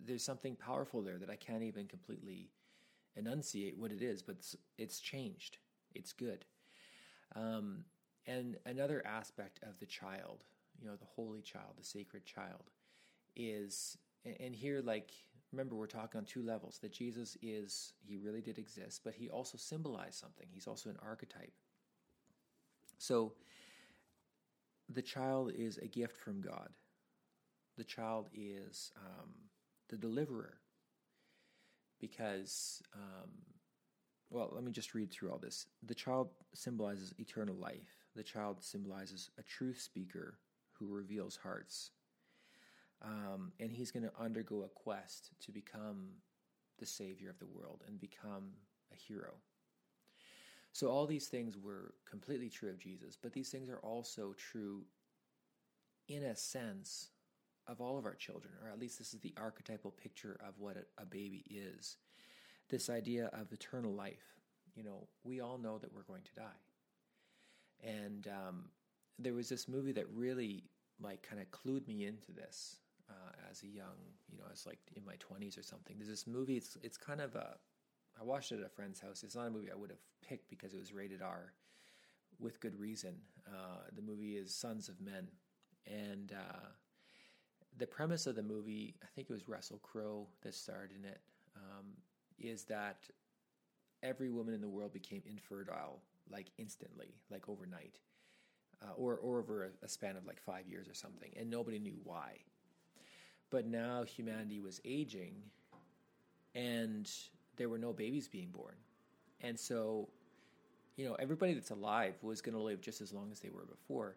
there's 0.03 0.23
something 0.23 0.55
powerful 0.55 1.03
there 1.03 1.19
that 1.19 1.29
i 1.29 1.35
can't 1.35 1.61
even 1.61 1.85
completely 1.85 2.49
enunciate 3.15 3.77
what 3.77 3.91
it 3.91 4.01
is 4.01 4.23
but 4.23 4.35
it's, 4.37 4.55
it's 4.77 4.99
changed. 4.99 5.57
It's 5.93 6.11
good 6.11 6.43
um, 7.35 7.85
and 8.25 8.57
another 8.65 9.05
aspect 9.05 9.59
of 9.63 9.79
the 9.79 9.85
child 9.85 10.43
you 10.79 10.87
know 10.87 10.95
the 10.95 11.05
holy 11.15 11.41
child 11.41 11.73
the 11.77 11.85
sacred 11.85 12.25
child 12.25 12.71
is 13.35 13.97
and 14.39 14.55
here 14.55 14.81
like 14.81 15.11
remember 15.51 15.75
we're 15.75 15.87
talking 15.87 16.17
on 16.17 16.25
two 16.25 16.43
levels 16.43 16.79
that 16.79 16.91
jesus 16.91 17.37
is 17.41 17.93
he 18.05 18.17
really 18.17 18.41
did 18.41 18.57
exist 18.57 19.01
but 19.03 19.13
he 19.13 19.29
also 19.29 19.57
symbolized 19.57 20.15
something 20.15 20.47
he's 20.51 20.67
also 20.67 20.89
an 20.89 20.97
archetype 21.01 21.53
so 22.97 23.33
the 24.89 25.01
child 25.01 25.51
is 25.55 25.77
a 25.77 25.87
gift 25.87 26.17
from 26.17 26.41
God. 26.41 26.69
The 27.77 27.83
child 27.83 28.29
is 28.33 28.91
um, 28.97 29.31
the 29.89 29.97
deliverer. 29.97 30.57
Because, 31.99 32.81
um, 32.93 33.29
well, 34.29 34.49
let 34.53 34.63
me 34.63 34.71
just 34.71 34.93
read 34.93 35.11
through 35.11 35.31
all 35.31 35.37
this. 35.37 35.67
The 35.83 35.95
child 35.95 36.29
symbolizes 36.53 37.13
eternal 37.19 37.55
life. 37.55 38.05
The 38.15 38.23
child 38.23 38.63
symbolizes 38.63 39.29
a 39.37 39.43
truth 39.43 39.79
speaker 39.79 40.39
who 40.73 40.87
reveals 40.87 41.37
hearts. 41.37 41.91
Um, 43.01 43.51
and 43.59 43.71
he's 43.71 43.91
going 43.91 44.03
to 44.03 44.11
undergo 44.19 44.63
a 44.63 44.69
quest 44.69 45.31
to 45.45 45.51
become 45.51 46.09
the 46.79 46.85
savior 46.85 47.29
of 47.29 47.39
the 47.39 47.45
world 47.45 47.83
and 47.87 47.99
become 47.99 48.51
a 48.91 48.95
hero. 48.95 49.33
So 50.73 50.89
all 50.89 51.05
these 51.05 51.27
things 51.27 51.57
were 51.57 51.93
completely 52.09 52.49
true 52.49 52.69
of 52.69 52.79
Jesus, 52.79 53.17
but 53.21 53.31
these 53.31 53.49
things 53.49 53.69
are 53.69 53.79
also 53.79 54.33
true 54.37 54.83
in 56.07 56.23
a 56.23 56.35
sense 56.35 57.09
of 57.67 57.81
all 57.81 57.97
of 57.97 58.05
our 58.05 58.13
children, 58.13 58.53
or 58.61 58.69
at 58.69 58.79
least 58.79 58.97
this 58.97 59.13
is 59.13 59.21
the 59.21 59.33
archetypal 59.37 59.91
picture 59.91 60.39
of 60.45 60.53
what 60.59 60.77
a, 60.97 61.05
baby 61.05 61.43
is. 61.49 61.97
This 62.69 62.89
idea 62.89 63.29
of 63.33 63.51
eternal 63.51 63.93
life. 63.93 64.35
You 64.75 64.83
know, 64.83 65.07
we 65.23 65.39
all 65.39 65.57
know 65.57 65.77
that 65.77 65.93
we're 65.93 66.03
going 66.03 66.23
to 66.23 66.35
die. 66.35 66.61
And 67.83 68.27
um, 68.27 68.65
there 69.19 69.33
was 69.33 69.47
this 69.47 69.67
movie 69.67 69.93
that 69.93 70.07
really, 70.13 70.63
like, 70.99 71.21
kind 71.21 71.41
of 71.41 71.49
clued 71.51 71.87
me 71.87 72.05
into 72.05 72.31
this 72.31 72.77
uh, 73.09 73.49
as 73.49 73.63
a 73.63 73.67
young, 73.67 73.95
you 74.31 74.37
know, 74.37 74.43
I 74.47 74.51
was 74.51 74.65
like 74.65 74.79
in 74.95 75.05
my 75.05 75.15
20s 75.15 75.57
or 75.57 75.63
something. 75.63 75.95
There's 75.97 76.09
this 76.09 76.27
movie, 76.27 76.57
it's, 76.57 76.77
it's 76.81 76.97
kind 76.97 77.21
of 77.21 77.35
a, 77.35 77.55
I 78.19 78.23
watched 78.23 78.51
it 78.51 78.59
at 78.59 78.65
a 78.65 78.69
friend's 78.69 78.99
house. 78.99 79.23
It's 79.23 79.35
not 79.35 79.47
a 79.47 79.51
movie 79.51 79.71
I 79.71 79.75
would 79.75 79.89
have 79.89 79.99
picked 80.27 80.49
because 80.49 80.73
it 80.73 80.79
was 80.79 80.93
rated 80.93 81.21
R, 81.21 81.53
with 82.39 82.59
good 82.59 82.79
reason. 82.79 83.15
Uh, 83.47 83.83
the 83.95 84.01
movie 84.01 84.35
is 84.35 84.53
Sons 84.53 84.89
of 84.89 84.99
Men, 85.01 85.27
and 85.85 86.33
uh, 86.33 86.67
the 87.77 87.87
premise 87.87 88.25
of 88.25 88.35
the 88.35 88.43
movie, 88.43 88.95
I 89.03 89.07
think 89.15 89.29
it 89.29 89.33
was 89.33 89.47
Russell 89.47 89.79
Crowe 89.83 90.27
that 90.41 90.55
starred 90.55 90.91
in 90.97 91.05
it, 91.05 91.19
um, 91.55 91.85
is 92.39 92.63
that 92.65 92.97
every 94.03 94.29
woman 94.29 94.53
in 94.53 94.61
the 94.61 94.69
world 94.69 94.93
became 94.93 95.21
infertile 95.25 95.99
like 96.29 96.47
instantly, 96.57 97.13
like 97.29 97.47
overnight, 97.49 97.99
uh, 98.81 98.93
or 98.97 99.15
or 99.17 99.39
over 99.39 99.65
a, 99.65 99.85
a 99.85 99.87
span 99.87 100.15
of 100.15 100.25
like 100.25 100.41
five 100.41 100.67
years 100.67 100.87
or 100.87 100.93
something, 100.93 101.31
and 101.37 101.49
nobody 101.49 101.79
knew 101.79 101.95
why. 102.03 102.39
But 103.51 103.67
now 103.67 104.03
humanity 104.03 104.59
was 104.59 104.81
aging, 104.85 105.35
and 106.55 107.09
there 107.57 107.69
were 107.69 107.77
no 107.77 107.93
babies 107.93 108.27
being 108.27 108.49
born. 108.49 108.75
And 109.41 109.59
so, 109.59 110.09
you 110.95 111.05
know, 111.07 111.15
everybody 111.15 111.53
that's 111.53 111.71
alive 111.71 112.15
was 112.21 112.41
going 112.41 112.55
to 112.55 112.61
live 112.61 112.81
just 112.81 113.01
as 113.01 113.13
long 113.13 113.29
as 113.31 113.39
they 113.39 113.49
were 113.49 113.65
before. 113.65 114.15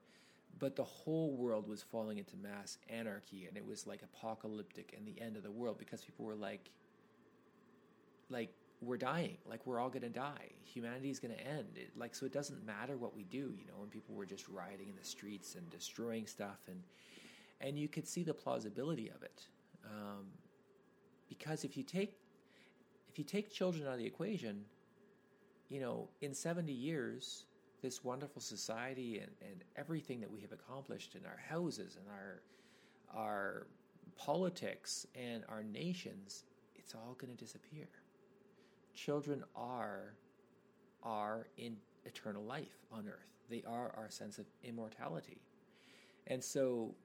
But 0.59 0.75
the 0.75 0.85
whole 0.85 1.37
world 1.37 1.69
was 1.69 1.83
falling 1.83 2.19
into 2.19 2.37
mass 2.37 2.79
anarchy 2.89 3.47
and 3.47 3.57
it 3.57 3.65
was 3.65 3.87
like 3.87 4.03
apocalyptic 4.03 4.95
and 4.97 5.07
the 5.07 5.21
end 5.21 5.37
of 5.37 5.43
the 5.45 5.51
world 5.51 5.79
because 5.79 6.03
people 6.03 6.25
were 6.25 6.35
like, 6.35 6.71
like, 8.31 8.51
we're 8.81 8.97
dying. 8.97 9.37
Like, 9.49 9.67
we're 9.67 9.81
all 9.81 9.89
going 9.89 10.03
to 10.03 10.09
die. 10.09 10.51
Humanity 10.65 11.11
is 11.11 11.19
going 11.19 11.35
to 11.35 11.41
end. 11.41 11.69
It, 11.77 11.91
like, 11.97 12.15
so 12.15 12.27
it 12.27 12.33
doesn't 12.33 12.65
matter 12.65 12.97
what 12.97 13.15
we 13.15 13.25
do, 13.25 13.55
you 13.59 13.67
know, 13.67 13.83
and 13.83 13.91
people 13.91 14.15
were 14.15 14.27
just 14.27 14.49
rioting 14.49 14.89
in 14.89 14.97
the 14.97 15.05
streets 15.05 15.55
and 15.57 15.69
destroying 15.71 16.27
stuff. 16.27 16.61
And, 16.69 16.81
and 17.61 17.79
you 17.79 17.89
could 17.89 18.07
see 18.07 18.23
the 18.23 18.35
plausibility 18.35 19.09
of 19.09 19.23
it. 19.23 19.43
Um, 19.85 20.27
because 21.29 21.65
if 21.65 21.77
you 21.77 21.83
take 21.83 22.15
if 23.11 23.19
you 23.19 23.25
take 23.25 23.51
children 23.51 23.87
out 23.87 23.95
of 23.95 23.99
the 23.99 24.07
equation, 24.07 24.65
you 25.69 25.81
know, 25.81 26.09
in 26.21 26.35
70 26.35 26.73
years, 26.73 27.45
this 27.83 28.05
wonderful 28.05 28.43
society 28.43 29.19
and, 29.19 29.31
and 29.41 29.65
everything 29.77 30.21
that 30.21 30.31
we 30.31 30.41
have 30.41 30.53
accomplished 30.53 31.15
in 31.15 31.25
our 31.25 31.39
houses 31.49 31.97
and 31.97 32.07
our 32.09 32.43
our 33.17 33.67
politics 34.17 35.07
and 35.15 35.45
our 35.49 35.63
nations, 35.63 36.45
it's 36.77 36.95
all 36.95 37.17
going 37.19 37.35
to 37.35 37.37
disappear. 37.37 37.89
Children 39.05 39.45
are 39.55 40.15
are 41.05 41.47
in 41.57 41.77
eternal 42.05 42.43
life 42.43 42.83
on 42.91 43.07
earth. 43.07 43.31
They 43.49 43.63
are 43.65 43.95
our 43.97 44.11
sense 44.11 44.39
of 44.39 44.47
immortality. 44.65 45.41
And 46.27 46.43
so 46.43 46.97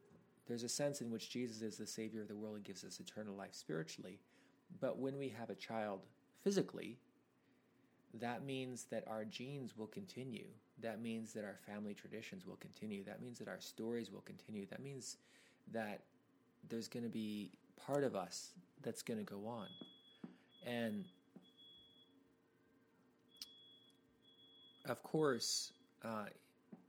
there's 0.47 0.63
a 0.63 0.69
sense 0.69 1.01
in 1.01 1.11
which 1.11 1.29
Jesus 1.29 1.61
is 1.61 1.77
the 1.77 1.85
savior 1.85 2.21
of 2.21 2.27
the 2.27 2.35
world 2.35 2.55
and 2.55 2.63
gives 2.63 2.83
us 2.83 2.99
eternal 2.99 3.35
life 3.35 3.53
spiritually. 3.53 4.19
But 4.81 4.97
when 4.97 5.19
we 5.19 5.29
have 5.29 5.51
a 5.51 5.55
child 5.55 6.01
physically, 6.43 6.97
that 8.15 8.43
means 8.43 8.85
that 8.85 9.03
our 9.07 9.23
genes 9.23 9.77
will 9.77 9.87
continue. 9.87 10.47
That 10.81 10.99
means 10.99 11.31
that 11.33 11.43
our 11.43 11.59
family 11.67 11.93
traditions 11.93 12.47
will 12.47 12.57
continue. 12.57 13.03
That 13.03 13.21
means 13.21 13.37
that 13.37 13.47
our 13.47 13.61
stories 13.61 14.11
will 14.11 14.21
continue. 14.21 14.65
That 14.65 14.81
means 14.81 15.17
that 15.71 16.01
there's 16.67 16.87
going 16.87 17.03
to 17.03 17.09
be 17.09 17.51
part 17.77 18.03
of 18.03 18.15
us 18.15 18.53
that's 18.81 19.03
going 19.03 19.19
to 19.19 19.31
go 19.31 19.45
on. 19.45 19.67
And 20.65 21.05
of 24.85 25.01
course, 25.03 25.73
uh, 26.03 26.25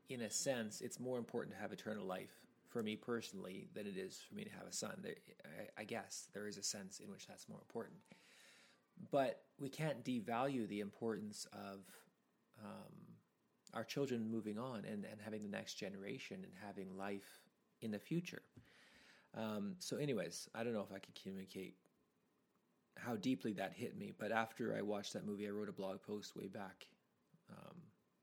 in 0.09 0.23
a 0.23 0.31
sense, 0.31 0.81
it's 0.81 1.01
more 1.01 1.19
important 1.19 1.55
to 1.55 1.61
have 1.61 1.73
eternal 1.73 2.05
life 2.05 2.35
for 2.69 2.83
me 2.83 2.97
personally 2.97 3.69
than 3.75 3.87
it 3.87 3.97
is 3.97 4.21
for 4.29 4.35
me 4.35 4.45
to 4.45 4.51
have 4.51 4.67
a 4.69 4.73
son. 4.73 5.05
I, 5.79 5.85
guess 5.85 6.29
there 6.35 6.49
is 6.49 6.59
a 6.59 6.63
sense 6.63 6.99
in 6.99 7.09
which 7.11 7.27
that's 7.27 7.49
more 7.49 7.61
important. 7.61 7.99
But 9.11 9.43
we 9.61 9.69
can't 9.69 10.05
devalue 10.05 10.69
the 10.69 10.81
importance 10.81 11.47
of 11.53 11.81
um, 12.63 12.93
our 13.73 13.85
children 13.85 14.29
moving 14.29 14.59
on 14.59 14.85
and, 14.85 15.05
and 15.05 15.21
having 15.25 15.43
the 15.43 15.49
next 15.49 15.75
generation 15.75 16.39
and 16.43 16.53
having 16.67 16.97
life 16.97 17.43
in 17.81 17.93
the 17.93 17.99
future. 17.99 18.43
Um, 19.37 19.77
so, 19.79 19.97
anyways, 19.97 20.49
I 20.55 20.65
don't 20.65 20.73
know 20.73 20.87
if 20.89 20.93
I 20.93 20.99
can 20.99 21.13
communicate 21.21 21.77
how 22.97 23.17
deeply 23.17 23.53
that 23.55 23.73
hit 23.73 23.97
me, 23.97 24.13
but 24.19 24.33
after 24.33 24.77
I 24.77 24.83
watched 24.83 25.13
that 25.13 25.27
movie, 25.27 25.47
I 25.47 25.51
wrote 25.51 25.69
a 25.69 25.73
blog 25.73 26.03
post 26.03 26.37
way 26.37 26.47
back 26.47 26.87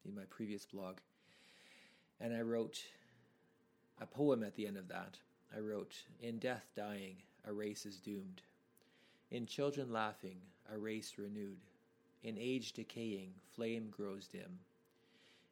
in 0.05 0.15
my 0.15 0.23
previous 0.29 0.65
blog. 0.65 0.97
And 2.19 2.35
I 2.35 2.41
wrote 2.41 2.81
a 3.99 4.05
poem 4.05 4.43
at 4.43 4.55
the 4.55 4.67
end 4.67 4.77
of 4.77 4.87
that. 4.87 5.17
I 5.55 5.59
wrote, 5.59 5.95
In 6.21 6.39
death 6.39 6.71
dying, 6.75 7.17
a 7.45 7.53
race 7.53 7.85
is 7.85 7.97
doomed. 7.97 8.41
In 9.31 9.45
children 9.45 9.91
laughing, 9.91 10.37
a 10.73 10.77
race 10.77 11.13
renewed. 11.17 11.59
In 12.23 12.37
age 12.37 12.73
decaying, 12.73 13.33
flame 13.55 13.89
grows 13.89 14.27
dim. 14.27 14.59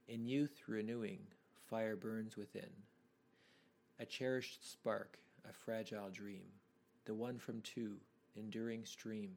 In 0.08 0.26
youth 0.26 0.64
renewing, 0.68 1.20
fire 1.70 1.96
burns 1.96 2.38
within. 2.38 2.70
A 4.00 4.06
cherished 4.06 4.72
spark, 4.72 5.18
a 5.48 5.54
fragile 5.54 6.10
dream, 6.12 6.46
the 7.06 7.14
one 7.14 7.38
from 7.38 7.62
two, 7.62 7.98
enduring 8.36 8.86
stream. 8.86 9.32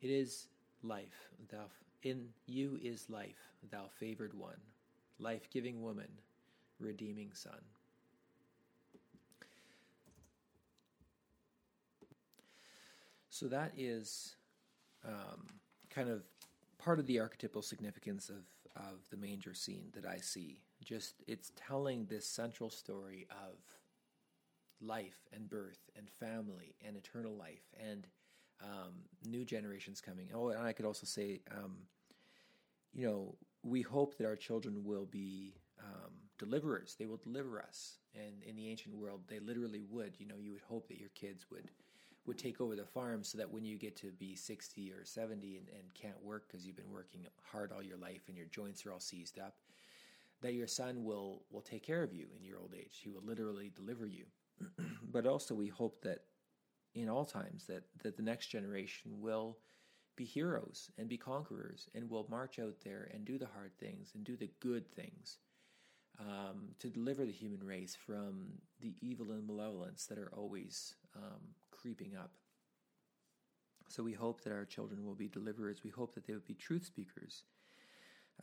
It 0.00 0.10
is 0.10 0.48
life, 0.82 1.30
thou 1.50 1.64
in 2.02 2.28
you 2.46 2.78
is 2.82 3.08
life, 3.08 3.52
thou 3.70 3.86
favored 3.98 4.34
one, 4.34 4.60
life 5.18 5.48
giving 5.50 5.82
woman, 5.82 6.08
redeeming 6.78 7.30
son. 7.32 7.60
So 13.30 13.48
that 13.48 13.72
is 13.76 14.36
um, 15.06 15.46
kind 15.90 16.08
of 16.08 16.22
part 16.78 16.98
of 16.98 17.06
the 17.06 17.18
archetypal 17.18 17.62
significance 17.62 18.28
of, 18.28 18.44
of 18.76 19.08
the 19.10 19.16
manger 19.16 19.54
scene 19.54 19.86
that 19.94 20.04
I 20.04 20.18
see. 20.18 20.60
Just 20.84 21.14
it's 21.26 21.52
telling 21.56 22.06
this 22.06 22.26
central 22.26 22.70
story 22.70 23.26
of 23.30 23.56
life 24.80 25.28
and 25.32 25.48
birth 25.48 25.78
and 25.96 26.10
family 26.10 26.74
and 26.86 26.96
eternal 26.96 27.34
life 27.34 27.62
and 27.80 28.06
um, 28.62 28.92
new 29.26 29.44
generations 29.44 30.00
coming. 30.00 30.28
Oh, 30.34 30.48
and 30.48 30.62
I 30.62 30.72
could 30.72 30.86
also 30.86 31.06
say, 31.06 31.40
um, 31.50 31.76
you 32.92 33.06
know, 33.06 33.34
we 33.62 33.82
hope 33.82 34.16
that 34.18 34.26
our 34.26 34.36
children 34.36 34.84
will 34.84 35.06
be 35.06 35.54
um, 35.80 36.12
deliverers. 36.38 36.96
They 36.98 37.06
will 37.06 37.18
deliver 37.18 37.60
us. 37.60 37.98
And 38.14 38.42
in 38.44 38.56
the 38.56 38.68
ancient 38.68 38.94
world, 38.94 39.22
they 39.28 39.38
literally 39.38 39.82
would. 39.88 40.14
You 40.18 40.26
know, 40.26 40.36
you 40.38 40.52
would 40.52 40.62
hope 40.62 40.88
that 40.88 40.98
your 40.98 41.10
kids 41.10 41.46
would 41.50 41.70
would 42.26 42.38
take 42.38 42.60
over 42.60 42.76
the 42.76 42.84
farm 42.84 43.24
so 43.24 43.36
that 43.36 43.50
when 43.50 43.64
you 43.64 43.76
get 43.76 43.96
to 43.96 44.12
be 44.12 44.36
60 44.36 44.92
or 44.92 45.04
70 45.04 45.56
and, 45.56 45.66
and 45.68 45.94
can't 45.94 46.22
work 46.22 46.46
because 46.46 46.64
you've 46.64 46.76
been 46.76 46.92
working 46.92 47.26
hard 47.42 47.72
all 47.72 47.82
your 47.82 47.96
life 47.96 48.22
and 48.28 48.36
your 48.36 48.46
joints 48.46 48.86
are 48.86 48.92
all 48.92 49.00
seized 49.00 49.40
up, 49.40 49.56
that 50.40 50.54
your 50.54 50.68
son 50.68 51.04
will, 51.04 51.42
will 51.50 51.60
take 51.60 51.84
care 51.84 52.02
of 52.02 52.14
you 52.14 52.26
in 52.36 52.44
your 52.44 52.58
old 52.58 52.74
age. 52.76 53.00
He 53.02 53.10
will 53.10 53.22
literally 53.24 53.72
deliver 53.74 54.06
you. 54.06 54.26
but 55.10 55.26
also, 55.26 55.54
we 55.54 55.66
hope 55.66 56.00
that 56.02 56.20
in 56.94 57.08
all 57.08 57.24
times 57.24 57.66
that, 57.66 57.84
that 58.02 58.16
the 58.16 58.22
next 58.22 58.48
generation 58.48 59.12
will 59.18 59.58
be 60.16 60.24
heroes 60.24 60.90
and 60.98 61.08
be 61.08 61.16
conquerors 61.16 61.88
and 61.94 62.08
will 62.08 62.26
march 62.28 62.58
out 62.58 62.76
there 62.84 63.10
and 63.14 63.24
do 63.24 63.38
the 63.38 63.48
hard 63.54 63.72
things 63.78 64.12
and 64.14 64.24
do 64.24 64.36
the 64.36 64.50
good 64.60 64.86
things 64.94 65.38
um, 66.20 66.68
to 66.78 66.88
deliver 66.88 67.24
the 67.24 67.32
human 67.32 67.64
race 67.64 67.96
from 67.96 68.52
the 68.80 68.94
evil 69.00 69.30
and 69.32 69.46
malevolence 69.46 70.06
that 70.06 70.18
are 70.18 70.30
always 70.36 70.94
um, 71.16 71.40
creeping 71.70 72.14
up. 72.16 72.32
So 73.88 74.02
we 74.02 74.12
hope 74.12 74.42
that 74.42 74.52
our 74.52 74.64
children 74.64 75.04
will 75.04 75.14
be 75.14 75.28
deliverers. 75.28 75.82
We 75.84 75.90
hope 75.90 76.14
that 76.14 76.26
they 76.26 76.32
will 76.32 76.40
be 76.46 76.54
truth 76.54 76.84
speakers. 76.84 77.44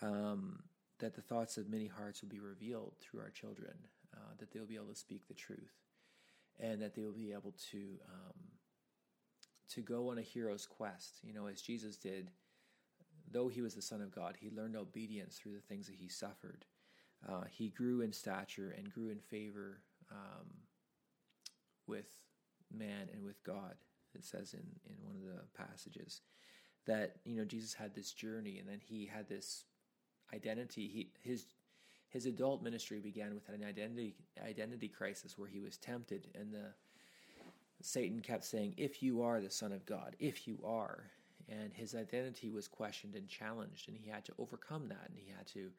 Um, 0.02 0.64
that 1.00 1.16
the 1.16 1.22
thoughts 1.22 1.58
of 1.58 1.70
many 1.70 1.88
hearts 1.88 2.22
will 2.22 2.30
be 2.30 2.40
revealed 2.40 2.94
through 3.00 3.22
our 3.22 3.30
children. 3.30 3.74
Uh, 4.16 4.34
that 4.38 4.52
they 4.52 4.60
will 4.60 4.68
be 4.68 4.76
able 4.76 4.88
to 4.88 4.96
speak 4.96 5.28
the 5.28 5.34
truth, 5.34 5.74
and 6.60 6.82
that 6.82 6.96
they 6.96 7.02
will 7.02 7.12
be 7.12 7.32
able 7.32 7.54
to 7.72 7.78
um, 8.08 8.40
to 9.74 9.82
go 9.82 10.10
on 10.10 10.18
a 10.18 10.22
hero's 10.22 10.66
quest. 10.66 11.20
You 11.24 11.34
know, 11.34 11.48
as 11.48 11.62
Jesus 11.62 11.98
did. 11.98 12.32
Though 13.32 13.48
he 13.48 13.62
was 13.62 13.76
the 13.76 13.82
Son 13.84 14.02
of 14.02 14.12
God, 14.12 14.38
he 14.40 14.50
learned 14.50 14.76
obedience 14.76 15.38
through 15.38 15.54
the 15.54 15.62
things 15.62 15.86
that 15.86 15.96
he 15.96 16.10
suffered. 16.10 16.66
Uh, 17.28 17.44
he 17.48 17.70
grew 17.70 18.02
in 18.02 18.12
stature 18.12 18.74
and 18.76 18.92
grew 18.92 19.10
in 19.10 19.20
favor 19.20 19.82
um, 20.12 20.48
with 21.86 22.08
man 22.76 23.10
and 23.14 23.24
with 23.24 23.44
God. 23.44 23.76
It 24.16 24.24
says 24.24 24.54
in, 24.54 24.66
in 24.90 24.96
one 25.04 25.16
of 25.16 25.22
the 25.22 25.44
passages 25.56 26.22
that 26.88 27.18
you 27.26 27.38
know 27.38 27.46
Jesus 27.46 27.74
had 27.74 27.94
this 27.94 28.12
journey, 28.12 28.58
and 28.58 28.68
then 28.68 28.80
he 28.84 29.06
had 29.06 29.28
this 29.28 29.66
identity. 30.34 30.88
He 30.88 31.12
his 31.22 31.46
his 32.10 32.26
adult 32.26 32.62
ministry 32.62 33.00
began 33.00 33.34
with 33.34 33.48
an 33.50 33.64
identity 33.64 34.16
identity 34.44 34.88
crisis 34.88 35.38
where 35.38 35.50
he 35.50 35.60
was 35.60 35.78
tempted, 35.78 36.28
and 36.36 36.54
the 36.54 36.74
Satan 37.82 38.22
kept 38.22 38.44
saying, 38.44 38.74
"If 38.78 39.02
you 39.02 39.22
are 39.22 39.40
the 39.40 39.50
Son 39.50 39.72
of 39.72 39.86
God, 39.86 40.16
if 40.20 40.48
you 40.48 40.60
are," 40.66 41.12
and 41.48 41.74
his 41.74 41.96
identity 41.96 42.50
was 42.50 42.68
questioned 42.68 43.16
and 43.16 43.28
challenged, 43.28 43.88
and 43.88 43.98
he 43.98 44.10
had 44.10 44.26
to 44.26 44.34
overcome 44.38 44.88
that, 44.90 45.10
and 45.10 45.18
he 45.18 45.30
had 45.30 45.48
to 45.48 45.72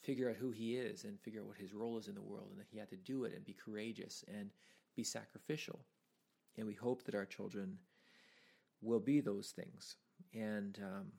figure 0.00 0.30
out 0.30 0.36
who 0.36 0.50
he 0.50 0.76
is 0.76 1.04
and 1.04 1.20
figure 1.20 1.40
out 1.40 1.46
what 1.46 1.58
his 1.58 1.72
role 1.72 1.98
is 1.98 2.08
in 2.08 2.14
the 2.14 2.22
world, 2.22 2.48
and 2.50 2.58
that 2.58 2.66
he 2.70 2.78
had 2.78 2.90
to 2.90 2.96
do 2.96 3.24
it 3.24 3.34
and 3.34 3.44
be 3.44 3.52
courageous 3.54 4.24
and 4.26 4.50
be 4.96 5.04
sacrificial. 5.04 5.84
And 6.56 6.66
we 6.66 6.74
hope 6.74 7.04
that 7.04 7.14
our 7.14 7.24
children 7.24 7.78
will 8.80 9.00
be 9.00 9.20
those 9.20 9.50
things. 9.50 9.96
And 10.34 10.78
um, 10.82 11.12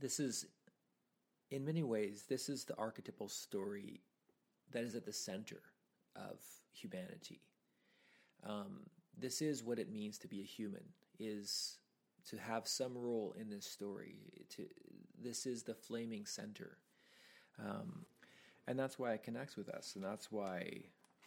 this 0.00 0.20
is, 0.20 0.46
in 1.52 1.66
many 1.66 1.82
ways, 1.82 2.24
this 2.28 2.48
is 2.48 2.64
the 2.64 2.76
archetypal 2.78 3.28
story 3.28 4.00
that 4.72 4.82
is 4.82 4.94
at 4.94 5.04
the 5.04 5.12
center 5.12 5.60
of 6.16 6.38
humanity. 6.72 7.42
Um, 8.44 8.80
this 9.16 9.42
is 9.42 9.62
what 9.62 9.78
it 9.78 9.92
means 9.92 10.16
to 10.18 10.28
be 10.28 10.40
a 10.40 10.44
human, 10.44 10.82
is 11.18 11.76
to 12.30 12.38
have 12.38 12.66
some 12.66 12.96
role 12.96 13.34
in 13.38 13.50
this 13.50 13.66
story. 13.66 14.16
To, 14.56 14.64
this 15.22 15.44
is 15.44 15.62
the 15.62 15.74
flaming 15.74 16.24
center. 16.24 16.78
Um, 17.58 18.06
and 18.66 18.78
that's 18.78 18.98
why 18.98 19.12
it 19.12 19.22
connects 19.22 19.54
with 19.54 19.68
us, 19.68 19.92
and 19.94 20.02
that's 20.02 20.32
why 20.32 20.84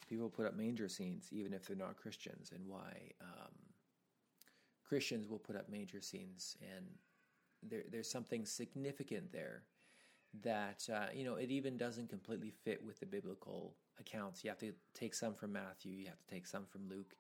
people 0.10 0.30
put 0.30 0.48
up 0.48 0.56
manger 0.56 0.90
scenes 0.90 1.30
even 1.32 1.54
if 1.54 1.68
they're 1.68 1.78
not 1.78 1.98
Christians, 1.98 2.52
and 2.52 2.68
why 2.68 3.12
um, 3.22 3.54
Christians 4.90 5.30
will 5.30 5.38
put 5.38 5.56
up 5.56 5.70
manger 5.70 6.02
scenes, 6.02 6.58
and 6.76 6.88
there, 7.62 7.84
there's 7.92 8.10
something 8.10 8.44
significant 8.44 9.32
there 9.32 9.62
that 10.44 10.88
uh, 10.94 11.08
you 11.14 11.24
know 11.24 11.36
it 11.36 11.52
even 11.52 11.78
doesn't 11.78 12.10
completely 12.10 12.52
fit 12.64 12.84
with 12.86 13.00
the 13.00 13.06
biblical 13.06 13.76
accounts. 14.00 14.44
You 14.44 14.50
have 14.50 14.60
to 14.60 14.74
take 14.94 15.14
some 15.14 15.34
from 15.34 15.54
Matthew, 15.54 15.94
you 15.94 16.08
have 16.08 16.20
to 16.20 16.34
take 16.34 16.48
some 16.48 16.66
from 16.66 16.88
Luke. 16.90 17.16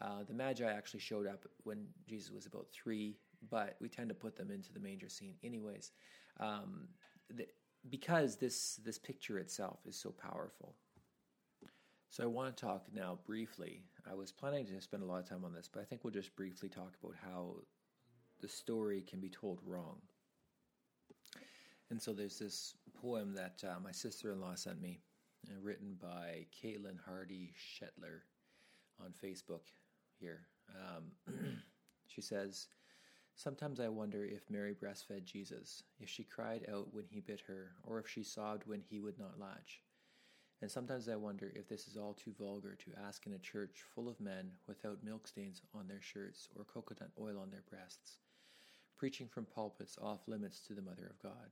Uh, 0.00 0.24
the 0.26 0.34
Magi 0.34 0.64
actually 0.64 1.00
showed 1.00 1.26
up 1.26 1.44
when 1.64 1.86
Jesus 2.08 2.30
was 2.30 2.46
about 2.46 2.66
three, 2.72 3.18
but 3.50 3.76
we 3.80 3.88
tend 3.88 4.08
to 4.08 4.14
put 4.14 4.36
them 4.36 4.50
into 4.50 4.72
the 4.72 4.80
manger 4.80 5.08
scene 5.08 5.34
anyways, 5.44 5.92
um, 6.40 6.88
the, 7.30 7.46
because 7.90 8.36
this 8.36 8.80
this 8.84 8.98
picture 8.98 9.38
itself 9.38 9.80
is 9.86 9.96
so 9.96 10.10
powerful. 10.10 10.74
So 12.10 12.22
I 12.22 12.26
want 12.26 12.54
to 12.54 12.64
talk 12.64 12.84
now 12.92 13.18
briefly. 13.24 13.84
I 14.10 14.14
was 14.14 14.32
planning 14.32 14.66
to 14.66 14.80
spend 14.82 15.02
a 15.02 15.06
lot 15.06 15.20
of 15.20 15.28
time 15.28 15.46
on 15.46 15.54
this, 15.54 15.70
but 15.72 15.80
I 15.80 15.84
think 15.84 16.04
we'll 16.04 16.12
just 16.12 16.36
briefly 16.36 16.68
talk 16.68 16.92
about 17.02 17.16
how 17.24 17.54
the 18.40 18.48
story 18.48 19.00
can 19.00 19.18
be 19.18 19.30
told 19.30 19.60
wrong. 19.64 19.96
And 21.92 22.00
so 22.00 22.14
there's 22.14 22.38
this 22.38 22.74
poem 23.02 23.34
that 23.34 23.62
uh, 23.68 23.78
my 23.84 23.92
sister-in-law 23.92 24.54
sent 24.54 24.80
me, 24.80 24.98
uh, 25.46 25.60
written 25.60 25.94
by 26.00 26.46
Kaitlin 26.50 26.96
Hardy 27.04 27.52
Shetler 27.54 28.20
on 28.98 29.12
Facebook 29.12 29.60
here. 30.18 30.40
Um, 30.74 31.12
she 32.06 32.22
says, 32.22 32.68
Sometimes 33.34 33.78
I 33.78 33.90
wonder 33.90 34.24
if 34.24 34.48
Mary 34.48 34.74
breastfed 34.74 35.24
Jesus, 35.26 35.82
if 36.00 36.08
she 36.08 36.24
cried 36.24 36.64
out 36.72 36.88
when 36.92 37.04
he 37.10 37.20
bit 37.20 37.42
her, 37.46 37.72
or 37.84 37.98
if 37.98 38.08
she 38.08 38.22
sobbed 38.22 38.62
when 38.66 38.80
he 38.80 38.98
would 38.98 39.18
not 39.18 39.38
latch. 39.38 39.82
And 40.62 40.70
sometimes 40.70 41.10
I 41.10 41.16
wonder 41.16 41.52
if 41.54 41.68
this 41.68 41.86
is 41.86 41.98
all 41.98 42.14
too 42.14 42.32
vulgar 42.38 42.74
to 42.74 43.06
ask 43.06 43.26
in 43.26 43.34
a 43.34 43.38
church 43.38 43.82
full 43.94 44.08
of 44.08 44.18
men 44.18 44.52
without 44.66 45.04
milk 45.04 45.28
stains 45.28 45.60
on 45.74 45.88
their 45.88 46.00
shirts 46.00 46.48
or 46.56 46.64
coconut 46.64 47.10
oil 47.20 47.38
on 47.38 47.50
their 47.50 47.64
breasts, 47.68 48.16
preaching 48.96 49.28
from 49.28 49.44
pulpits 49.44 49.98
off 50.00 50.26
limits 50.26 50.58
to 50.60 50.72
the 50.72 50.80
Mother 50.80 51.06
of 51.06 51.22
God. 51.22 51.50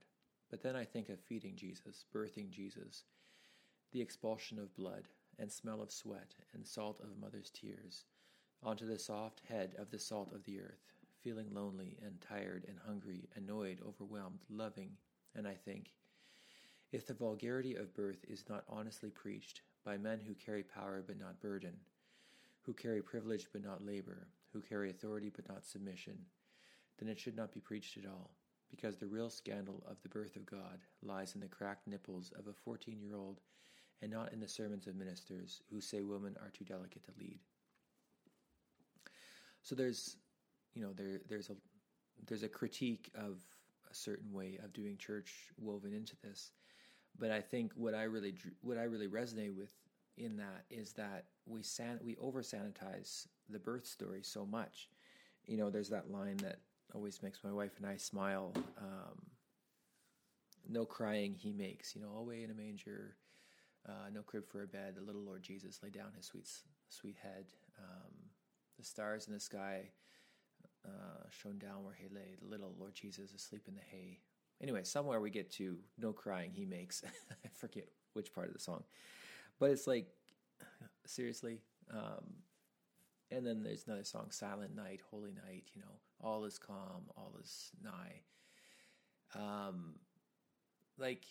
But 0.50 0.62
then 0.62 0.74
I 0.74 0.84
think 0.84 1.08
of 1.08 1.20
feeding 1.20 1.54
Jesus, 1.54 2.04
birthing 2.12 2.50
Jesus, 2.50 3.04
the 3.92 4.00
expulsion 4.00 4.58
of 4.58 4.74
blood, 4.74 5.04
and 5.38 5.50
smell 5.50 5.80
of 5.80 5.92
sweat, 5.92 6.34
and 6.52 6.66
salt 6.66 7.00
of 7.00 7.18
mother's 7.18 7.50
tears, 7.50 8.04
onto 8.62 8.86
the 8.86 8.98
soft 8.98 9.40
head 9.48 9.74
of 9.78 9.90
the 9.90 9.98
salt 9.98 10.32
of 10.34 10.44
the 10.44 10.60
earth, 10.60 10.92
feeling 11.22 11.48
lonely 11.52 11.96
and 12.04 12.20
tired 12.20 12.64
and 12.68 12.78
hungry, 12.84 13.28
annoyed, 13.36 13.78
overwhelmed, 13.86 14.40
loving, 14.50 14.90
and 15.34 15.46
I 15.46 15.54
think, 15.54 15.92
if 16.92 17.06
the 17.06 17.14
vulgarity 17.14 17.76
of 17.76 17.94
birth 17.94 18.24
is 18.28 18.48
not 18.48 18.64
honestly 18.68 19.10
preached 19.10 19.62
by 19.84 19.96
men 19.96 20.18
who 20.18 20.34
carry 20.34 20.64
power 20.64 21.02
but 21.06 21.18
not 21.18 21.40
burden, 21.40 21.76
who 22.62 22.72
carry 22.72 23.00
privilege 23.00 23.46
but 23.52 23.62
not 23.62 23.84
labor, 23.84 24.26
who 24.52 24.60
carry 24.60 24.90
authority 24.90 25.30
but 25.34 25.48
not 25.48 25.64
submission, 25.64 26.18
then 26.98 27.08
it 27.08 27.18
should 27.18 27.36
not 27.36 27.52
be 27.52 27.60
preached 27.60 27.96
at 27.96 28.06
all, 28.06 28.30
because 28.70 28.96
the 28.96 29.06
real 29.06 29.30
scandal 29.30 29.82
of 29.88 29.96
the 30.02 30.08
birth 30.08 30.36
of 30.36 30.46
God 30.46 30.80
lies 31.02 31.34
in 31.34 31.40
the 31.40 31.48
cracked 31.48 31.86
nipples 31.86 32.32
of 32.38 32.46
a 32.46 32.52
14 32.52 33.00
year 33.00 33.16
old 33.16 33.40
and 34.02 34.10
not 34.10 34.32
in 34.32 34.40
the 34.40 34.48
sermons 34.48 34.86
of 34.86 34.96
ministers 34.96 35.62
who 35.70 35.80
say 35.80 36.02
women 36.02 36.36
are 36.40 36.50
too 36.50 36.64
delicate 36.64 37.04
to 37.04 37.12
lead. 37.18 37.38
So 39.62 39.74
there's, 39.74 40.16
you 40.74 40.82
know, 40.82 40.92
there 40.94 41.20
there's 41.28 41.50
a 41.50 41.56
there's 42.26 42.42
a 42.42 42.48
critique 42.48 43.10
of 43.14 43.38
a 43.90 43.94
certain 43.94 44.32
way 44.32 44.58
of 44.62 44.72
doing 44.72 44.96
church 44.96 45.50
woven 45.58 45.92
into 45.92 46.16
this, 46.22 46.52
but 47.18 47.30
I 47.30 47.40
think 47.40 47.72
what 47.74 47.94
I 47.94 48.04
really 48.04 48.34
what 48.62 48.78
I 48.78 48.84
really 48.84 49.08
resonate 49.08 49.54
with 49.54 49.72
in 50.16 50.36
that 50.36 50.64
is 50.70 50.92
that 50.94 51.24
we 51.46 51.62
san- 51.62 52.00
we 52.02 52.16
over 52.16 52.42
sanitize 52.42 53.26
the 53.48 53.58
birth 53.58 53.86
story 53.86 54.22
so 54.22 54.46
much. 54.46 54.88
You 55.46 55.56
know, 55.56 55.70
there's 55.70 55.90
that 55.90 56.10
line 56.10 56.36
that 56.38 56.58
always 56.94 57.22
makes 57.22 57.42
my 57.44 57.52
wife 57.52 57.72
and 57.78 57.86
I 57.86 57.96
smile. 57.96 58.52
Um, 58.78 59.26
no 60.68 60.84
crying 60.84 61.34
he 61.34 61.52
makes, 61.52 61.94
you 61.94 62.00
know, 62.02 62.16
away 62.16 62.42
in 62.42 62.50
a 62.50 62.54
manger, 62.54 63.16
Uh, 63.88 64.10
no 64.12 64.22
crib 64.22 64.46
for 64.46 64.62
a 64.62 64.66
bed. 64.66 64.94
The 64.94 65.02
little 65.02 65.22
Lord 65.22 65.42
Jesus 65.42 65.80
lay 65.82 65.88
down 65.88 66.12
his 66.14 66.26
sweet, 66.26 66.46
sweet 66.88 67.16
head. 67.16 67.46
Um, 67.78 68.12
the 68.78 68.84
stars 68.84 69.26
in 69.26 69.32
the 69.32 69.40
sky 69.40 69.90
uh, 70.84 71.24
shone 71.30 71.58
down 71.58 71.84
where 71.84 71.94
he 71.94 72.08
lay. 72.14 72.36
The 72.40 72.46
little 72.46 72.74
Lord 72.78 72.94
Jesus 72.94 73.32
asleep 73.32 73.62
in 73.68 73.74
the 73.74 73.80
hay. 73.90 74.20
Anyway, 74.62 74.84
somewhere 74.84 75.20
we 75.20 75.30
get 75.30 75.50
to 75.52 75.78
no 75.96 76.12
crying 76.12 76.52
he 76.52 76.66
makes. 76.66 77.02
I 77.44 77.48
forget 77.54 77.88
which 78.12 78.34
part 78.34 78.48
of 78.48 78.52
the 78.52 78.60
song, 78.60 78.84
but 79.58 79.70
it's 79.70 79.86
like 79.86 80.08
seriously. 81.06 81.62
Um, 81.90 82.39
and 83.30 83.46
then 83.46 83.62
there's 83.62 83.84
another 83.86 84.04
song, 84.04 84.26
Silent 84.30 84.74
Night, 84.74 85.00
Holy 85.10 85.32
Night. 85.32 85.64
You 85.74 85.82
know, 85.82 86.00
all 86.20 86.44
is 86.44 86.58
calm, 86.58 87.04
all 87.16 87.34
is 87.40 87.70
nigh. 87.82 88.22
Um, 89.34 89.94
like 90.98 91.24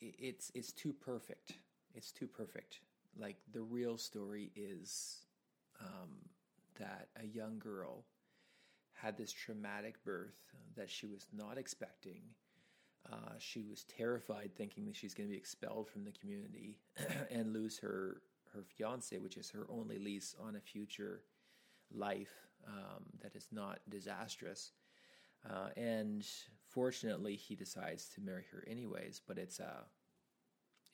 it's 0.00 0.50
it's 0.54 0.72
too 0.72 0.92
perfect. 0.92 1.52
It's 1.94 2.12
too 2.12 2.26
perfect. 2.26 2.80
Like 3.18 3.36
the 3.52 3.62
real 3.62 3.98
story 3.98 4.50
is 4.54 5.18
um, 5.80 6.10
that 6.78 7.08
a 7.20 7.26
young 7.26 7.58
girl 7.58 8.04
had 8.92 9.16
this 9.16 9.32
traumatic 9.32 10.02
birth 10.04 10.36
that 10.76 10.90
she 10.90 11.06
was 11.06 11.26
not 11.32 11.58
expecting. 11.58 12.22
Uh, 13.10 13.32
she 13.38 13.62
was 13.62 13.84
terrified, 13.84 14.50
thinking 14.56 14.84
that 14.84 14.94
she's 14.94 15.14
going 15.14 15.26
to 15.28 15.32
be 15.32 15.38
expelled 15.38 15.88
from 15.88 16.04
the 16.04 16.12
community 16.12 16.78
and 17.30 17.52
lose 17.52 17.78
her 17.78 18.20
her 18.54 18.64
fiance, 18.64 19.16
which 19.18 19.36
is 19.36 19.50
her 19.50 19.66
only 19.68 19.98
lease 19.98 20.34
on 20.40 20.56
a 20.56 20.60
future 20.60 21.22
life 21.92 22.34
um, 22.66 23.04
that 23.22 23.34
is 23.34 23.48
not 23.52 23.80
disastrous. 23.88 24.72
Uh, 25.48 25.68
and 25.76 26.26
fortunately, 26.68 27.36
he 27.36 27.54
decides 27.54 28.08
to 28.08 28.20
marry 28.20 28.44
her 28.52 28.64
anyways. 28.68 29.20
But 29.26 29.38
it's 29.38 29.60
uh, 29.60 29.84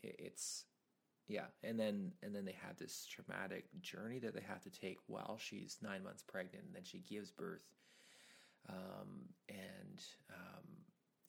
it's 0.02 0.64
yeah, 1.28 1.46
and 1.64 1.78
then 1.78 2.12
and 2.22 2.34
then 2.34 2.44
they 2.44 2.56
have 2.66 2.76
this 2.76 3.06
traumatic 3.06 3.64
journey 3.80 4.18
that 4.20 4.34
they 4.34 4.42
have 4.46 4.62
to 4.62 4.70
take 4.70 4.98
while 5.06 5.38
she's 5.40 5.78
nine 5.82 6.04
months 6.04 6.22
pregnant, 6.22 6.64
and 6.66 6.74
then 6.74 6.84
she 6.84 6.98
gives 6.98 7.30
birth, 7.30 7.64
um, 8.68 9.28
and 9.48 10.04
um, 10.30 10.64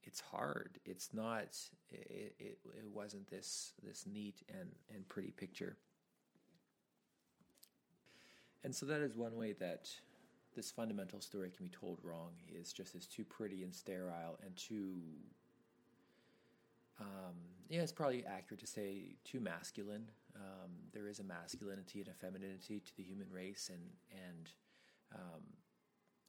it's 0.03 0.19
hard. 0.19 0.79
It's 0.85 1.13
not. 1.13 1.57
It, 1.89 2.35
it, 2.39 2.57
it 2.65 2.87
wasn't 2.93 3.27
this 3.29 3.73
this 3.83 4.05
neat 4.05 4.43
and 4.49 4.69
and 4.93 5.07
pretty 5.09 5.31
picture. 5.31 5.77
And 8.63 8.75
so 8.75 8.85
that 8.87 9.01
is 9.01 9.15
one 9.15 9.35
way 9.35 9.53
that 9.53 9.89
this 10.55 10.71
fundamental 10.71 11.21
story 11.21 11.51
can 11.55 11.65
be 11.65 11.71
told 11.71 11.99
wrong 12.03 12.31
is 12.51 12.73
just 12.73 12.95
as 12.95 13.05
too 13.05 13.23
pretty 13.23 13.63
and 13.63 13.73
sterile 13.73 14.39
and 14.43 14.55
too 14.57 14.95
um, 16.99 17.35
yeah 17.69 17.81
it's 17.81 17.91
probably 17.91 18.25
accurate 18.25 18.59
to 18.61 18.67
say 18.67 19.15
too 19.23 19.39
masculine. 19.39 20.09
Um, 20.35 20.71
there 20.93 21.07
is 21.07 21.19
a 21.19 21.23
masculinity 21.23 21.99
and 21.99 22.09
a 22.09 22.13
femininity 22.13 22.79
to 22.79 22.97
the 22.97 23.03
human 23.03 23.27
race 23.31 23.69
and 23.71 23.81
and 24.11 24.49
um, 25.13 25.43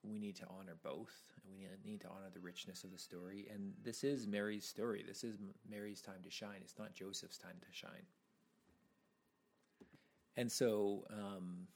we 0.04 0.18
need 0.18 0.36
to 0.36 0.46
honor 0.58 0.76
both. 0.82 1.14
We 1.48 1.66
need 1.84 2.00
to 2.02 2.08
honor 2.08 2.30
the 2.32 2.40
richness 2.40 2.84
of 2.84 2.92
the 2.92 2.98
story. 2.98 3.48
And 3.52 3.72
this 3.82 4.04
is 4.04 4.26
mary's 4.26 4.66
story. 4.66 5.04
This 5.06 5.24
is 5.24 5.36
mary's 5.68 6.00
time 6.00 6.22
to 6.22 6.30
shine. 6.30 6.60
It's 6.60 6.78
not 6.78 6.94
joseph's 6.94 7.38
time 7.38 7.56
to 7.60 7.66
shine. 7.72 8.06
And 10.36 10.52
so 10.52 11.04
um, 11.10 11.66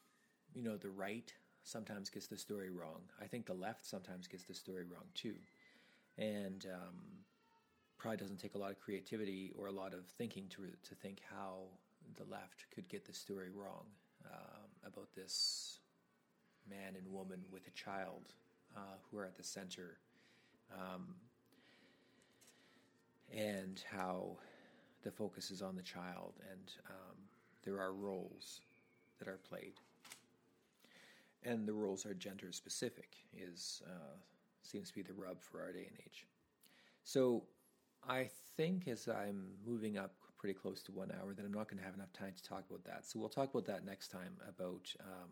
you 0.54 0.62
know 0.62 0.76
the 0.76 0.90
right 0.90 1.32
sometimes 1.64 2.10
gets 2.10 2.26
the 2.26 2.36
story 2.36 2.70
wrong. 2.70 3.02
I 3.20 3.26
think 3.26 3.46
the 3.46 3.54
left 3.54 3.86
sometimes 3.86 4.26
gets 4.26 4.44
the 4.44 4.54
story 4.54 4.84
wrong 4.84 5.04
too, 5.14 5.34
and 6.18 6.66
um, 6.72 6.96
probably 7.98 8.18
doesn't 8.18 8.40
take 8.40 8.54
a 8.54 8.58
lot 8.58 8.70
of 8.70 8.80
creativity 8.80 9.52
or 9.56 9.66
a 9.66 9.72
lot 9.72 9.94
of 9.94 10.06
thinking 10.18 10.48
to 10.50 10.62
to 10.88 10.94
think 10.96 11.20
how 11.30 11.64
the 12.16 12.24
left 12.30 12.66
could 12.74 12.88
get 12.88 13.06
the 13.06 13.12
story 13.12 13.48
wrong 13.54 13.86
um, 14.26 14.68
about 14.86 15.08
this 15.14 15.78
man 16.68 16.94
and 16.96 17.06
woman 17.12 17.42
with 17.50 17.66
a 17.66 17.70
child 17.70 18.34
uh, 18.76 18.96
who 19.10 19.18
are 19.18 19.24
at 19.24 19.36
the 19.36 19.42
center, 19.42 19.98
um, 20.72 21.14
and 23.32 23.82
how 23.90 24.36
the 25.02 25.10
focus 25.10 25.50
is 25.50 25.62
on 25.62 25.76
the 25.76 25.82
child, 25.82 26.34
and 26.50 26.72
um, 26.88 27.16
there 27.64 27.80
are 27.80 27.92
roles 27.92 28.60
that 29.18 29.28
are 29.28 29.38
played 29.48 29.74
and 31.44 31.66
the 31.66 31.72
rules 31.72 32.06
are 32.06 32.14
gender 32.14 32.52
specific 32.52 33.16
is 33.36 33.82
uh, 33.86 34.16
seems 34.62 34.88
to 34.88 34.94
be 34.94 35.02
the 35.02 35.12
rub 35.12 35.40
for 35.42 35.60
our 35.60 35.72
day 35.72 35.86
and 35.88 35.98
age. 36.06 36.26
So 37.04 37.44
I 38.08 38.28
think 38.56 38.88
as 38.88 39.08
I'm 39.08 39.46
moving 39.66 39.98
up 39.98 40.14
pretty 40.38 40.58
close 40.58 40.82
to 40.82 40.92
one 40.92 41.12
hour 41.20 41.32
that 41.34 41.44
I'm 41.44 41.52
not 41.52 41.68
going 41.68 41.78
to 41.78 41.84
have 41.84 41.94
enough 41.94 42.12
time 42.12 42.32
to 42.36 42.42
talk 42.42 42.64
about 42.68 42.84
that. 42.84 43.06
So 43.06 43.20
we'll 43.20 43.28
talk 43.28 43.50
about 43.54 43.66
that 43.66 43.84
next 43.84 44.08
time 44.08 44.36
about. 44.48 44.92
Um, 45.00 45.30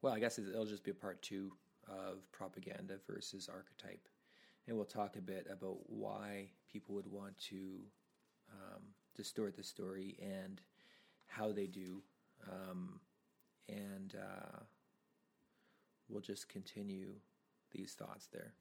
well, 0.00 0.14
I 0.14 0.18
guess 0.18 0.38
it'll 0.38 0.66
just 0.66 0.84
be 0.84 0.90
a 0.90 0.94
part 0.94 1.22
two 1.22 1.52
of 1.88 2.30
propaganda 2.32 2.94
versus 3.06 3.48
archetype, 3.52 4.06
and 4.66 4.76
we'll 4.76 4.86
talk 4.86 5.16
a 5.16 5.20
bit 5.20 5.46
about 5.50 5.78
why 5.86 6.48
people 6.70 6.94
would 6.94 7.06
want 7.06 7.36
to 7.50 7.80
um, 8.50 8.82
distort 9.14 9.56
the 9.56 9.62
story 9.62 10.16
and 10.22 10.60
how 11.26 11.52
they 11.52 11.66
do. 11.66 12.02
Um, 12.50 13.00
and 13.68 14.14
uh, 14.16 14.60
we'll 16.08 16.20
just 16.20 16.48
continue 16.48 17.14
these 17.72 17.92
thoughts 17.92 18.28
there. 18.32 18.54